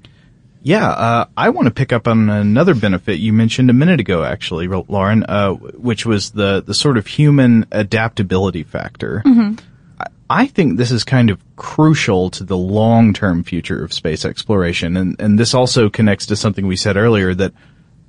Yeah, 0.62 0.88
uh, 0.88 1.26
I 1.36 1.50
want 1.50 1.66
to 1.66 1.70
pick 1.72 1.92
up 1.92 2.08
on 2.08 2.28
another 2.28 2.74
benefit 2.74 3.20
you 3.20 3.32
mentioned 3.32 3.70
a 3.70 3.72
minute 3.72 4.00
ago, 4.00 4.24
actually, 4.24 4.66
Lauren, 4.66 5.22
uh, 5.22 5.52
which 5.52 6.04
was 6.04 6.30
the 6.30 6.60
the 6.60 6.74
sort 6.74 6.98
of 6.98 7.06
human 7.06 7.66
adaptability 7.70 8.64
factor. 8.64 9.22
I, 9.24 9.56
I 10.28 10.46
think 10.46 10.76
this 10.76 10.90
is 10.90 11.04
kind 11.04 11.30
of 11.30 11.40
crucial 11.56 12.30
to 12.30 12.44
the 12.44 12.56
long 12.56 13.12
term 13.12 13.44
future 13.44 13.84
of 13.84 13.92
space 13.92 14.24
exploration, 14.24 14.96
and 14.96 15.16
and 15.20 15.38
this 15.38 15.54
also 15.54 15.88
connects 15.88 16.26
to 16.26 16.36
something 16.36 16.66
we 16.66 16.76
said 16.76 16.96
earlier 16.96 17.34
that 17.34 17.52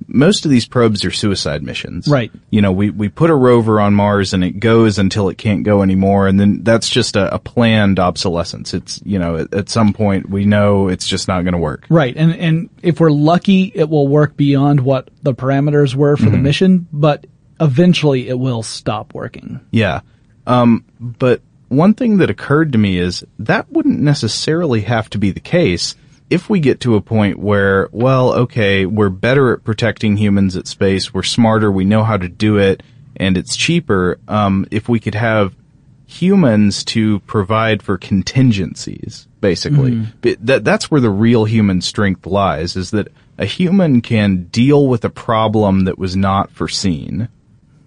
most 0.06 0.44
of 0.44 0.50
these 0.50 0.66
probes 0.66 1.04
are 1.04 1.10
suicide 1.10 1.62
missions. 1.62 2.08
Right. 2.08 2.30
You 2.50 2.62
know, 2.62 2.72
we, 2.72 2.90
we 2.90 3.08
put 3.08 3.30
a 3.30 3.34
rover 3.34 3.80
on 3.80 3.94
Mars 3.94 4.32
and 4.32 4.44
it 4.44 4.60
goes 4.60 4.98
until 4.98 5.28
it 5.28 5.38
can't 5.38 5.64
go 5.64 5.82
anymore. 5.82 6.28
And 6.28 6.38
then 6.38 6.62
that's 6.62 6.88
just 6.88 7.16
a, 7.16 7.34
a 7.34 7.38
planned 7.38 7.98
obsolescence. 7.98 8.74
It's, 8.74 9.00
you 9.04 9.18
know, 9.18 9.38
at, 9.38 9.52
at 9.52 9.68
some 9.68 9.92
point 9.92 10.30
we 10.30 10.44
know 10.44 10.88
it's 10.88 11.06
just 11.06 11.28
not 11.28 11.42
going 11.42 11.52
to 11.52 11.58
work. 11.58 11.86
Right. 11.88 12.16
And, 12.16 12.34
and 12.36 12.70
if 12.82 13.00
we're 13.00 13.10
lucky, 13.10 13.72
it 13.74 13.88
will 13.88 14.08
work 14.08 14.36
beyond 14.36 14.80
what 14.80 15.10
the 15.22 15.34
parameters 15.34 15.94
were 15.94 16.16
for 16.16 16.30
the 16.30 16.38
mission, 16.38 16.86
but 16.92 17.26
eventually 17.60 18.28
it 18.28 18.38
will 18.38 18.62
stop 18.62 19.14
working. 19.14 19.60
Yeah. 19.72 20.00
Um, 20.46 20.84
but 20.98 21.42
one 21.68 21.94
thing 21.94 22.16
that 22.18 22.30
occurred 22.30 22.72
to 22.72 22.78
me 22.78 22.98
is 22.98 23.24
that 23.38 23.70
wouldn't 23.70 24.00
necessarily 24.00 24.82
have 24.82 25.10
to 25.10 25.18
be 25.18 25.30
the 25.30 25.40
case 25.40 25.94
if 26.30 26.50
we 26.50 26.60
get 26.60 26.80
to 26.80 26.94
a 26.94 27.00
point 27.00 27.38
where, 27.38 27.88
well, 27.90 28.32
okay, 28.34 28.84
we're 28.84 29.08
better 29.08 29.52
at 29.54 29.64
protecting 29.64 30.16
humans 30.16 30.56
at 30.56 30.66
space, 30.66 31.12
we're 31.14 31.22
smarter, 31.22 31.72
we 31.72 31.84
know 31.84 32.04
how 32.04 32.18
to 32.18 32.28
do 32.28 32.58
it, 32.58 32.82
and 33.16 33.38
it's 33.38 33.56
cheaper, 33.56 34.18
um, 34.28 34.66
if 34.70 34.88
we 34.88 35.00
could 35.00 35.14
have 35.14 35.54
humans 36.06 36.84
to 36.84 37.20
provide 37.20 37.82
for 37.82 37.96
contingencies, 37.98 39.26
basically. 39.40 40.06
But 40.20 40.44
That, 40.44 40.64
that's 40.64 40.90
where 40.90 41.00
the 41.00 41.10
real 41.10 41.44
human 41.46 41.80
strength 41.80 42.26
lies, 42.26 42.76
is 42.76 42.90
that 42.90 43.08
a 43.38 43.44
human 43.46 44.00
can 44.00 44.44
deal 44.44 44.86
with 44.86 45.04
a 45.04 45.10
problem 45.10 45.84
that 45.84 45.98
was 45.98 46.14
not 46.16 46.50
foreseen 46.50 47.28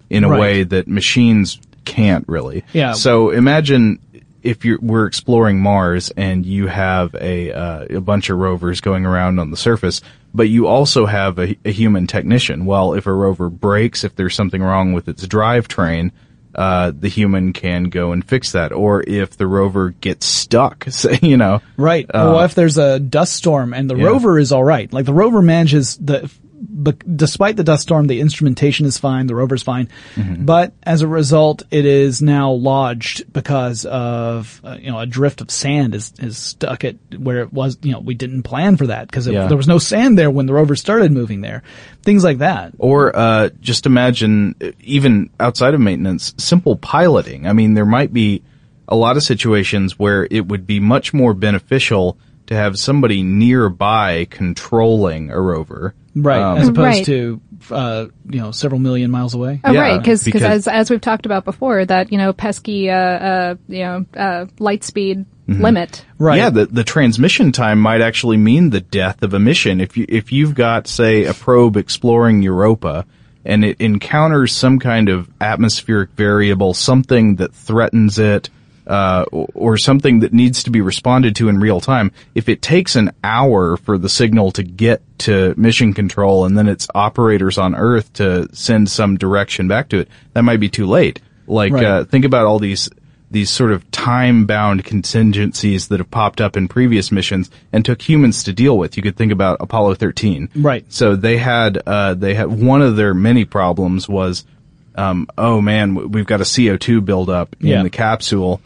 in 0.09 0.23
a 0.23 0.29
Right. 0.29 0.39
way 0.39 0.63
that 0.63 0.87
machines 0.87 1.59
can't 1.85 2.25
really. 2.27 2.63
Yeah. 2.73 2.93
So 2.93 3.29
imagine 3.31 3.99
if 4.43 4.65
you're 4.65 4.79
we're 4.81 5.05
exploring 5.05 5.59
Mars 5.61 6.09
and 6.17 6.45
you 6.45 6.67
have 6.67 7.13
a 7.15 7.51
uh, 7.51 7.85
a 7.97 8.01
bunch 8.01 8.29
of 8.29 8.37
rovers 8.37 8.81
going 8.81 9.05
around 9.05 9.39
on 9.39 9.51
the 9.51 9.57
surface, 9.57 10.01
but 10.33 10.49
you 10.49 10.67
also 10.67 11.05
have 11.05 11.37
a, 11.39 11.55
a 11.65 11.71
human 11.71 12.07
technician. 12.07 12.65
Well, 12.65 12.93
if 12.93 13.05
a 13.07 13.13
rover 13.13 13.49
breaks, 13.49 14.03
if 14.03 14.15
there's 14.15 14.35
something 14.35 14.61
wrong 14.61 14.93
with 14.93 15.07
its 15.07 15.27
drivetrain, 15.27 16.11
uh, 16.55 16.91
the 16.97 17.07
human 17.07 17.53
can 17.53 17.85
go 17.85 18.11
and 18.13 18.27
fix 18.27 18.53
that. 18.53 18.71
Or 18.71 19.03
if 19.05 19.37
the 19.37 19.45
rover 19.47 19.89
gets 19.91 20.25
stuck, 20.25 20.85
say, 20.89 21.19
you 21.21 21.37
know, 21.37 21.61
Right. 21.77 22.05
Uh, 22.07 22.33
well, 22.33 22.39
if 22.41 22.55
there's 22.55 22.77
a 22.77 22.99
dust 22.99 23.33
storm 23.33 23.73
and 23.73 23.89
the 23.89 23.95
Yeah. 23.95 24.05
rover 24.05 24.39
is 24.39 24.51
all 24.51 24.63
right, 24.63 24.91
like 24.91 25.05
the 25.05 25.13
rover 25.13 25.41
manages 25.41 25.97
the, 25.97 26.29
but 26.61 27.17
despite 27.17 27.57
the 27.57 27.63
dust 27.63 27.83
storm, 27.83 28.07
the 28.07 28.19
instrumentation 28.19 28.85
is 28.85 28.97
fine, 28.97 29.27
the 29.27 29.35
rover's 29.35 29.63
fine, 29.63 29.89
Mm-hmm. 30.15 30.45
but 30.45 30.73
as 30.83 31.01
a 31.01 31.07
result, 31.07 31.63
it 31.71 31.85
is 31.85 32.21
now 32.21 32.51
lodged 32.51 33.31
because 33.33 33.85
of 33.85 34.61
uh, 34.63 34.77
you 34.79 34.91
know 34.91 34.99
a 34.99 35.05
drift 35.05 35.41
of 35.41 35.49
sand 35.49 35.95
is 35.95 36.13
is 36.19 36.37
stuck 36.37 36.83
at 36.85 36.95
where 37.17 37.39
it 37.41 37.51
was. 37.51 37.77
You 37.81 37.93
know, 37.93 37.99
we 37.99 38.13
didn't 38.13 38.43
plan 38.43 38.77
for 38.77 38.87
that 38.87 39.07
because 39.07 39.27
Yeah. 39.27 39.47
there 39.47 39.57
was 39.57 39.67
no 39.67 39.79
sand 39.79 40.17
there 40.17 40.29
when 40.29 40.45
the 40.45 40.53
rover 40.53 40.75
started 40.75 41.11
moving 41.11 41.41
there. 41.41 41.63
Things 42.03 42.23
like 42.23 42.37
that. 42.39 42.73
Or 42.77 43.15
uh, 43.15 43.49
just 43.59 43.85
imagine, 43.85 44.55
uh, 44.61 44.71
even 44.81 45.29
outside 45.39 45.73
of 45.73 45.79
maintenance, 45.81 46.33
simple 46.37 46.75
piloting. 46.75 47.47
I 47.47 47.53
mean, 47.53 47.73
there 47.73 47.85
might 47.85 48.13
be 48.13 48.43
a 48.87 48.95
lot 48.95 49.17
of 49.17 49.23
situations 49.23 49.97
where 49.97 50.27
it 50.29 50.47
would 50.47 50.67
be 50.67 50.79
much 50.79 51.13
more 51.13 51.33
beneficial 51.33 52.17
to 52.47 52.55
have 52.55 52.77
somebody 52.77 53.23
nearby 53.23 54.25
controlling 54.29 55.31
a 55.31 55.39
rover. 55.39 55.93
Right, 56.15 56.41
Um, 56.41 56.57
as 56.57 56.67
opposed 56.67 56.85
Right. 56.85 57.05
to 57.05 57.41
uh, 57.69 58.05
you 58.29 58.39
know 58.39 58.51
several 58.51 58.79
million 58.81 59.11
miles 59.11 59.33
away. 59.33 59.61
Oh, 59.63 59.71
Yeah, 59.71 59.79
right, 59.81 59.97
because 60.01 60.23
because- 60.23 60.41
as 60.41 60.67
as 60.67 60.89
we've 60.89 60.99
talked 61.01 61.25
about 61.25 61.45
before, 61.45 61.85
that 61.85 62.11
you 62.11 62.17
know 62.17 62.33
pesky 62.33 62.89
uh, 62.89 62.95
uh 62.95 63.55
you 63.67 63.83
know 63.83 64.05
uh 64.17 64.45
light 64.59 64.83
speed 64.83 65.25
limit. 65.47 66.05
Right. 66.17 66.37
Yeah, 66.37 66.49
the 66.49 66.65
the 66.65 66.83
transmission 66.83 67.51
time 67.51 67.79
might 67.79 68.01
actually 68.01 68.37
mean 68.37 68.69
the 68.71 68.79
death 68.81 69.21
of 69.21 69.33
a 69.33 69.39
mission. 69.39 69.79
If 69.81 69.95
you 69.97 70.05
if 70.09 70.31
you've 70.31 70.55
got 70.55 70.87
say 70.87 71.25
a 71.25 71.33
probe 71.33 71.77
exploring 71.77 72.41
Europa 72.41 73.05
and 73.45 73.65
it 73.65 73.77
encounters 73.79 74.53
some 74.53 74.79
kind 74.79 75.09
of 75.09 75.29
atmospheric 75.41 76.11
variable, 76.11 76.73
something 76.73 77.35
that 77.37 77.53
threatens 77.53 78.17
it, 78.19 78.49
uh, 78.91 79.23
or 79.31 79.77
something 79.77 80.19
that 80.19 80.33
needs 80.33 80.63
to 80.63 80.69
be 80.69 80.81
responded 80.81 81.35
to 81.37 81.47
in 81.49 81.59
real 81.59 81.79
time, 81.79 82.11
if 82.35 82.49
it 82.49 82.61
takes 82.61 82.95
an 82.95 83.11
hour 83.23 83.77
for 83.77 83.97
the 83.97 84.09
signal 84.09 84.51
to 84.51 84.63
get 84.63 85.01
to 85.19 85.53
mission 85.55 85.93
control 85.93 86.45
and 86.45 86.57
then 86.57 86.67
it's 86.67 86.87
operators 86.93 87.57
on 87.57 87.73
Earth 87.73 88.11
to 88.13 88.47
send 88.53 88.89
some 88.89 89.17
direction 89.17 89.67
back 89.67 89.87
to 89.89 89.99
it, 89.99 90.09
that 90.33 90.41
might 90.43 90.59
be 90.59 90.67
too 90.69 90.85
late. 90.85 91.21
Like, 91.47 91.71
Right. 91.73 91.85
uh, 91.85 92.03
think 92.03 92.25
about 92.25 92.45
all 92.47 92.59
these 92.59 92.89
these 93.33 93.49
sort 93.49 93.71
of 93.71 93.89
time-bound 93.91 94.83
contingencies 94.83 95.87
that 95.87 96.01
have 96.01 96.11
popped 96.11 96.41
up 96.41 96.57
in 96.57 96.67
previous 96.67 97.13
missions 97.13 97.49
and 97.71 97.85
took 97.85 98.01
humans 98.01 98.43
to 98.43 98.51
deal 98.51 98.77
with. 98.77 98.97
You 98.97 99.03
could 99.03 99.15
think 99.15 99.31
about 99.31 99.55
Apollo 99.61 99.95
13. 99.95 100.49
Right. 100.53 100.83
So 100.89 101.15
they 101.15 101.37
had 101.37 101.81
uh, 101.85 102.13
they 102.15 102.33
had 102.33 102.47
one 102.47 102.81
of 102.81 102.97
their 102.97 103.13
many 103.13 103.45
problems 103.45 104.09
was, 104.09 104.43
um, 104.95 105.27
oh 105.37 105.61
man, 105.61 106.11
we've 106.11 106.25
got 106.25 106.41
a 106.41 106.43
CO2 106.43 107.05
buildup 107.05 107.55
in 107.61 107.67
Yeah. 107.67 107.83
the 107.83 107.89
capsule, 107.89 108.59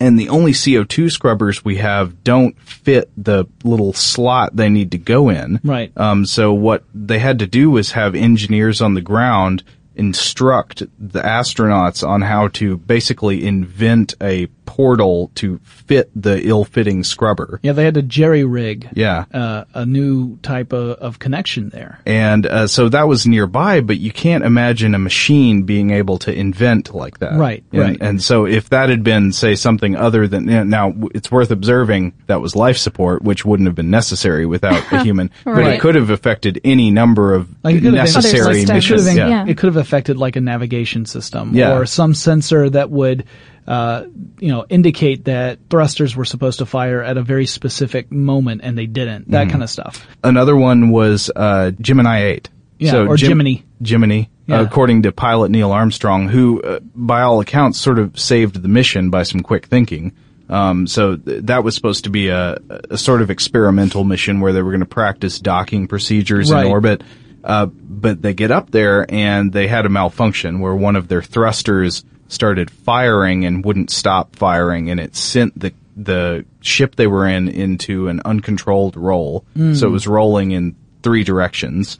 and 0.00 0.18
the 0.18 0.28
only 0.28 0.52
CO2 0.52 1.10
scrubbers 1.10 1.64
we 1.64 1.76
have 1.76 2.24
don't 2.24 2.58
fit 2.60 3.10
the 3.16 3.46
little 3.64 3.92
slot 3.92 4.56
they 4.56 4.68
need 4.68 4.90
to 4.92 4.98
go 4.98 5.28
in. 5.28 5.60
Right. 5.62 5.92
Um, 5.96 6.26
so 6.26 6.52
what 6.52 6.84
they 6.94 7.18
had 7.18 7.38
to 7.40 7.46
do 7.46 7.70
was 7.70 7.92
have 7.92 8.14
engineers 8.14 8.80
on 8.80 8.94
the 8.94 9.00
ground 9.00 9.62
instruct 9.94 10.82
the 10.98 11.20
astronauts 11.20 12.06
on 12.06 12.22
how 12.22 12.48
to 12.48 12.76
basically 12.78 13.44
invent 13.46 14.14
a 14.20 14.46
portal 14.64 15.30
to 15.34 15.58
fit 15.64 16.10
the 16.14 16.40
ill-fitting 16.46 17.04
scrubber. 17.04 17.60
Yeah, 17.62 17.72
they 17.72 17.84
had 17.84 17.94
to 17.94 18.02
jerry 18.02 18.44
rig. 18.44 18.88
Yeah. 18.94 19.26
Uh, 19.32 19.64
a 19.74 19.84
new 19.84 20.38
type 20.38 20.72
of, 20.72 20.90
of 20.98 21.18
connection 21.18 21.68
there. 21.68 22.00
And 22.06 22.46
uh, 22.46 22.66
so 22.66 22.88
that 22.88 23.06
was 23.06 23.26
nearby, 23.26 23.80
but 23.82 23.98
you 23.98 24.10
can't 24.12 24.44
imagine 24.44 24.94
a 24.94 24.98
machine 24.98 25.64
being 25.64 25.90
able 25.90 26.18
to 26.20 26.32
invent 26.32 26.94
like 26.94 27.18
that. 27.18 27.34
Right, 27.34 27.64
And, 27.72 27.82
right. 27.82 27.98
And 28.00 28.22
so 28.22 28.46
if 28.46 28.70
that 28.70 28.88
had 28.88 29.04
been, 29.04 29.32
say, 29.32 29.54
something 29.56 29.94
other 29.94 30.26
than 30.26 30.46
now, 30.70 30.94
it's 31.14 31.30
worth 31.30 31.50
observing 31.50 32.14
that 32.28 32.40
was 32.40 32.56
life 32.56 32.78
support, 32.78 33.22
which 33.22 33.44
wouldn't 33.44 33.66
have 33.66 33.74
been 33.74 33.90
necessary 33.90 34.46
without 34.46 34.90
a 34.92 35.02
human, 35.02 35.30
but 35.44 35.66
it 35.66 35.80
could 35.80 35.96
have 35.96 36.08
affected 36.08 36.60
any 36.64 36.90
number 36.90 37.34
of 37.34 37.50
Like 37.62 37.74
it 37.74 37.78
could 37.78 37.84
have 37.84 37.92
been- 37.92 37.94
necessary 37.94 38.40
Other 38.42 38.54
systems. 38.54 38.62
It 38.62 38.66
could 38.66 38.74
missions. 38.74 39.16
Yeah. 39.16 39.28
Yeah. 39.28 39.46
it 39.48 39.58
could 39.58 39.74
have 39.74 39.81
affected 39.82 40.16
like 40.16 40.36
a 40.36 40.40
navigation 40.40 41.04
system 41.04 41.50
Yeah. 41.54 41.74
or 41.76 41.84
some 41.84 42.14
sensor 42.14 42.70
that 42.70 42.88
would, 42.90 43.24
uh, 43.66 44.04
you 44.40 44.48
know, 44.48 44.64
indicate 44.70 45.26
that 45.26 45.58
thrusters 45.68 46.16
were 46.16 46.24
supposed 46.24 46.60
to 46.60 46.66
fire 46.66 47.02
at 47.02 47.16
a 47.18 47.22
very 47.22 47.44
specific 47.46 48.10
moment 48.10 48.62
and 48.64 48.78
they 48.78 48.86
didn't. 48.86 49.30
That 49.30 49.42
Mm-hmm. 49.42 49.50
kind 49.50 49.62
of 49.62 49.68
stuff. 49.70 50.06
Another 50.24 50.56
one 50.56 50.90
was 50.90 51.30
uh, 51.36 51.72
Gemini 51.80 52.22
8. 52.24 52.48
Yeah, 52.78 52.96
or 53.06 53.16
Gemini. 53.16 53.56
Gemini, 53.80 54.24
Yeah. 54.48 54.60
according 54.62 55.02
to 55.02 55.12
pilot 55.12 55.50
Neil 55.52 55.70
Armstrong, 55.70 56.28
who, 56.28 56.60
uh, 56.62 56.80
by 56.96 57.20
all 57.22 57.38
accounts, 57.40 57.78
sort 57.78 57.98
of 58.00 58.18
saved 58.18 58.60
the 58.60 58.68
mission 58.68 59.10
by 59.10 59.22
some 59.22 59.40
quick 59.40 59.66
thinking. 59.66 60.12
Um, 60.48 60.88
so 60.88 61.16
th- 61.16 61.44
that 61.44 61.62
was 61.62 61.76
supposed 61.76 62.04
to 62.04 62.10
be 62.10 62.28
a, 62.28 62.58
a 62.90 62.98
sort 62.98 63.22
of 63.22 63.30
experimental 63.30 64.02
mission 64.02 64.40
where 64.40 64.52
they 64.52 64.60
were 64.62 64.70
going 64.72 64.80
to 64.80 64.86
practice 64.86 65.38
docking 65.38 65.86
procedures 65.86 66.50
Right. 66.50 66.66
in 66.66 66.72
orbit. 66.72 67.02
Uh, 67.44 67.66
but 67.66 68.22
they 68.22 68.34
get 68.34 68.50
up 68.50 68.70
there 68.70 69.04
and 69.12 69.52
they 69.52 69.66
had 69.66 69.84
a 69.84 69.88
malfunction 69.88 70.60
where 70.60 70.74
one 70.74 70.96
of 70.96 71.08
their 71.08 71.22
thrusters 71.22 72.04
started 72.28 72.70
firing 72.70 73.44
and 73.44 73.64
wouldn't 73.64 73.90
stop 73.90 74.36
firing, 74.36 74.90
and 74.90 75.00
it 75.00 75.16
sent 75.16 75.58
the 75.58 75.72
the 75.96 76.44
ship 76.60 76.96
they 76.96 77.06
were 77.06 77.26
in 77.26 77.48
into 77.48 78.08
an 78.08 78.20
uncontrolled 78.24 78.96
roll. 78.96 79.44
So 79.74 79.86
it 79.86 79.90
was 79.90 80.06
rolling 80.06 80.52
in 80.52 80.74
three 81.02 81.24
directions. 81.24 81.98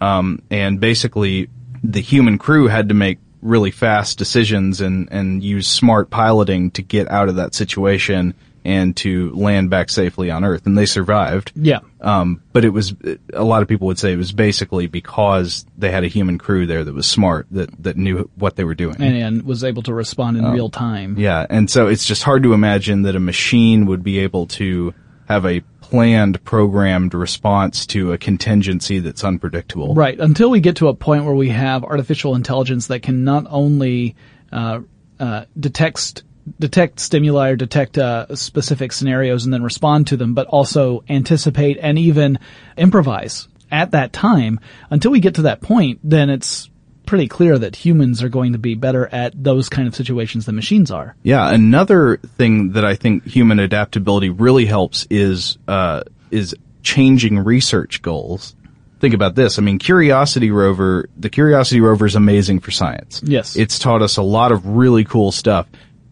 Um, 0.00 0.42
and 0.50 0.78
basically 0.78 1.48
the 1.82 2.00
human 2.00 2.38
crew 2.38 2.68
had 2.68 2.88
to 2.90 2.94
make 2.94 3.18
really 3.42 3.70
fast 3.70 4.18
decisions 4.18 4.80
and, 4.80 5.08
and 5.10 5.42
use 5.42 5.66
smart 5.66 6.10
piloting 6.10 6.70
to 6.72 6.82
get 6.82 7.10
out 7.10 7.28
of 7.28 7.36
that 7.36 7.54
situation 7.54 8.34
and 8.66 8.96
to 8.96 9.32
land 9.34 9.70
back 9.70 9.88
safely 9.88 10.30
on 10.30 10.44
Earth. 10.44 10.66
And 10.66 10.76
they 10.76 10.86
survived. 10.86 11.52
Yeah. 11.54 11.78
Um, 12.00 12.42
but 12.52 12.64
it 12.64 12.70
was, 12.70 12.94
a 13.32 13.44
lot 13.44 13.62
of 13.62 13.68
people 13.68 13.86
would 13.86 13.98
say 13.98 14.12
it 14.12 14.16
was 14.16 14.32
basically 14.32 14.88
because 14.88 15.64
they 15.78 15.90
had 15.90 16.02
a 16.04 16.08
human 16.08 16.36
crew 16.36 16.66
there 16.66 16.82
that 16.84 16.92
was 16.94 17.06
smart, 17.06 17.46
that, 17.52 17.70
that 17.84 17.96
knew 17.96 18.28
what 18.34 18.56
they 18.56 18.64
were 18.64 18.74
doing. 18.74 18.96
And, 19.00 19.16
and 19.16 19.42
was 19.44 19.62
able 19.64 19.82
to 19.84 19.94
respond 19.94 20.36
in 20.36 20.44
Oh. 20.44 20.52
real 20.52 20.68
time. 20.68 21.16
Yeah, 21.18 21.46
and 21.48 21.70
so 21.70 21.86
it's 21.86 22.04
just 22.04 22.22
hard 22.22 22.42
to 22.42 22.52
imagine 22.52 23.02
that 23.02 23.16
a 23.16 23.20
machine 23.20 23.86
would 23.86 24.02
be 24.02 24.18
able 24.18 24.46
to 24.48 24.92
have 25.28 25.46
a 25.46 25.60
planned, 25.80 26.42
programmed 26.44 27.14
response 27.14 27.86
to 27.86 28.12
a 28.12 28.18
contingency 28.18 28.98
that's 28.98 29.22
unpredictable. 29.22 29.94
Right. 29.94 30.18
Until 30.18 30.50
we 30.50 30.60
get 30.60 30.76
to 30.76 30.88
a 30.88 30.94
point 30.94 31.24
where 31.24 31.34
we 31.34 31.48
have 31.50 31.84
artificial 31.84 32.34
intelligence 32.34 32.88
that 32.88 33.02
can 33.02 33.22
not 33.24 33.46
only 33.48 34.16
uh, 34.50 34.80
uh, 35.20 35.44
detect 35.58 36.24
detect 36.58 37.00
stimuli 37.00 37.50
or 37.50 37.56
detect 37.56 37.98
uh, 37.98 38.34
specific 38.34 38.92
scenarios 38.92 39.44
and 39.44 39.52
then 39.52 39.62
respond 39.62 40.08
to 40.08 40.16
them, 40.16 40.34
but 40.34 40.46
also 40.46 41.04
anticipate 41.08 41.78
and 41.80 41.98
even 41.98 42.38
improvise 42.76 43.48
at 43.70 43.92
that 43.92 44.12
time. 44.12 44.60
Until 44.90 45.10
we 45.10 45.20
get 45.20 45.36
to 45.36 45.42
that 45.42 45.60
point, 45.60 46.00
then 46.02 46.30
it's 46.30 46.70
pretty 47.06 47.28
clear 47.28 47.56
that 47.56 47.76
humans 47.76 48.22
are 48.22 48.28
going 48.28 48.52
to 48.52 48.58
be 48.58 48.74
better 48.74 49.06
at 49.06 49.32
those 49.42 49.68
kind 49.68 49.88
of 49.88 49.94
situations 49.94 50.46
than 50.46 50.56
machines 50.56 50.90
are. 50.90 51.14
Yeah, 51.22 51.48
another 51.52 52.16
thing 52.16 52.72
that 52.72 52.84
I 52.84 52.96
think 52.96 53.24
human 53.24 53.58
adaptability 53.60 54.28
really 54.28 54.66
helps 54.66 55.06
is 55.08 55.56
uh, 55.68 56.02
is 56.30 56.54
changing 56.82 57.38
research 57.38 58.02
goals. 58.02 58.54
Think 58.98 59.14
about 59.14 59.34
this. 59.34 59.58
I 59.58 59.62
mean, 59.62 59.78
Curiosity 59.78 60.50
rover, 60.50 61.08
the 61.16 61.28
Curiosity 61.28 61.80
rover 61.80 62.06
is 62.06 62.14
amazing 62.14 62.60
for 62.60 62.70
science. 62.70 63.20
Yes. 63.24 63.54
It's 63.54 63.78
taught 63.78 64.00
us 64.00 64.16
a 64.16 64.22
lot 64.22 64.52
of 64.52 64.66
really 64.66 65.04
cool 65.04 65.32
stuff, 65.32 65.66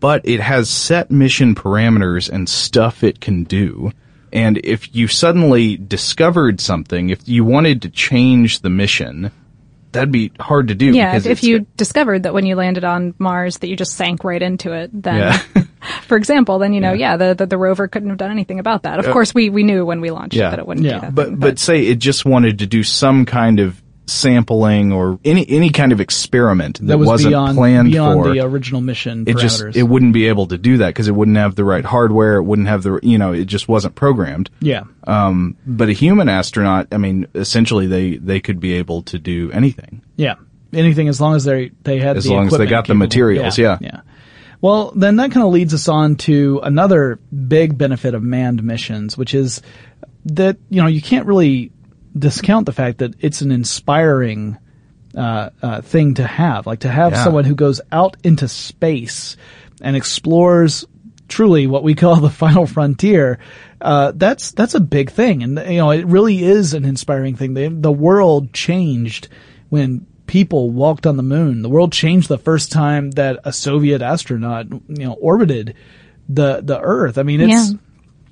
but 0.05 0.21
it 0.29 0.39
has 0.39 0.69
set 0.69 1.11
mission 1.11 1.55
parameters 1.55 2.29
and 2.29 2.47
stuff 2.47 3.03
it 3.03 3.23
can 3.23 3.43
do. 3.45 3.91
And 4.35 4.61
if 4.63 4.95
you 4.95 5.09
suddenly 5.09 5.79
discovered 5.79 6.61
something, 6.61 7.09
if 7.09 7.27
you 7.27 7.43
wanted 7.43 7.81
to 7.83 7.89
change 7.89 8.61
the 8.61 8.69
mission, 8.69 9.31
that'd 9.93 10.13
be 10.13 10.31
hard 10.39 10.69
to 10.69 10.75
do. 10.75 10.93
Yeah, 10.93 11.13
because 11.13 11.25
if, 11.25 11.33
if 11.33 11.39
it's 11.39 11.47
you 11.47 11.67
discovered 11.79 12.25
that 12.25 12.35
when 12.35 12.45
you 12.45 12.55
landed 12.55 12.85
on 12.85 13.15
Mars 13.19 13.57
that 13.61 13.69
you 13.69 13.77
just 13.77 13.95
sank 13.97 14.25
right 14.25 14.43
into 14.43 14.75
it, 14.75 14.91
then, 14.93 15.17
Yeah. 15.17 15.39
for 16.03 16.19
example, 16.19 16.59
then 16.59 16.75
you 16.75 16.83
know, 16.83 16.93
yeah, 16.93 17.17
the, 17.17 17.33
the 17.33 17.47
the 17.47 17.57
rover 17.57 17.89
couldn't 17.89 18.11
have 18.11 18.19
done 18.19 18.31
anything 18.31 18.59
about 18.61 18.83
that. 18.83 18.99
Of 18.99 19.07
course, 19.11 19.33
we 19.35 19.49
we 19.49 19.63
knew 19.63 19.87
when 19.87 20.03
we 20.03 20.11
launched 20.11 20.37
Yeah. 20.37 20.51
that 20.51 20.59
it 20.59 20.67
wouldn't 20.67 20.85
Yeah. 20.85 20.97
do 20.97 21.01
that. 21.01 21.15
but 21.15 21.27
thing, 21.29 21.37
but 21.37 21.59
say 21.59 21.87
it 21.87 21.97
just 21.99 22.27
wanted 22.27 22.59
to 22.59 22.67
do 22.67 22.83
some 22.83 23.25
kind 23.25 23.59
of 23.59 23.81
sampling 24.07 24.93
or 24.93 25.19
any 25.25 25.49
any 25.49 25.71
kind 25.71 25.93
of 25.93 26.01
experiment 26.01 26.79
that, 26.79 26.87
That 26.87 26.99
was 26.99 27.09
wasn't 27.09 27.31
beyond 27.31 27.57
planned 27.57 27.91
beyond 27.91 28.23
for 28.23 28.33
the 28.35 28.41
original 28.41 28.81
mission 28.81 29.23
it 29.27 29.37
parameters. 29.37 29.41
just 29.41 29.77
it 29.77 29.83
wouldn't 29.85 30.13
be 30.13 30.29
able 30.29 30.47
to 30.49 30.59
do 30.59 30.79
that 30.79 30.89
because 30.89 31.09
it 31.09 31.13
wouldn't 31.15 31.37
have 31.37 31.55
the 31.55 31.65
right 31.65 31.85
hardware 31.85 32.37
it 32.37 32.43
wouldn't 32.43 32.69
have 32.69 32.83
the 32.83 33.01
you 33.03 33.17
know 33.19 33.33
it 33.33 33.47
just 33.47 33.67
wasn't 33.69 33.95
programmed 33.95 34.51
yeah. 34.61 34.83
um 35.07 35.57
but 35.67 35.89
a 35.89 35.93
human 35.93 36.29
astronaut 36.29 36.87
i 36.93 36.97
mean 36.99 37.27
essentially 37.35 37.87
they 37.87 38.17
they 38.17 38.41
could 38.41 38.61
be 38.61 38.75
able 38.75 39.03
to 39.03 39.19
do 39.19 39.51
anything 39.53 40.03
Yeah. 40.17 40.35
Anything 40.73 41.07
as 41.09 41.21
long 41.21 41.37
as 41.37 41.45
they 41.45 41.71
they 41.85 41.99
had 42.01 42.17
As 42.17 42.25
the 42.25 42.33
long 42.33 42.49
as 42.49 42.53
they 42.53 42.67
got 42.67 42.83
the 42.83 42.95
capable. 42.95 42.97
materials, 42.97 43.57
yeah. 43.59 43.79
Yeah. 43.81 44.01
Well, 44.61 44.93
then 44.97 45.15
that 45.17 45.31
kind 45.31 45.47
of 45.47 45.53
leads 45.53 45.73
us 45.73 45.87
on 45.89 46.17
to 46.27 46.59
another 46.65 47.21
big 47.47 47.79
benefit 47.79 48.13
of 48.15 48.25
manned 48.25 48.61
missions, 48.65 49.17
which 49.17 49.35
is 49.35 49.63
that 50.25 50.57
you 50.71 50.83
know 50.83 50.89
you 50.89 51.01
can't 51.01 51.27
really 51.27 51.71
discount 52.17 52.67
the 52.67 52.73
fact 52.73 52.99
that 52.99 53.15
it's 53.21 53.41
an 53.43 53.51
inspiring 53.53 54.57
uh, 55.17 55.51
uh, 55.63 55.81
thing 55.81 56.15
to 56.15 56.27
have, 56.27 56.67
like 56.67 56.81
to 56.81 56.89
have 56.91 57.13
Yeah. 57.13 57.25
someone 57.25 57.45
who 57.45 57.55
goes 57.55 57.81
out 57.93 58.17
into 58.25 58.49
space 58.49 59.37
and 59.81 59.97
explores 59.97 60.85
truly 61.29 61.67
what 61.67 61.83
we 61.83 61.95
call 61.95 62.17
the 62.21 62.31
final 62.31 62.67
frontier. 62.67 63.39
Uh, 63.81 64.13
that's 64.15 64.53
that's 64.53 64.75
a 64.75 64.81
big 64.81 65.11
thing, 65.11 65.43
and 65.43 65.59
you 65.71 65.79
know 65.79 65.91
it 65.91 66.07
really 66.07 66.43
is 66.43 66.75
an 66.75 66.85
inspiring 66.85 67.37
thing. 67.37 67.55
The 67.55 67.69
the 67.69 67.93
world 67.93 68.53
changed 68.53 69.29
when 69.69 70.07
people 70.27 70.71
walked 70.71 71.07
on 71.07 71.17
the 71.19 71.23
moon. 71.23 71.61
The 71.63 71.69
world 71.69 71.93
changed 71.93 72.29
the 72.29 72.39
first 72.39 72.73
time 72.73 73.11
that 73.13 73.41
a 73.45 73.53
Soviet 73.53 74.01
astronaut, 74.01 74.67
you 74.71 75.05
know, 75.05 75.13
orbited 75.15 75.75
the 76.29 76.61
the 76.63 76.81
Earth. 76.81 77.19
I 77.19 77.25
mean, 77.25 77.41
it's 77.43 77.71
yeah, 77.73 77.77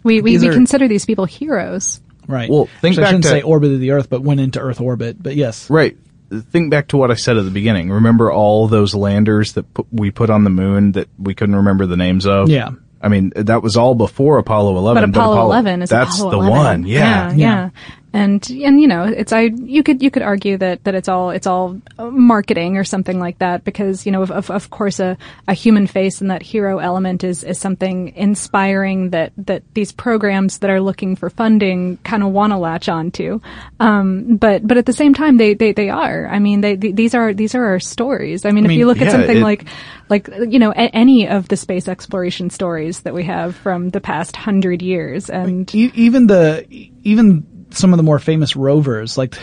we 0.03 0.21
we, 0.23 0.39
we 0.39 0.49
are- 0.49 0.53
consider 0.55 0.89
these 0.89 1.05
people 1.05 1.27
heroes. 1.27 2.01
Right. 2.33 2.51
Well, 2.51 2.67
think 2.81 2.93
Actually, 2.99 3.05
I 3.05 3.07
shouldn't 3.09 3.25
to- 3.25 3.31
say 3.31 3.43
orbited 3.43 3.81
the 3.81 3.91
Earth, 3.93 4.09
but 4.11 4.23
went 4.23 4.41
into 4.41 4.59
Earth 4.61 4.81
orbit. 4.81 5.23
But 5.23 5.37
yes, 5.37 5.69
right 5.71 5.97
think 6.51 6.71
back 6.71 6.89
to 6.89 6.97
what 6.97 7.11
i 7.11 7.15
said 7.15 7.37
at 7.37 7.45
the 7.45 7.51
beginning 7.51 7.91
remember 7.91 8.33
all 8.33 8.67
those 8.67 8.95
landers 8.95 9.53
that 9.53 9.75
pu- 9.75 9.87
we 9.93 10.11
put 10.11 10.31
on 10.31 10.45
the 10.45 10.49
moon 10.51 10.93
that 10.93 11.07
we 11.19 11.35
couldn't 11.35 11.57
remember 11.57 11.85
the 11.85 11.97
names 11.99 12.25
of 12.27 12.49
Yeah. 12.49 12.71
I 13.03 13.09
mean, 13.09 13.33
that 13.35 13.63
was 13.65 13.77
all 13.77 13.97
before 13.97 14.39
Apollo 14.39 14.77
11. 14.79 15.11
But 15.11 15.19
Apollo 15.19 15.43
11 15.43 15.83
is 15.83 15.91
that's 15.91 16.21
Apollo 16.21 16.31
the 16.31 16.37
11. 16.37 16.57
one. 16.57 16.87
Yeah. 16.87 17.33
yeah, 17.33 17.35
yeah. 17.35 17.71
And 18.13 18.49
and 18.51 18.81
you 18.81 18.87
know 18.87 19.05
it's 19.05 19.33
I 19.33 19.43
you 19.43 19.83
could 19.83 20.03
you 20.03 20.11
could 20.11 20.23
argue 20.23 20.57
that 20.59 20.85
that 20.85 20.95
it's 20.95 21.09
all 21.09 21.31
it's 21.31 21.47
all 21.47 21.81
marketing 21.99 22.77
or 22.77 22.85
something 22.85 23.19
like 23.19 23.39
that 23.39 23.65
because 23.65 24.05
you 24.05 24.13
know 24.13 24.23
of 24.23 24.31
of, 24.31 24.51
of 24.51 24.71
course 24.71 25.01
a, 25.01 25.17
a 25.49 25.55
human 25.55 25.87
face 25.87 26.21
and 26.21 26.31
that 26.31 26.43
hero 26.43 26.79
element 26.79 27.25
is 27.25 27.43
is 27.45 27.59
something 27.59 28.09
inspiring 28.17 29.11
that 29.11 29.33
that 29.37 29.63
these 29.75 29.93
programs 29.93 30.59
that 30.59 30.71
are 30.71 30.81
looking 30.81 31.17
for 31.17 31.31
funding 31.31 31.97
kind 32.05 32.23
of 32.23 32.31
want 32.33 32.53
to 32.53 32.57
latch 32.59 32.89
onto, 32.89 33.41
um, 33.81 34.37
but 34.37 34.67
but 34.67 34.77
at 34.77 34.87
the 34.87 34.93
same 34.93 35.15
time 35.15 35.37
they 35.39 35.55
they, 35.55 35.73
they 35.73 35.89
are. 35.89 36.27
I 36.27 36.39
mean 36.39 36.61
they, 36.61 36.77
these 36.77 37.15
are 37.15 37.33
these 37.33 37.55
are 37.55 37.65
our 37.65 37.81
stories. 37.81 38.45
I 38.45 38.51
mean, 38.51 38.65
I 38.65 38.69
mean 38.69 38.77
if 38.77 38.79
you 38.81 38.87
look 38.87 38.99
yeah, 38.99 39.07
at 39.07 39.13
something 39.13 39.39
it- 39.39 39.43
like 39.43 39.65
like 40.09 40.29
you 40.49 40.59
know 40.59 40.71
a, 40.73 40.95
any 40.95 41.29
of 41.29 41.49
the 41.49 41.57
space 41.57 41.89
exploration 41.89 42.51
stories 42.51 43.01
that 43.03 43.15
we 43.15 43.25
have 43.25 43.57
from 43.57 43.89
the 43.91 44.01
past 44.01 44.37
hundred 44.37 44.83
years 44.83 45.31
and 45.31 45.73
E- 45.75 45.91
even 45.95 46.27
the 46.27 46.67
even 47.03 47.47
some 47.73 47.93
of 47.93 47.97
the 47.97 48.03
more 48.03 48.19
famous 48.19 48.57
rovers, 48.57 49.17
like 49.19 49.37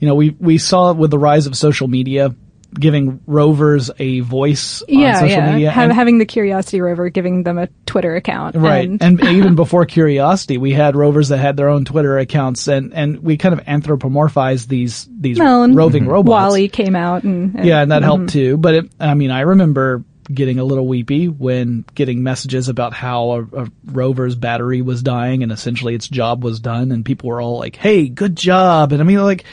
you 0.00 0.06
know, 0.06 0.14
we 0.14 0.30
we 0.30 0.58
saw 0.58 0.92
with 0.92 1.10
the 1.10 1.18
rise 1.18 1.46
of 1.46 1.56
social 1.56 1.88
media, 1.88 2.34
giving 2.72 3.20
rovers 3.26 3.90
a 3.98 4.20
voice 4.20 4.82
on 4.82 4.88
yeah, 4.90 5.14
social 5.20 5.28
yeah. 5.38 5.52
media. 5.52 5.70
Ha- 5.70 5.82
and- 5.84 5.92
having 5.92 6.18
the 6.18 6.26
Curiosity 6.26 6.80
rover 6.80 7.08
giving 7.08 7.42
them 7.42 7.58
a 7.58 7.68
Twitter 7.86 8.14
account, 8.14 8.54
Right. 8.54 8.88
And, 8.88 9.02
And, 9.02 9.20
even 9.24 9.54
before 9.54 9.86
Curiosity, 9.86 10.58
we 10.58 10.72
had 10.72 10.94
rovers 10.94 11.30
that 11.30 11.38
had 11.38 11.56
their 11.56 11.68
own 11.68 11.84
Twitter 11.84 12.18
accounts 12.18 12.68
and, 12.68 12.92
and 12.94 13.18
we 13.20 13.38
kind 13.38 13.58
of 13.58 13.64
anthropomorphized 13.64 14.68
these, 14.68 15.08
these 15.10 15.38
well, 15.38 15.68
roving 15.68 16.06
robots. 16.06 16.28
WALL-E 16.30 16.68
came 16.68 16.94
out, 16.94 17.24
and, 17.24 17.54
and 17.56 17.64
Yeah, 17.66 17.80
and 17.80 17.90
that 17.90 18.02
mhm. 18.02 18.04
helped 18.04 18.28
too. 18.30 18.56
But 18.58 18.74
it, 18.74 18.92
I 19.00 19.14
mean, 19.14 19.30
I 19.30 19.40
remember 19.40 20.04
getting 20.32 20.58
a 20.58 20.64
little 20.64 20.86
weepy 20.86 21.28
when 21.28 21.84
getting 21.94 22.22
messages 22.22 22.68
about 22.68 22.92
how 22.92 23.30
a, 23.30 23.42
a 23.62 23.66
rover's 23.86 24.34
battery 24.34 24.82
was 24.82 25.02
dying 25.02 25.42
and 25.42 25.50
essentially 25.50 25.94
its 25.94 26.08
job 26.08 26.44
was 26.44 26.60
done 26.60 26.92
and 26.92 27.04
people 27.04 27.30
were 27.30 27.40
all 27.40 27.58
like, 27.58 27.76
hey, 27.76 28.08
good 28.08 28.36
job. 28.36 28.92
And 28.92 29.00
I 29.00 29.04
mean, 29.04 29.22
like, 29.22 29.44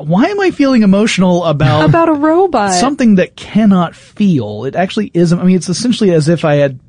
why 0.00 0.26
am 0.26 0.40
I 0.40 0.50
feeling 0.50 0.82
emotional 0.82 1.44
about 1.44 1.84
about 1.88 2.08
a 2.08 2.14
robot. 2.14 2.72
something 2.72 3.16
that 3.16 3.36
cannot 3.36 3.94
feel? 3.94 4.64
It 4.64 4.74
actually 4.74 5.10
isn't. 5.14 5.38
I 5.38 5.44
mean, 5.44 5.56
it's 5.56 5.68
essentially 5.68 6.12
as 6.12 6.28
if 6.28 6.44
I 6.44 6.56
had 6.56 6.80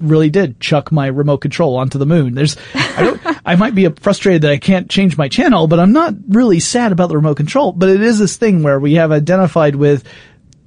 really 0.00 0.30
did 0.30 0.60
chuck 0.60 0.92
my 0.92 1.06
remote 1.06 1.38
control 1.38 1.76
onto 1.76 1.98
the 1.98 2.06
moon. 2.06 2.34
There's, 2.34 2.56
I 2.74 3.02
don't, 3.02 3.20
I 3.44 3.56
might 3.56 3.74
be 3.74 3.88
frustrated 3.88 4.42
that 4.42 4.52
I 4.52 4.58
can't 4.58 4.88
change 4.88 5.16
my 5.16 5.28
channel, 5.28 5.66
but 5.66 5.80
I'm 5.80 5.92
not 5.92 6.14
really 6.28 6.60
sad 6.60 6.92
about 6.92 7.08
the 7.08 7.16
remote 7.16 7.36
control. 7.36 7.72
But 7.72 7.88
it 7.88 8.00
is 8.00 8.18
this 8.18 8.36
thing 8.36 8.62
where 8.62 8.78
we 8.78 8.94
have 8.94 9.12
identified 9.12 9.74
with, 9.74 10.04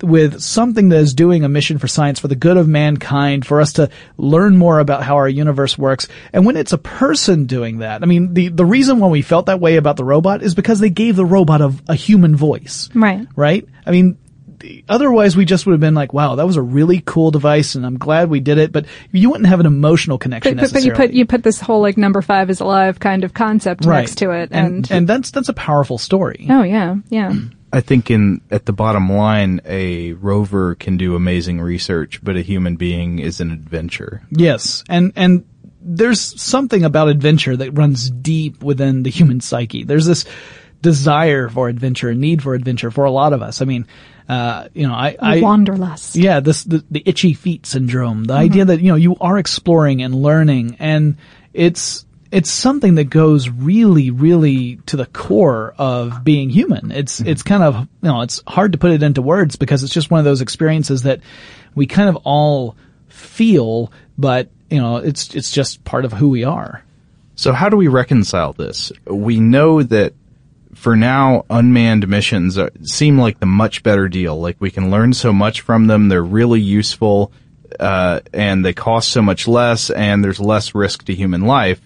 with 0.03 0.41
something 0.41 0.89
that 0.89 0.97
is 0.97 1.13
doing 1.13 1.43
a 1.43 1.49
mission 1.49 1.77
for 1.77 1.87
science 1.87 2.19
for 2.19 2.27
the 2.27 2.35
good 2.35 2.57
of 2.57 2.67
mankind, 2.67 3.45
for 3.45 3.61
us 3.61 3.73
to 3.73 3.89
learn 4.17 4.57
more 4.57 4.79
about 4.79 5.03
how 5.03 5.15
our 5.15 5.29
universe 5.29 5.77
works. 5.77 6.07
And 6.33 6.45
when 6.45 6.57
it's 6.57 6.73
a 6.73 6.77
person 6.77 7.45
doing 7.45 7.79
that, 7.79 8.03
I 8.03 8.05
mean, 8.05 8.33
the, 8.33 8.49
the 8.49 8.65
reason 8.65 8.99
why 8.99 9.07
we 9.07 9.21
felt 9.21 9.47
that 9.47 9.59
way 9.59 9.77
about 9.77 9.97
the 9.97 10.03
robot 10.03 10.41
is 10.41 10.55
because 10.55 10.79
they 10.79 10.89
gave 10.89 11.15
the 11.15 11.25
robot 11.25 11.61
a, 11.61 11.73
a 11.87 11.95
human 11.95 12.35
voice 12.35 12.89
right. 12.93 13.27
right? 13.35 13.67
I 13.85 13.91
mean, 13.91 14.17
otherwise 14.87 15.35
we 15.35 15.45
just 15.45 15.65
would 15.65 15.73
have 15.73 15.79
been 15.79 15.95
like, 15.95 16.13
wow, 16.13 16.35
that 16.35 16.45
was 16.45 16.57
a 16.57 16.61
really 16.61 17.01
cool 17.05 17.31
device 17.31 17.75
and 17.75 17.85
I'm 17.85 17.97
glad 17.97 18.29
we 18.29 18.39
did 18.39 18.57
it, 18.57 18.71
but 18.71 18.85
you 19.11 19.29
wouldn't 19.29 19.49
have 19.49 19.59
an 19.59 19.65
emotional 19.65 20.17
connection 20.17 20.55
But, 20.55 20.61
but, 20.61 20.73
but 20.73 20.83
you 20.83 20.93
put 20.93 21.11
you 21.11 21.25
put 21.25 21.43
this 21.43 21.59
whole 21.59 21.81
like 21.81 21.97
number 21.97 22.21
five 22.21 22.49
is 22.49 22.59
alive 22.59 22.99
kind 22.99 23.23
of 23.23 23.33
concept 23.33 23.85
right. 23.85 24.01
next 24.01 24.17
to 24.19 24.31
it, 24.31 24.49
and, 24.51 24.75
and, 24.75 24.91
and 24.91 25.07
that's, 25.07 25.31
that's 25.31 25.49
a 25.49 25.53
powerful 25.53 25.97
story. 25.97 26.47
oh 26.49 26.63
yeah, 26.63 26.95
yeah. 27.09 27.33
I 27.73 27.81
think 27.81 28.11
in 28.11 28.41
at 28.51 28.65
the 28.65 28.73
bottom 28.73 29.11
line, 29.11 29.61
a 29.65 30.13
rover 30.13 30.75
can 30.75 30.97
do 30.97 31.15
amazing 31.15 31.61
research, 31.61 32.23
but 32.23 32.35
a 32.35 32.41
human 32.41 32.75
being 32.75 33.19
is 33.19 33.39
an 33.39 33.51
adventure. 33.51 34.21
Yes. 34.31 34.83
And, 34.89 35.13
and 35.15 35.45
there's 35.81 36.41
something 36.41 36.83
about 36.83 37.07
adventure 37.07 37.55
that 37.57 37.77
runs 37.77 38.09
deep 38.09 38.63
within 38.63 39.03
the 39.03 39.09
human 39.09 39.39
psyche. 39.39 39.83
There's 39.83 40.05
this 40.05 40.25
desire 40.81 41.47
for 41.47 41.69
adventure, 41.69 42.09
a 42.09 42.15
need 42.15 42.41
for 42.41 42.55
adventure 42.55 42.91
for 42.91 43.05
a 43.05 43.11
lot 43.11 43.33
of 43.33 43.41
us. 43.41 43.61
I 43.61 43.65
mean, 43.65 43.87
uh, 44.27 44.67
you 44.73 44.87
know, 44.87 44.93
I, 44.93 45.15
I 45.19 45.41
Wanderlust. 45.41 46.15
Yeah, 46.15 46.39
this 46.39 46.63
the, 46.63 46.83
the 46.89 47.03
itchy 47.05 47.33
feet 47.33 47.65
syndrome. 47.65 48.25
The 48.25 48.33
idea 48.33 48.65
that 48.65 48.79
you 48.79 48.87
know 48.87 48.95
you 48.95 49.15
are 49.19 49.37
exploring 49.37 50.01
and 50.01 50.15
learning, 50.15 50.77
and 50.79 51.17
it's 51.53 52.05
it's 52.31 52.49
something 52.49 52.95
that 52.95 53.05
goes 53.05 53.49
really, 53.49 54.09
really 54.09 54.77
to 54.87 54.95
the 54.97 55.05
core 55.05 55.75
of 55.77 56.23
being 56.23 56.49
human. 56.49 56.91
It's 56.91 57.19
it's 57.19 57.43
kind 57.43 57.61
of 57.61 57.75
you 57.81 57.87
know 58.01 58.21
it's 58.21 58.41
hard 58.47 58.71
to 58.71 58.77
put 58.77 58.91
it 58.91 59.03
into 59.03 59.21
words 59.21 59.57
because 59.57 59.83
it's 59.83 59.93
just 59.93 60.09
one 60.09 60.19
of 60.19 60.25
those 60.25 60.41
experiences 60.41 61.03
that 61.03 61.19
we 61.75 61.85
kind 61.85 62.09
of 62.09 62.15
all 62.23 62.77
feel, 63.09 63.91
but 64.17 64.49
you 64.69 64.79
know 64.79 64.97
it's 64.97 65.35
it's 65.35 65.51
just 65.51 65.83
part 65.83 66.05
of 66.05 66.13
who 66.13 66.29
we 66.29 66.45
are. 66.45 66.83
So 67.35 67.53
how 67.53 67.69
do 67.69 67.77
we 67.77 67.87
reconcile 67.87 68.53
this? 68.53 68.91
We 69.05 69.39
know 69.39 69.83
that 69.83 70.13
for 70.73 70.95
now, 70.95 71.45
unmanned 71.49 72.07
missions 72.07 72.57
are, 72.57 72.71
seem 72.83 73.19
like 73.19 73.39
the 73.39 73.45
much 73.45 73.83
better 73.83 74.07
deal. 74.07 74.39
Like 74.39 74.57
we 74.59 74.71
can 74.71 74.89
learn 74.89 75.13
so 75.13 75.33
much 75.33 75.61
from 75.61 75.87
them. 75.87 76.07
They're 76.07 76.23
really 76.23 76.61
useful, 76.61 77.33
uh, 77.77 78.21
and 78.31 78.63
they 78.63 78.73
cost 78.73 79.09
so 79.09 79.21
much 79.21 79.49
less, 79.49 79.89
and 79.89 80.23
there's 80.23 80.39
less 80.39 80.73
risk 80.73 81.03
to 81.05 81.13
human 81.13 81.41
life. 81.41 81.81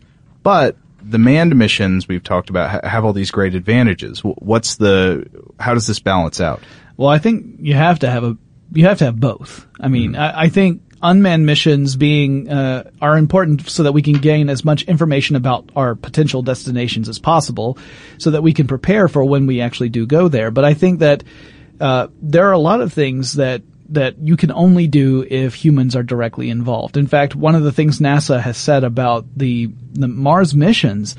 But 0.45 0.77
the 1.01 1.17
manned 1.17 1.55
missions 1.55 2.07
we've 2.07 2.23
talked 2.23 2.51
about 2.51 2.69
ha- 2.69 2.87
have 2.87 3.03
all 3.03 3.13
these 3.13 3.31
great 3.31 3.55
advantages. 3.55 4.19
What's 4.19 4.75
the? 4.75 5.27
How 5.59 5.73
does 5.73 5.87
this 5.87 5.99
balance 5.99 6.39
out? 6.39 6.61
Well, 6.97 7.09
I 7.09 7.17
think 7.17 7.55
you 7.61 7.73
have 7.73 7.97
to 7.99 8.11
have 8.11 8.23
a 8.23 8.37
you 8.71 8.85
have 8.85 8.99
to 8.99 9.05
have 9.05 9.19
both. 9.19 9.65
I 9.79 9.87
mean, 9.87 10.15
I, 10.15 10.43
I 10.43 10.49
think 10.49 10.83
unmanned 11.01 11.47
missions 11.47 11.95
being 11.95 12.47
uh, 12.47 12.91
are 13.01 13.17
important 13.17 13.67
so 13.67 13.81
that 13.83 13.93
we 13.93 14.03
can 14.03 14.19
gain 14.19 14.51
as 14.51 14.63
much 14.63 14.83
information 14.83 15.35
about 15.35 15.71
our 15.75 15.95
potential 15.95 16.43
destinations 16.43 17.09
as 17.09 17.17
possible, 17.17 17.79
so 18.19 18.29
that 18.29 18.43
we 18.43 18.53
can 18.53 18.67
prepare 18.67 19.07
for 19.07 19.25
when 19.25 19.47
we 19.47 19.61
actually 19.61 19.89
do 19.89 20.05
go 20.05 20.27
there. 20.27 20.51
But 20.51 20.63
I 20.63 20.75
think 20.75 20.99
that 20.99 21.23
uh, 21.81 22.09
there 22.21 22.47
are 22.47 22.53
a 22.53 22.59
lot 22.59 22.81
of 22.81 22.93
things 22.93 23.33
that 23.33 23.63
that 23.89 24.17
you 24.19 24.37
can 24.37 24.51
only 24.51 24.87
do 24.87 25.25
if 25.29 25.55
humans 25.55 25.95
are 25.95 26.03
directly 26.03 26.49
involved. 26.49 26.97
In 26.97 27.07
fact, 27.07 27.35
one 27.35 27.55
of 27.55 27.63
the 27.63 27.71
things 27.71 27.99
NASA 27.99 28.41
has 28.41 28.57
said 28.57 28.83
about 28.83 29.25
the 29.35 29.71
the 29.93 30.07
Mars 30.07 30.53
missions 30.55 31.15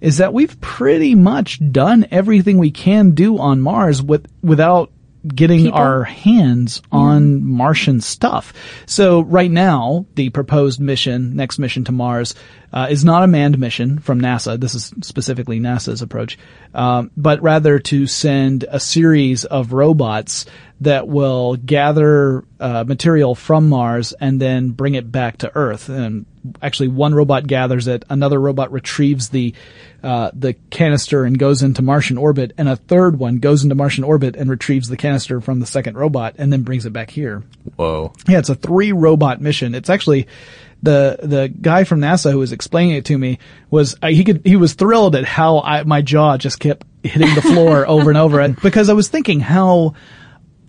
is 0.00 0.18
that 0.18 0.32
we've 0.32 0.60
pretty 0.60 1.14
much 1.14 1.60
done 1.72 2.06
everything 2.10 2.58
we 2.58 2.70
can 2.70 3.10
do 3.12 3.38
on 3.38 3.60
Mars 3.60 4.02
with 4.02 4.26
without 4.42 4.90
getting 5.26 5.64
People? 5.64 5.78
our 5.78 6.04
hands 6.04 6.80
on 6.90 7.44
Martian 7.44 8.00
stuff. 8.00 8.52
So 8.86 9.20
right 9.20 9.50
now, 9.50 10.06
the 10.14 10.30
proposed 10.30 10.80
mission, 10.80 11.36
next 11.36 11.58
mission 11.58 11.84
to 11.84 11.92
Mars, 11.92 12.34
uh, 12.72 12.86
is 12.90 13.04
not 13.04 13.22
a 13.22 13.26
manned 13.26 13.58
mission 13.58 13.98
from 13.98 14.20
NASA. 14.20 14.58
This 14.58 14.74
is 14.74 14.92
specifically 15.02 15.60
NASA's 15.60 16.02
approach, 16.02 16.38
um, 16.74 17.10
but 17.16 17.42
rather 17.42 17.78
to 17.80 18.06
send 18.06 18.64
a 18.68 18.80
series 18.80 19.44
of 19.44 19.72
robots 19.72 20.46
that 20.80 21.06
will 21.06 21.56
gather 21.56 22.44
uh, 22.58 22.84
material 22.86 23.34
from 23.34 23.68
Mars 23.68 24.12
and 24.14 24.40
then 24.40 24.70
bring 24.70 24.94
it 24.94 25.10
back 25.12 25.38
to 25.38 25.52
Earth. 25.54 25.88
And 25.88 26.24
actually, 26.62 26.88
one 26.88 27.14
robot 27.14 27.46
gathers 27.46 27.86
it, 27.86 28.04
another 28.08 28.40
robot 28.40 28.72
retrieves 28.72 29.30
the 29.30 29.54
uh, 30.02 30.30
the 30.32 30.54
canister 30.70 31.24
and 31.24 31.38
goes 31.38 31.62
into 31.62 31.82
Martian 31.82 32.16
orbit, 32.16 32.52
and 32.56 32.68
a 32.68 32.76
third 32.76 33.18
one 33.18 33.38
goes 33.38 33.62
into 33.62 33.74
Martian 33.74 34.04
orbit 34.04 34.36
and 34.36 34.48
retrieves 34.48 34.88
the 34.88 34.96
canister 34.96 35.40
from 35.40 35.60
the 35.60 35.66
second 35.66 35.96
robot 35.96 36.34
and 36.38 36.52
then 36.52 36.62
brings 36.62 36.86
it 36.86 36.92
back 36.92 37.10
here. 37.10 37.42
Whoa! 37.76 38.12
Yeah, 38.28 38.38
it's 38.38 38.48
a 38.48 38.54
three 38.54 38.92
robot 38.92 39.40
mission. 39.40 39.74
It's 39.74 39.90
actually 39.90 40.26
the 40.82 41.18
the 41.22 41.48
guy 41.48 41.84
from 41.84 42.00
NASA 42.00 42.30
who 42.30 42.38
was 42.38 42.52
explaining 42.52 42.96
it 42.96 43.04
to 43.06 43.18
me 43.18 43.38
was 43.70 43.96
uh, 44.02 44.08
he 44.08 44.24
could 44.24 44.42
he 44.44 44.56
was 44.56 44.74
thrilled 44.74 45.14
at 45.14 45.24
how 45.24 45.60
I, 45.60 45.82
my 45.82 46.02
jaw 46.02 46.36
just 46.38 46.58
kept 46.60 46.86
hitting 47.02 47.34
the 47.34 47.42
floor 47.42 47.86
over 47.88 48.10
and 48.10 48.18
over 48.18 48.40
and 48.40 48.60
because 48.60 48.88
I 48.88 48.94
was 48.94 49.08
thinking 49.08 49.40
how 49.40 49.94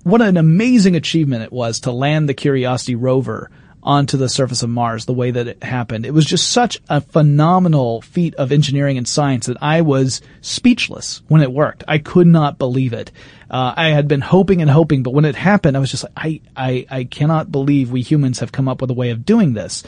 what 0.04 0.22
an 0.22 0.38
amazing 0.38 0.96
achievement 0.96 1.44
it 1.44 1.54
was 1.54 1.82
to 1.82 1.92
land 1.92 2.28
the 2.28 2.34
Curiosity 2.34 2.96
rover 2.96 3.52
onto 3.84 4.16
the 4.18 4.30
surface 4.30 4.62
of 4.64 4.70
Mars 4.70 5.06
the 5.06 5.14
way 5.14 5.32
that 5.32 5.48
it 5.48 5.64
happened. 5.64 6.06
It 6.06 6.14
was 6.14 6.26
just 6.26 6.52
such 6.52 6.80
a 6.90 7.02
phenomenal 7.02 8.02
feat 8.02 8.36
of 8.36 8.52
engineering 8.52 8.98
and 8.98 9.08
science 9.08 9.48
that 9.48 9.58
I 9.62 9.82
was 9.82 10.22
speechless 10.42 11.22
when 11.28 11.42
it 11.42 11.52
worked. 11.52 11.84
I 11.88 11.98
could 11.98 12.28
not 12.28 12.58
believe 12.60 12.94
it. 12.94 13.12
Uh, 13.50 13.74
I 13.76 13.90
had 13.90 14.08
been 14.08 14.22
hoping 14.22 14.62
and 14.62 14.70
hoping, 14.70 15.02
but 15.04 15.14
when 15.14 15.26
it 15.26 15.36
happened, 15.36 15.76
I 15.76 15.80
was 15.80 15.90
just 15.92 16.04
like, 16.04 16.14
I, 16.16 16.42
I, 16.56 16.86
I 17.00 17.04
cannot 17.06 17.52
believe 17.52 17.92
we 17.92 18.02
humans 18.02 18.40
have 18.40 18.52
come 18.52 18.68
up 18.68 18.82
with 18.82 18.92
a 18.92 18.94
way 18.94 19.10
of 19.10 19.26
doing 19.26 19.54
this. 19.54 19.84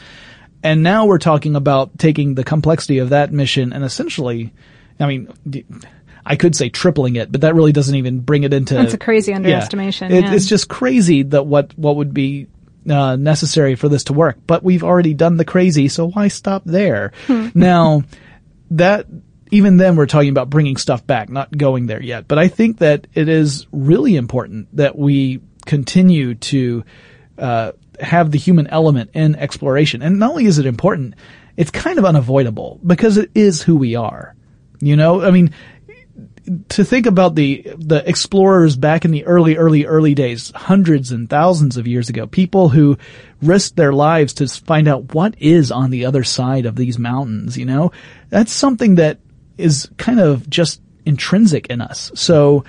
And 0.62 0.82
now 0.82 1.06
we're 1.06 1.18
talking 1.18 1.54
about 1.56 1.98
taking 1.98 2.34
the 2.34 2.44
complexity 2.44 2.98
of 2.98 3.10
that 3.10 3.32
mission 3.32 3.72
and 3.72 3.84
essentially, 3.84 4.52
I 4.98 5.06
mean, 5.06 5.28
d- 5.48 5.64
I 6.26 6.36
could 6.36 6.56
say 6.56 6.70
tripling 6.70 7.16
it, 7.16 7.30
but 7.30 7.42
that 7.42 7.54
really 7.54 7.72
doesn't 7.72 7.94
even 7.94 8.20
bring 8.20 8.44
it 8.44 8.52
into. 8.54 8.74
That's 8.74 8.94
a 8.94 8.98
crazy 8.98 9.30
Yeah. 9.32 9.36
underestimation. 9.36 10.10
It- 10.10 10.24
yeah. 10.24 10.32
It's 10.32 10.46
just 10.46 10.68
crazy 10.68 11.22
that 11.22 11.44
what 11.46 11.76
what 11.78 11.96
would 11.96 12.14
be 12.14 12.46
uh, 12.88 13.16
necessary 13.16 13.74
for 13.74 13.88
this 13.88 14.04
to 14.04 14.12
work. 14.12 14.38
But 14.46 14.62
we've 14.62 14.84
already 14.84 15.14
done 15.14 15.36
the 15.36 15.44
crazy, 15.44 15.88
so 15.88 16.08
why 16.08 16.28
stop 16.28 16.62
there? 16.64 17.12
now, 17.54 18.02
that 18.70 19.06
even 19.50 19.76
then 19.76 19.96
we're 19.96 20.06
talking 20.06 20.30
about 20.30 20.50
bringing 20.50 20.76
stuff 20.76 21.06
back, 21.06 21.28
not 21.28 21.56
going 21.56 21.86
there 21.86 22.02
yet. 22.02 22.26
But 22.26 22.38
I 22.38 22.48
think 22.48 22.78
that 22.78 23.06
it 23.14 23.28
is 23.28 23.66
really 23.70 24.16
important 24.16 24.74
that 24.76 24.98
we 24.98 25.40
continue 25.66 26.34
to 26.34 26.84
uh, 27.38 27.72
have 28.00 28.30
the 28.30 28.38
human 28.38 28.66
element 28.66 29.10
in 29.14 29.36
exploration. 29.36 30.02
And 30.02 30.18
not 30.18 30.30
only 30.30 30.46
is 30.46 30.58
it 30.58 30.66
important, 30.66 31.14
it's 31.56 31.70
kind 31.70 31.98
of 31.98 32.04
unavoidable 32.04 32.80
because 32.84 33.16
it 33.16 33.30
is 33.34 33.62
who 33.62 33.76
we 33.76 33.94
are. 33.94 34.34
You 34.80 34.96
know, 34.96 35.22
I 35.22 35.30
mean, 35.30 35.52
to 36.70 36.84
think 36.84 37.06
about 37.06 37.34
the 37.34 37.62
the 37.76 38.06
explorers 38.08 38.76
back 38.76 39.04
in 39.04 39.10
the 39.10 39.24
early, 39.24 39.56
early, 39.56 39.86
early 39.86 40.14
days, 40.14 40.52
hundreds 40.54 41.10
and 41.10 41.28
thousands 41.28 41.76
of 41.76 41.86
years 41.86 42.08
ago, 42.08 42.26
people 42.26 42.68
who 42.68 42.98
risked 43.42 43.76
their 43.76 43.92
lives 43.92 44.34
to 44.34 44.48
find 44.48 44.88
out 44.88 45.14
what 45.14 45.34
is 45.38 45.70
on 45.70 45.90
the 45.90 46.06
other 46.06 46.24
side 46.24 46.66
of 46.66 46.76
these 46.76 46.98
mountains. 46.98 47.56
You 47.56 47.64
know, 47.64 47.92
that's 48.28 48.52
something 48.52 48.96
that 48.96 49.18
is 49.56 49.88
kind 49.96 50.20
of 50.20 50.48
just 50.48 50.80
intrinsic 51.06 51.68
in 51.68 51.80
us. 51.80 52.10
So 52.14 52.64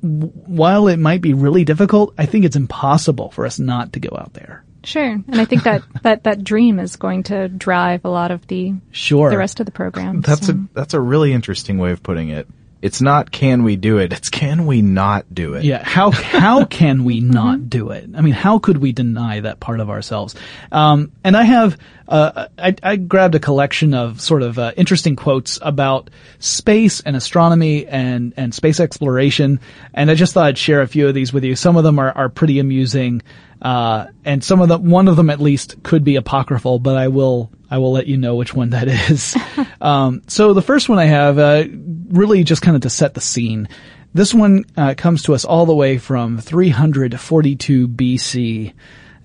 while 0.00 0.88
it 0.88 0.98
might 0.98 1.20
be 1.20 1.34
really 1.34 1.64
difficult, 1.64 2.14
I 2.18 2.26
think 2.26 2.44
it's 2.44 2.56
impossible 2.56 3.30
for 3.30 3.46
us 3.46 3.58
not 3.58 3.92
to 3.94 4.00
go 4.00 4.16
out 4.16 4.34
there. 4.34 4.64
Sure, 4.84 5.04
and 5.04 5.40
I 5.40 5.44
think 5.44 5.64
that, 5.64 5.82
that, 6.02 6.24
that 6.24 6.44
dream 6.44 6.78
is 6.78 6.94
going 6.94 7.24
to 7.24 7.48
drive 7.48 8.04
a 8.04 8.08
lot 8.08 8.30
of 8.30 8.46
the 8.46 8.74
sure 8.92 9.30
the 9.30 9.38
rest 9.38 9.58
of 9.58 9.66
the 9.66 9.72
program. 9.72 10.20
That's 10.20 10.46
so. 10.46 10.52
a 10.52 10.68
that's 10.74 10.94
a 10.94 11.00
really 11.00 11.32
interesting 11.32 11.78
way 11.78 11.90
of 11.90 12.02
putting 12.02 12.28
it. 12.28 12.46
It's 12.82 13.00
not 13.00 13.30
can 13.30 13.64
we 13.64 13.76
do 13.76 13.98
it, 13.98 14.12
it's 14.12 14.28
can 14.28 14.66
we 14.66 14.82
not 14.82 15.32
do 15.32 15.54
it. 15.54 15.64
Yeah, 15.64 15.82
how 15.82 16.10
how 16.10 16.64
can 16.64 17.04
we 17.04 17.20
not 17.40 17.70
do 17.70 17.90
it? 17.90 18.10
I 18.14 18.20
mean, 18.20 18.34
how 18.34 18.58
could 18.58 18.78
we 18.78 18.92
deny 18.92 19.40
that 19.40 19.60
part 19.60 19.80
of 19.80 19.90
ourselves? 19.90 20.34
Um, 20.70 21.12
and 21.24 21.36
I 21.36 21.44
have 21.44 21.78
uh, 22.08 22.48
I, 22.56 22.74
I, 22.82 22.96
grabbed 22.96 23.34
a 23.34 23.40
collection 23.40 23.92
of 23.92 24.20
sort 24.20 24.42
of 24.42 24.58
uh, 24.60 24.72
interesting 24.76 25.16
quotes 25.16 25.58
about 25.60 26.10
space 26.38 27.00
and 27.00 27.16
astronomy 27.16 27.86
and 27.86 28.32
and 28.36 28.54
space 28.54 28.78
exploration, 28.78 29.58
and 29.92 30.10
I 30.10 30.14
just 30.14 30.34
thought 30.34 30.46
I'd 30.46 30.58
share 30.58 30.82
a 30.82 30.86
few 30.86 31.08
of 31.08 31.14
these 31.14 31.32
with 31.32 31.42
you. 31.42 31.56
Some 31.56 31.76
of 31.76 31.82
them 31.82 31.98
are 31.98 32.12
are 32.12 32.28
pretty 32.28 32.58
amusing. 32.58 33.22
Uh, 33.60 34.06
and 34.24 34.44
some 34.44 34.60
of 34.60 34.68
them, 34.68 34.90
one 34.90 35.08
of 35.08 35.16
them 35.16 35.30
at 35.30 35.40
least 35.40 35.82
could 35.82 36.04
be 36.04 36.16
apocryphal, 36.16 36.78
but 36.78 36.96
I 36.96 37.08
will, 37.08 37.50
I 37.70 37.78
will 37.78 37.92
let 37.92 38.06
you 38.06 38.16
know 38.16 38.36
which 38.36 38.54
one 38.54 38.70
that 38.70 38.88
is. 38.88 39.36
um, 39.80 40.22
so 40.28 40.54
the 40.54 40.62
first 40.62 40.88
one 40.88 40.98
I 40.98 41.06
have, 41.06 41.38
uh, 41.38 41.64
really 42.08 42.44
just 42.44 42.62
kind 42.62 42.76
of 42.76 42.82
to 42.82 42.90
set 42.90 43.14
the 43.14 43.20
scene. 43.20 43.68
This 44.14 44.32
one, 44.32 44.64
uh, 44.76 44.94
comes 44.96 45.24
to 45.24 45.34
us 45.34 45.44
all 45.44 45.66
the 45.66 45.74
way 45.74 45.98
from 45.98 46.38
342 46.38 47.88
BC. 47.88 48.72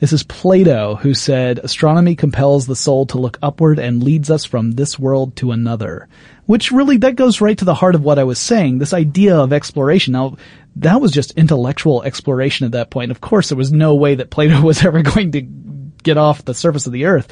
This 0.01 0.13
is 0.13 0.23
Plato 0.23 0.95
who 0.95 1.13
said, 1.13 1.59
astronomy 1.59 2.15
compels 2.15 2.65
the 2.65 2.75
soul 2.75 3.05
to 3.05 3.19
look 3.19 3.37
upward 3.43 3.77
and 3.77 4.03
leads 4.03 4.31
us 4.31 4.45
from 4.45 4.71
this 4.71 4.97
world 4.97 5.35
to 5.35 5.51
another. 5.51 6.09
Which 6.47 6.71
really, 6.71 6.97
that 6.97 7.15
goes 7.15 7.39
right 7.39 7.57
to 7.59 7.65
the 7.65 7.75
heart 7.75 7.93
of 7.93 8.03
what 8.03 8.17
I 8.17 8.23
was 8.23 8.39
saying, 8.39 8.79
this 8.79 8.93
idea 8.93 9.37
of 9.37 9.53
exploration. 9.53 10.13
Now, 10.13 10.37
that 10.77 10.99
was 10.99 11.11
just 11.11 11.37
intellectual 11.37 12.01
exploration 12.01 12.65
at 12.65 12.71
that 12.71 12.89
point. 12.89 13.11
Of 13.11 13.21
course, 13.21 13.49
there 13.49 13.57
was 13.57 13.71
no 13.71 13.93
way 13.93 14.15
that 14.15 14.31
Plato 14.31 14.59
was 14.63 14.83
ever 14.83 15.03
going 15.03 15.33
to 15.33 15.41
get 15.41 16.17
off 16.17 16.45
the 16.45 16.55
surface 16.55 16.87
of 16.87 16.93
the 16.93 17.05
earth. 17.05 17.31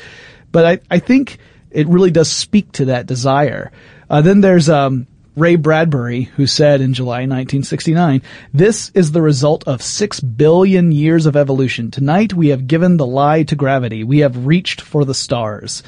But 0.52 0.66
I, 0.66 0.80
I 0.89 1.00
think 1.00 1.38
it 1.72 1.88
really 1.88 2.12
does 2.12 2.32
speak 2.32 2.72
to 2.74 2.86
that 2.86 3.06
desire. 3.06 3.72
Uh, 4.10 4.22
then 4.22 4.41
there's, 4.41 4.70
um, 4.70 5.08
Ray 5.36 5.56
Bradbury, 5.56 6.24
who 6.24 6.47
said 6.47 6.82
in 6.82 6.93
July 6.93 7.20
1969, 7.20 8.22
this 8.54 8.91
is 8.93 9.12
the 9.12 9.22
result 9.22 9.68
of 9.68 9.82
six 9.82 10.20
billion 10.20 10.91
years 10.91 11.26
of 11.26 11.38
evolution. 11.38 11.91
Tonight 11.91 12.34
we 12.34 12.50
have 12.50 12.68
given 12.68 12.97
the 12.97 13.06
lie 13.06 13.43
to 13.43 13.56
gravity. 13.56 14.04
We 14.04 14.20
have 14.20 14.45
reached 14.45 14.82
for 14.82 15.06
the 15.06 15.14
stars. 15.14 15.82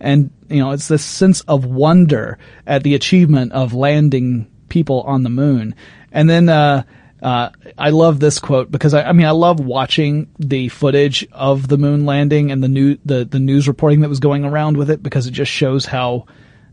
And, 0.00 0.30
you 0.48 0.58
know, 0.58 0.72
it's 0.72 0.88
this 0.88 1.04
sense 1.04 1.40
of 1.42 1.64
wonder 1.64 2.38
at 2.66 2.82
the 2.82 2.94
achievement 2.94 3.52
of 3.52 3.72
landing 3.72 4.46
people 4.68 5.00
on 5.02 5.22
the 5.22 5.30
moon. 5.30 5.74
And 6.12 6.28
then, 6.28 6.48
uh, 6.48 6.82
uh, 7.22 7.50
I 7.76 7.90
love 7.90 8.20
this 8.20 8.38
quote 8.38 8.70
because 8.70 8.94
I, 8.94 9.02
I, 9.02 9.12
mean 9.12 9.26
I 9.26 9.32
love 9.32 9.60
watching 9.60 10.30
the 10.38 10.68
footage 10.68 11.26
of 11.32 11.66
the 11.66 11.78
moon 11.78 12.06
landing 12.06 12.52
and 12.52 12.62
the 12.62 12.68
new 12.68 12.98
the 13.04 13.24
the 13.24 13.40
news 13.40 13.66
reporting 13.66 14.00
that 14.00 14.08
was 14.08 14.20
going 14.20 14.44
around 14.44 14.76
with 14.76 14.90
it 14.90 15.02
because 15.02 15.26
it 15.26 15.32
just 15.32 15.50
shows 15.50 15.84
how 15.84 16.26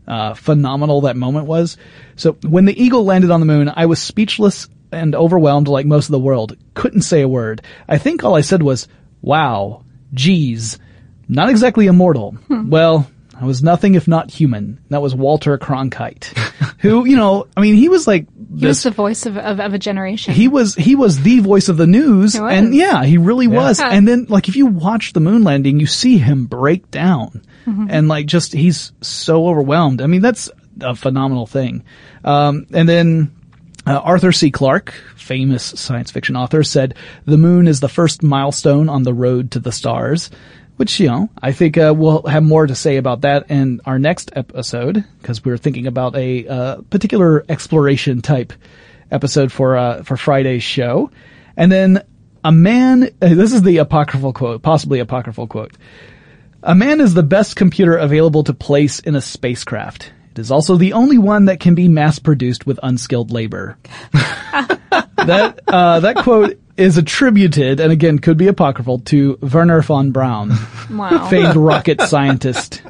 uh, 0.06 0.34
phenomenal 0.34 1.02
that 1.02 1.16
moment 1.16 1.46
was. 1.46 1.76
So 2.14 2.34
when 2.42 2.64
the 2.64 2.80
eagle 2.80 3.04
landed 3.04 3.30
on 3.30 3.40
the 3.40 3.46
moon, 3.46 3.72
I 3.74 3.86
was 3.86 4.00
speechless 4.00 4.68
and 4.92 5.16
overwhelmed 5.16 5.66
like 5.66 5.84
most 5.84 6.06
of 6.06 6.12
the 6.12 6.20
world. 6.20 6.56
Couldn't 6.74 7.02
say 7.02 7.22
a 7.22 7.28
word. 7.28 7.62
I 7.88 7.98
think 7.98 8.22
all 8.22 8.36
I 8.36 8.42
said 8.42 8.62
was, 8.62 8.86
"Wow, 9.22 9.84
geez." 10.14 10.78
Not 11.28 11.50
exactly 11.50 11.88
immortal. 11.88 12.32
Hmm. 12.46 12.70
Well, 12.70 13.10
I 13.38 13.44
was 13.44 13.62
nothing 13.62 13.94
if 13.94 14.08
not 14.08 14.30
human. 14.30 14.80
That 14.88 15.02
was 15.02 15.14
Walter 15.14 15.58
Cronkite, 15.58 16.24
who, 16.78 17.04
you 17.06 17.16
know, 17.16 17.46
I 17.56 17.60
mean, 17.60 17.74
he 17.74 17.88
was 17.88 18.06
like 18.06 18.26
this, 18.34 18.60
he 18.60 18.66
was 18.66 18.82
the 18.84 18.90
voice 18.90 19.26
of, 19.26 19.36
of, 19.36 19.60
of, 19.60 19.74
a 19.74 19.78
generation. 19.78 20.32
He 20.32 20.48
was 20.48 20.74
he 20.74 20.94
was 20.96 21.20
the 21.20 21.40
voice 21.40 21.68
of 21.68 21.76
the 21.76 21.86
news, 21.86 22.34
and 22.34 22.74
yeah, 22.74 23.04
he 23.04 23.18
really 23.18 23.46
yeah. 23.46 23.56
was. 23.56 23.80
And 23.80 24.08
then, 24.08 24.26
like, 24.28 24.48
if 24.48 24.56
you 24.56 24.66
watch 24.66 25.12
the 25.12 25.20
moon 25.20 25.44
landing, 25.44 25.78
you 25.80 25.86
see 25.86 26.16
him 26.16 26.46
break 26.46 26.90
down, 26.90 27.42
mm-hmm. 27.66 27.88
and 27.90 28.08
like, 28.08 28.26
just 28.26 28.52
he's 28.52 28.92
so 29.02 29.48
overwhelmed. 29.48 30.00
I 30.00 30.06
mean, 30.06 30.22
that's 30.22 30.50
a 30.80 30.94
phenomenal 30.94 31.46
thing. 31.46 31.84
Um, 32.24 32.66
and 32.72 32.88
then. 32.88 33.32
Uh, 33.88 34.00
Arthur 34.00 34.32
C. 34.32 34.50
Clarke, 34.50 34.92
famous 35.14 35.62
science 35.62 36.10
fiction 36.10 36.34
author, 36.34 36.64
said, 36.64 36.96
the 37.24 37.38
moon 37.38 37.68
is 37.68 37.78
the 37.78 37.88
first 37.88 38.20
milestone 38.20 38.88
on 38.88 39.04
the 39.04 39.14
road 39.14 39.52
to 39.52 39.60
the 39.60 39.70
stars 39.70 40.28
which 40.76 41.00
you 41.00 41.08
know 41.08 41.28
I 41.40 41.52
think 41.52 41.76
uh, 41.78 41.94
we'll 41.96 42.22
have 42.22 42.42
more 42.42 42.66
to 42.66 42.74
say 42.74 42.96
about 42.96 43.22
that 43.22 43.50
in 43.50 43.80
our 43.84 43.98
next 43.98 44.30
episode 44.34 45.04
because 45.20 45.44
we're 45.44 45.58
thinking 45.58 45.86
about 45.86 46.16
a 46.16 46.46
uh, 46.46 46.76
particular 46.90 47.44
exploration 47.48 48.22
type 48.22 48.52
episode 49.10 49.52
for 49.52 49.76
uh, 49.76 50.02
for 50.02 50.16
Friday's 50.16 50.62
show, 50.62 51.10
and 51.56 51.70
then 51.70 52.02
a 52.44 52.52
man. 52.52 53.10
This 53.20 53.52
is 53.52 53.62
the 53.62 53.78
apocryphal 53.78 54.32
quote, 54.32 54.62
possibly 54.62 55.00
apocryphal 55.00 55.46
quote. 55.46 55.72
A 56.62 56.74
man 56.74 57.00
is 57.00 57.14
the 57.14 57.22
best 57.22 57.54
computer 57.54 57.96
available 57.96 58.42
to 58.44 58.54
place 58.54 58.98
in 58.98 59.14
a 59.14 59.20
spacecraft. 59.20 60.12
It 60.36 60.40
is 60.40 60.50
also 60.50 60.76
the 60.76 60.92
only 60.92 61.16
one 61.16 61.46
that 61.46 61.60
can 61.60 61.74
be 61.74 61.88
mass 61.88 62.18
produced 62.18 62.66
with 62.66 62.78
unskilled 62.82 63.30
labor. 63.30 63.78
that 64.12 65.60
uh, 65.66 66.00
that 66.00 66.16
quote 66.16 66.60
is 66.76 66.98
attributed, 66.98 67.80
and 67.80 67.90
again 67.90 68.18
could 68.18 68.36
be 68.36 68.46
apocryphal, 68.46 68.98
to 68.98 69.38
Wernher 69.40 69.80
von 69.80 70.10
Braun, 70.10 70.52
wow. 70.90 71.26
famed 71.28 71.56
rocket 71.56 72.02
scientist. 72.02 72.82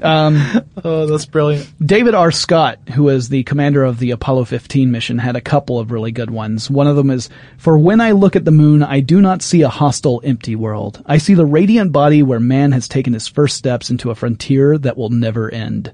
Um, 0.00 0.62
oh, 0.84 1.06
that's 1.06 1.26
brilliant. 1.26 1.72
David 1.84 2.14
R. 2.14 2.30
Scott, 2.30 2.78
who 2.92 3.04
was 3.04 3.28
the 3.28 3.44
commander 3.44 3.84
of 3.84 3.98
the 3.98 4.10
Apollo 4.10 4.46
15 4.46 4.90
mission, 4.90 5.18
had 5.18 5.36
a 5.36 5.40
couple 5.40 5.78
of 5.78 5.92
really 5.92 6.10
good 6.10 6.30
ones. 6.30 6.68
One 6.68 6.86
of 6.86 6.96
them 6.96 7.10
is, 7.10 7.28
For 7.56 7.78
when 7.78 8.00
I 8.00 8.10
look 8.12 8.34
at 8.34 8.44
the 8.44 8.50
moon, 8.50 8.82
I 8.82 9.00
do 9.00 9.20
not 9.20 9.42
see 9.42 9.62
a 9.62 9.68
hostile, 9.68 10.20
empty 10.24 10.56
world. 10.56 11.02
I 11.06 11.18
see 11.18 11.34
the 11.34 11.46
radiant 11.46 11.92
body 11.92 12.22
where 12.22 12.40
man 12.40 12.72
has 12.72 12.88
taken 12.88 13.12
his 13.12 13.28
first 13.28 13.56
steps 13.56 13.90
into 13.90 14.10
a 14.10 14.16
frontier 14.16 14.76
that 14.78 14.96
will 14.96 15.10
never 15.10 15.52
end. 15.52 15.92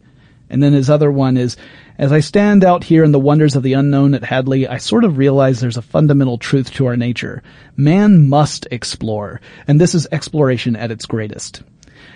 And 0.50 0.62
then 0.62 0.72
his 0.72 0.88
other 0.90 1.10
one 1.10 1.36
is, 1.36 1.56
as 1.98 2.12
I 2.12 2.20
stand 2.20 2.64
out 2.64 2.84
here 2.84 3.04
in 3.04 3.12
the 3.12 3.18
wonders 3.18 3.56
of 3.56 3.62
the 3.62 3.72
unknown 3.72 4.14
at 4.14 4.24
Hadley, 4.24 4.66
I 4.66 4.78
sort 4.78 5.04
of 5.04 5.18
realize 5.18 5.60
there's 5.60 5.76
a 5.76 5.82
fundamental 5.82 6.38
truth 6.38 6.72
to 6.74 6.86
our 6.86 6.96
nature. 6.96 7.42
Man 7.76 8.28
must 8.28 8.66
explore, 8.70 9.40
and 9.66 9.80
this 9.80 9.94
is 9.94 10.06
exploration 10.12 10.76
at 10.76 10.90
its 10.90 11.06
greatest. 11.06 11.62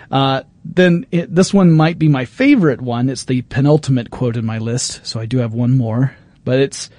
Uh, 0.09 0.43
then 0.63 1.05
it, 1.11 1.33
this 1.33 1.53
one 1.53 1.71
might 1.71 1.99
be 1.99 2.07
my 2.07 2.25
favorite 2.25 2.81
one. 2.81 3.09
It's 3.09 3.25
the 3.25 3.41
penultimate 3.41 4.11
quote 4.11 4.37
in 4.37 4.45
my 4.45 4.59
list, 4.59 5.05
so 5.05 5.19
I 5.19 5.25
do 5.25 5.39
have 5.39 5.53
one 5.53 5.77
more. 5.77 6.15
But 6.45 6.59
it's, 6.59 6.89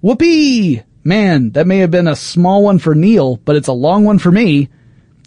whoopee! 0.00 0.82
Man, 1.02 1.52
that 1.52 1.66
may 1.66 1.78
have 1.78 1.90
been 1.90 2.08
a 2.08 2.14
small 2.14 2.62
one 2.62 2.78
for 2.78 2.94
Neil, 2.94 3.36
but 3.36 3.56
it's 3.56 3.68
a 3.68 3.72
long 3.72 4.04
one 4.04 4.18
for 4.18 4.30
me. 4.30 4.68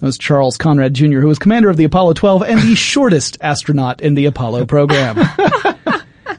That 0.03 0.07
was 0.07 0.17
Charles 0.17 0.57
Conrad 0.57 0.93
Jr., 0.93 1.21
who 1.21 1.27
was 1.27 1.39
commander 1.39 1.69
of 1.69 1.77
the 1.77 1.85
Apollo 1.85 2.15
12 2.15 2.43
and 2.43 2.59
the 2.59 2.75
shortest 2.75 3.37
astronaut 3.39 4.01
in 4.01 4.15
the 4.15 4.25
Apollo 4.25 4.65
program. 4.65 5.17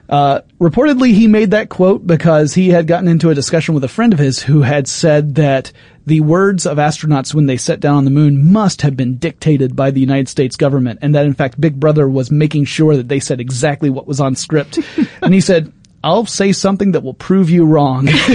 Uh, 0.06 0.42
reportedly, 0.60 1.12
he 1.12 1.26
made 1.26 1.52
that 1.52 1.70
quote 1.70 2.06
because 2.06 2.52
he 2.52 2.68
had 2.68 2.86
gotten 2.86 3.08
into 3.08 3.30
a 3.30 3.34
discussion 3.34 3.74
with 3.74 3.82
a 3.82 3.88
friend 3.88 4.12
of 4.12 4.18
his 4.18 4.38
who 4.38 4.60
had 4.60 4.86
said 4.86 5.34
that 5.36 5.72
the 6.06 6.20
words 6.20 6.66
of 6.66 6.76
astronauts 6.76 7.32
when 7.32 7.46
they 7.46 7.56
set 7.56 7.80
down 7.80 7.96
on 7.96 8.04
the 8.04 8.10
moon 8.10 8.52
must 8.52 8.82
have 8.82 8.96
been 8.96 9.16
dictated 9.16 9.74
by 9.74 9.90
the 9.90 10.00
United 10.00 10.28
States 10.28 10.56
government, 10.56 10.98
and 11.02 11.14
that 11.14 11.26
in 11.26 11.32
fact 11.32 11.60
Big 11.60 11.80
Brother 11.80 12.08
was 12.08 12.30
making 12.30 12.66
sure 12.66 12.96
that 12.96 13.08
they 13.08 13.18
said 13.18 13.40
exactly 13.40 13.88
what 13.88 14.06
was 14.06 14.20
on 14.20 14.36
script. 14.36 14.78
and 15.22 15.32
he 15.32 15.40
said, 15.40 15.72
I'll 16.04 16.26
say 16.26 16.52
something 16.52 16.92
that 16.92 17.02
will 17.02 17.14
prove 17.14 17.48
you 17.48 17.64
wrong. 17.64 18.08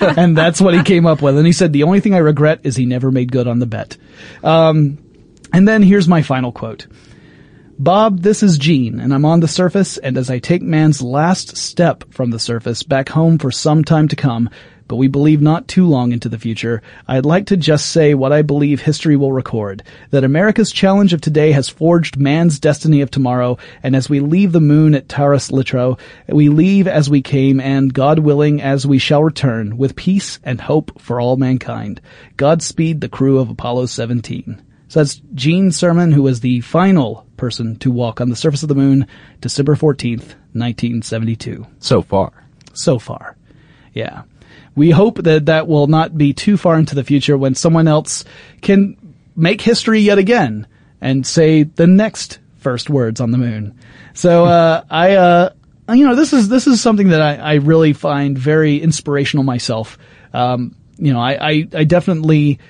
and 0.00 0.36
that's 0.36 0.60
what 0.60 0.74
he 0.74 0.82
came 0.82 1.06
up 1.06 1.22
with. 1.22 1.38
And 1.38 1.46
he 1.46 1.52
said, 1.52 1.72
the 1.72 1.84
only 1.84 2.00
thing 2.00 2.14
I 2.14 2.18
regret 2.18 2.60
is 2.64 2.74
he 2.74 2.84
never 2.84 3.12
made 3.12 3.30
good 3.30 3.46
on 3.46 3.60
the 3.60 3.66
bet. 3.66 3.96
Um, 4.42 4.98
and 5.52 5.68
then 5.68 5.82
here's 5.82 6.08
my 6.08 6.22
final 6.22 6.50
quote. 6.50 6.88
Bob, 7.78 8.20
this 8.20 8.42
is 8.42 8.58
Gene, 8.58 9.00
and 9.00 9.14
I'm 9.14 9.24
on 9.24 9.40
the 9.40 9.48
surface, 9.48 9.98
and 9.98 10.16
as 10.18 10.30
I 10.30 10.40
take 10.40 10.62
man's 10.62 11.00
last 11.00 11.56
step 11.56 12.04
from 12.12 12.30
the 12.30 12.38
surface 12.38 12.82
back 12.82 13.08
home 13.08 13.38
for 13.38 13.50
some 13.50 13.84
time 13.84 14.08
to 14.08 14.16
come, 14.16 14.50
but 14.88 14.96
we 14.96 15.08
believe 15.08 15.40
not 15.40 15.68
too 15.68 15.86
long 15.86 16.12
into 16.12 16.28
the 16.28 16.38
future, 16.38 16.82
I'd 17.08 17.24
like 17.24 17.46
to 17.46 17.56
just 17.56 17.90
say 17.90 18.14
what 18.14 18.32
I 18.32 18.42
believe 18.42 18.80
history 18.80 19.16
will 19.16 19.32
record, 19.32 19.82
that 20.10 20.24
America's 20.24 20.72
challenge 20.72 21.12
of 21.12 21.20
today 21.20 21.52
has 21.52 21.68
forged 21.68 22.16
man's 22.16 22.58
destiny 22.58 23.00
of 23.00 23.10
tomorrow, 23.10 23.58
and 23.82 23.96
as 23.96 24.08
we 24.08 24.20
leave 24.20 24.52
the 24.52 24.60
moon 24.60 24.94
at 24.94 25.08
Taurus 25.08 25.50
Littrow, 25.50 25.98
we 26.28 26.48
leave 26.48 26.86
as 26.86 27.08
we 27.08 27.22
came, 27.22 27.60
and 27.60 27.94
God 27.94 28.18
willing, 28.18 28.60
as 28.60 28.86
we 28.86 28.98
shall 28.98 29.24
return, 29.24 29.76
with 29.76 29.96
peace 29.96 30.38
and 30.42 30.60
hope 30.60 31.00
for 31.00 31.20
all 31.20 31.36
mankind. 31.36 32.00
Godspeed 32.36 33.00
the 33.00 33.08
crew 33.08 33.38
of 33.38 33.50
Apollo 33.50 33.86
17. 33.86 34.62
So 34.88 35.00
that's 35.00 35.22
Gene 35.34 35.70
Cernan, 35.70 36.12
who 36.12 36.22
was 36.22 36.40
the 36.40 36.60
final 36.60 37.26
person 37.38 37.76
to 37.76 37.90
walk 37.90 38.20
on 38.20 38.28
the 38.28 38.36
surface 38.36 38.62
of 38.62 38.68
the 38.68 38.74
moon, 38.74 39.06
December 39.40 39.74
14th, 39.74 40.36
1972. 40.52 41.66
So 41.78 42.02
far. 42.02 42.44
So 42.74 42.98
far. 42.98 43.36
Yeah. 43.94 44.24
We 44.74 44.90
hope 44.90 45.22
that 45.22 45.46
that 45.46 45.68
will 45.68 45.86
not 45.86 46.16
be 46.16 46.32
too 46.32 46.56
far 46.56 46.78
into 46.78 46.94
the 46.94 47.04
future 47.04 47.36
when 47.36 47.54
someone 47.54 47.88
else 47.88 48.24
can 48.60 48.96
make 49.36 49.60
history 49.60 50.00
yet 50.00 50.18
again 50.18 50.66
and 51.00 51.26
say 51.26 51.64
the 51.64 51.86
next 51.86 52.38
first 52.58 52.88
words 52.88 53.20
on 53.20 53.30
the 53.30 53.38
moon. 53.38 53.78
So, 54.14 54.44
uh, 54.44 54.84
I, 54.88 55.14
uh, 55.16 55.50
you 55.92 56.06
know, 56.06 56.14
this 56.14 56.32
is, 56.32 56.48
this 56.48 56.66
is 56.66 56.80
something 56.80 57.08
that 57.08 57.20
I, 57.20 57.34
I 57.36 57.54
really 57.54 57.92
find 57.92 58.38
very 58.38 58.78
inspirational 58.78 59.44
myself. 59.44 59.98
Um, 60.32 60.76
you 60.96 61.12
know, 61.12 61.20
I, 61.20 61.50
I, 61.50 61.68
I 61.74 61.84
definitely 61.84 62.60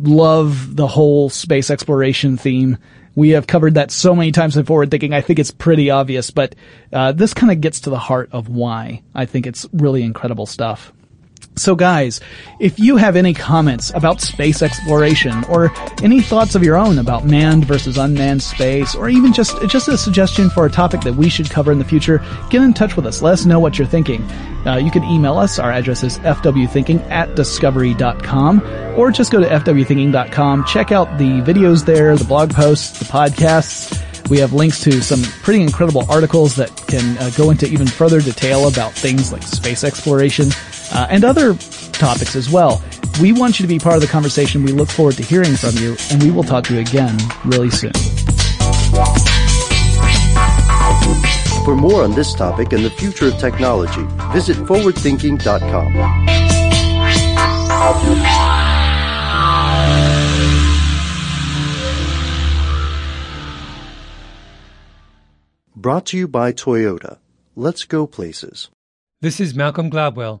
love 0.00 0.76
the 0.76 0.86
whole 0.86 1.28
space 1.30 1.70
exploration 1.70 2.36
theme. 2.36 2.78
We 3.16 3.30
have 3.30 3.46
covered 3.46 3.74
that 3.74 3.90
so 3.90 4.14
many 4.14 4.30
times 4.30 4.56
in 4.56 4.64
forward 4.64 4.90
thinking 4.90 5.12
I 5.12 5.20
think 5.20 5.38
it's 5.38 5.50
pretty 5.50 5.90
obvious, 5.90 6.30
but 6.30 6.54
uh, 6.92 7.12
this 7.12 7.34
kind 7.34 7.50
of 7.50 7.60
gets 7.60 7.80
to 7.80 7.90
the 7.90 7.98
heart 7.98 8.30
of 8.32 8.48
why 8.48 9.02
I 9.14 9.26
think 9.26 9.46
it's 9.46 9.66
really 9.72 10.02
incredible 10.02 10.46
stuff. 10.46 10.92
So 11.60 11.74
guys, 11.74 12.22
if 12.58 12.78
you 12.78 12.96
have 12.96 13.16
any 13.16 13.34
comments 13.34 13.92
about 13.94 14.22
space 14.22 14.62
exploration 14.62 15.44
or 15.44 15.70
any 16.02 16.22
thoughts 16.22 16.54
of 16.54 16.64
your 16.64 16.78
own 16.78 16.98
about 16.98 17.26
manned 17.26 17.66
versus 17.66 17.98
unmanned 17.98 18.42
space 18.42 18.94
or 18.94 19.10
even 19.10 19.34
just 19.34 19.60
just 19.68 19.86
a 19.86 19.98
suggestion 19.98 20.48
for 20.48 20.64
a 20.64 20.70
topic 20.70 21.02
that 21.02 21.16
we 21.16 21.28
should 21.28 21.50
cover 21.50 21.70
in 21.70 21.78
the 21.78 21.84
future, 21.84 22.24
get 22.48 22.62
in 22.62 22.72
touch 22.72 22.96
with 22.96 23.04
us. 23.04 23.20
Let 23.20 23.34
us 23.34 23.44
know 23.44 23.60
what 23.60 23.78
you're 23.78 23.86
thinking. 23.86 24.22
Uh, 24.66 24.76
you 24.76 24.90
can 24.90 25.04
email 25.04 25.36
us. 25.36 25.58
Our 25.58 25.70
address 25.70 26.02
is 26.02 26.18
fwthinking 26.20 27.06
at 27.10 27.34
discovery.com 27.34 28.62
or 28.96 29.10
just 29.10 29.30
go 29.30 29.40
to 29.40 29.46
fwthinking.com. 29.46 30.64
Check 30.64 30.92
out 30.92 31.18
the 31.18 31.42
videos 31.42 31.84
there, 31.84 32.16
the 32.16 32.24
blog 32.24 32.54
posts, 32.54 33.00
the 33.00 33.04
podcasts. 33.04 34.06
We 34.30 34.38
have 34.38 34.52
links 34.52 34.80
to 34.84 35.02
some 35.02 35.22
pretty 35.42 35.60
incredible 35.60 36.06
articles 36.08 36.54
that 36.56 36.74
can 36.86 37.18
uh, 37.18 37.30
go 37.36 37.50
into 37.50 37.66
even 37.66 37.88
further 37.88 38.20
detail 38.20 38.68
about 38.68 38.92
things 38.92 39.32
like 39.32 39.42
space 39.42 39.82
exploration 39.82 40.50
uh, 40.92 41.06
and 41.10 41.24
other 41.24 41.54
topics 41.92 42.36
as 42.36 42.50
well. 42.50 42.82
We 43.20 43.32
want 43.32 43.60
you 43.60 43.64
to 43.64 43.68
be 43.68 43.78
part 43.78 43.96
of 43.96 44.00
the 44.00 44.08
conversation. 44.08 44.64
We 44.64 44.72
look 44.72 44.88
forward 44.88 45.16
to 45.16 45.22
hearing 45.22 45.56
from 45.56 45.76
you, 45.76 45.96
and 46.10 46.22
we 46.22 46.30
will 46.30 46.44
talk 46.44 46.64
to 46.64 46.74
you 46.74 46.80
again 46.80 47.16
really 47.44 47.70
soon. 47.70 47.92
For 51.64 51.76
more 51.76 52.02
on 52.02 52.12
this 52.12 52.34
topic 52.34 52.72
and 52.72 52.84
the 52.84 52.90
future 52.90 53.28
of 53.28 53.38
technology, 53.38 54.02
visit 54.32 54.56
forwardthinking.com. 54.56 56.26
Brought 65.76 66.06
to 66.06 66.18
you 66.18 66.28
by 66.28 66.52
Toyota. 66.52 67.18
Let's 67.56 67.84
go 67.84 68.06
places. 68.06 68.68
This 69.20 69.40
is 69.40 69.54
Malcolm 69.54 69.90
Gladwell 69.90 70.40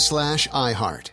slash 0.01 0.47
iHeart. 0.49 1.11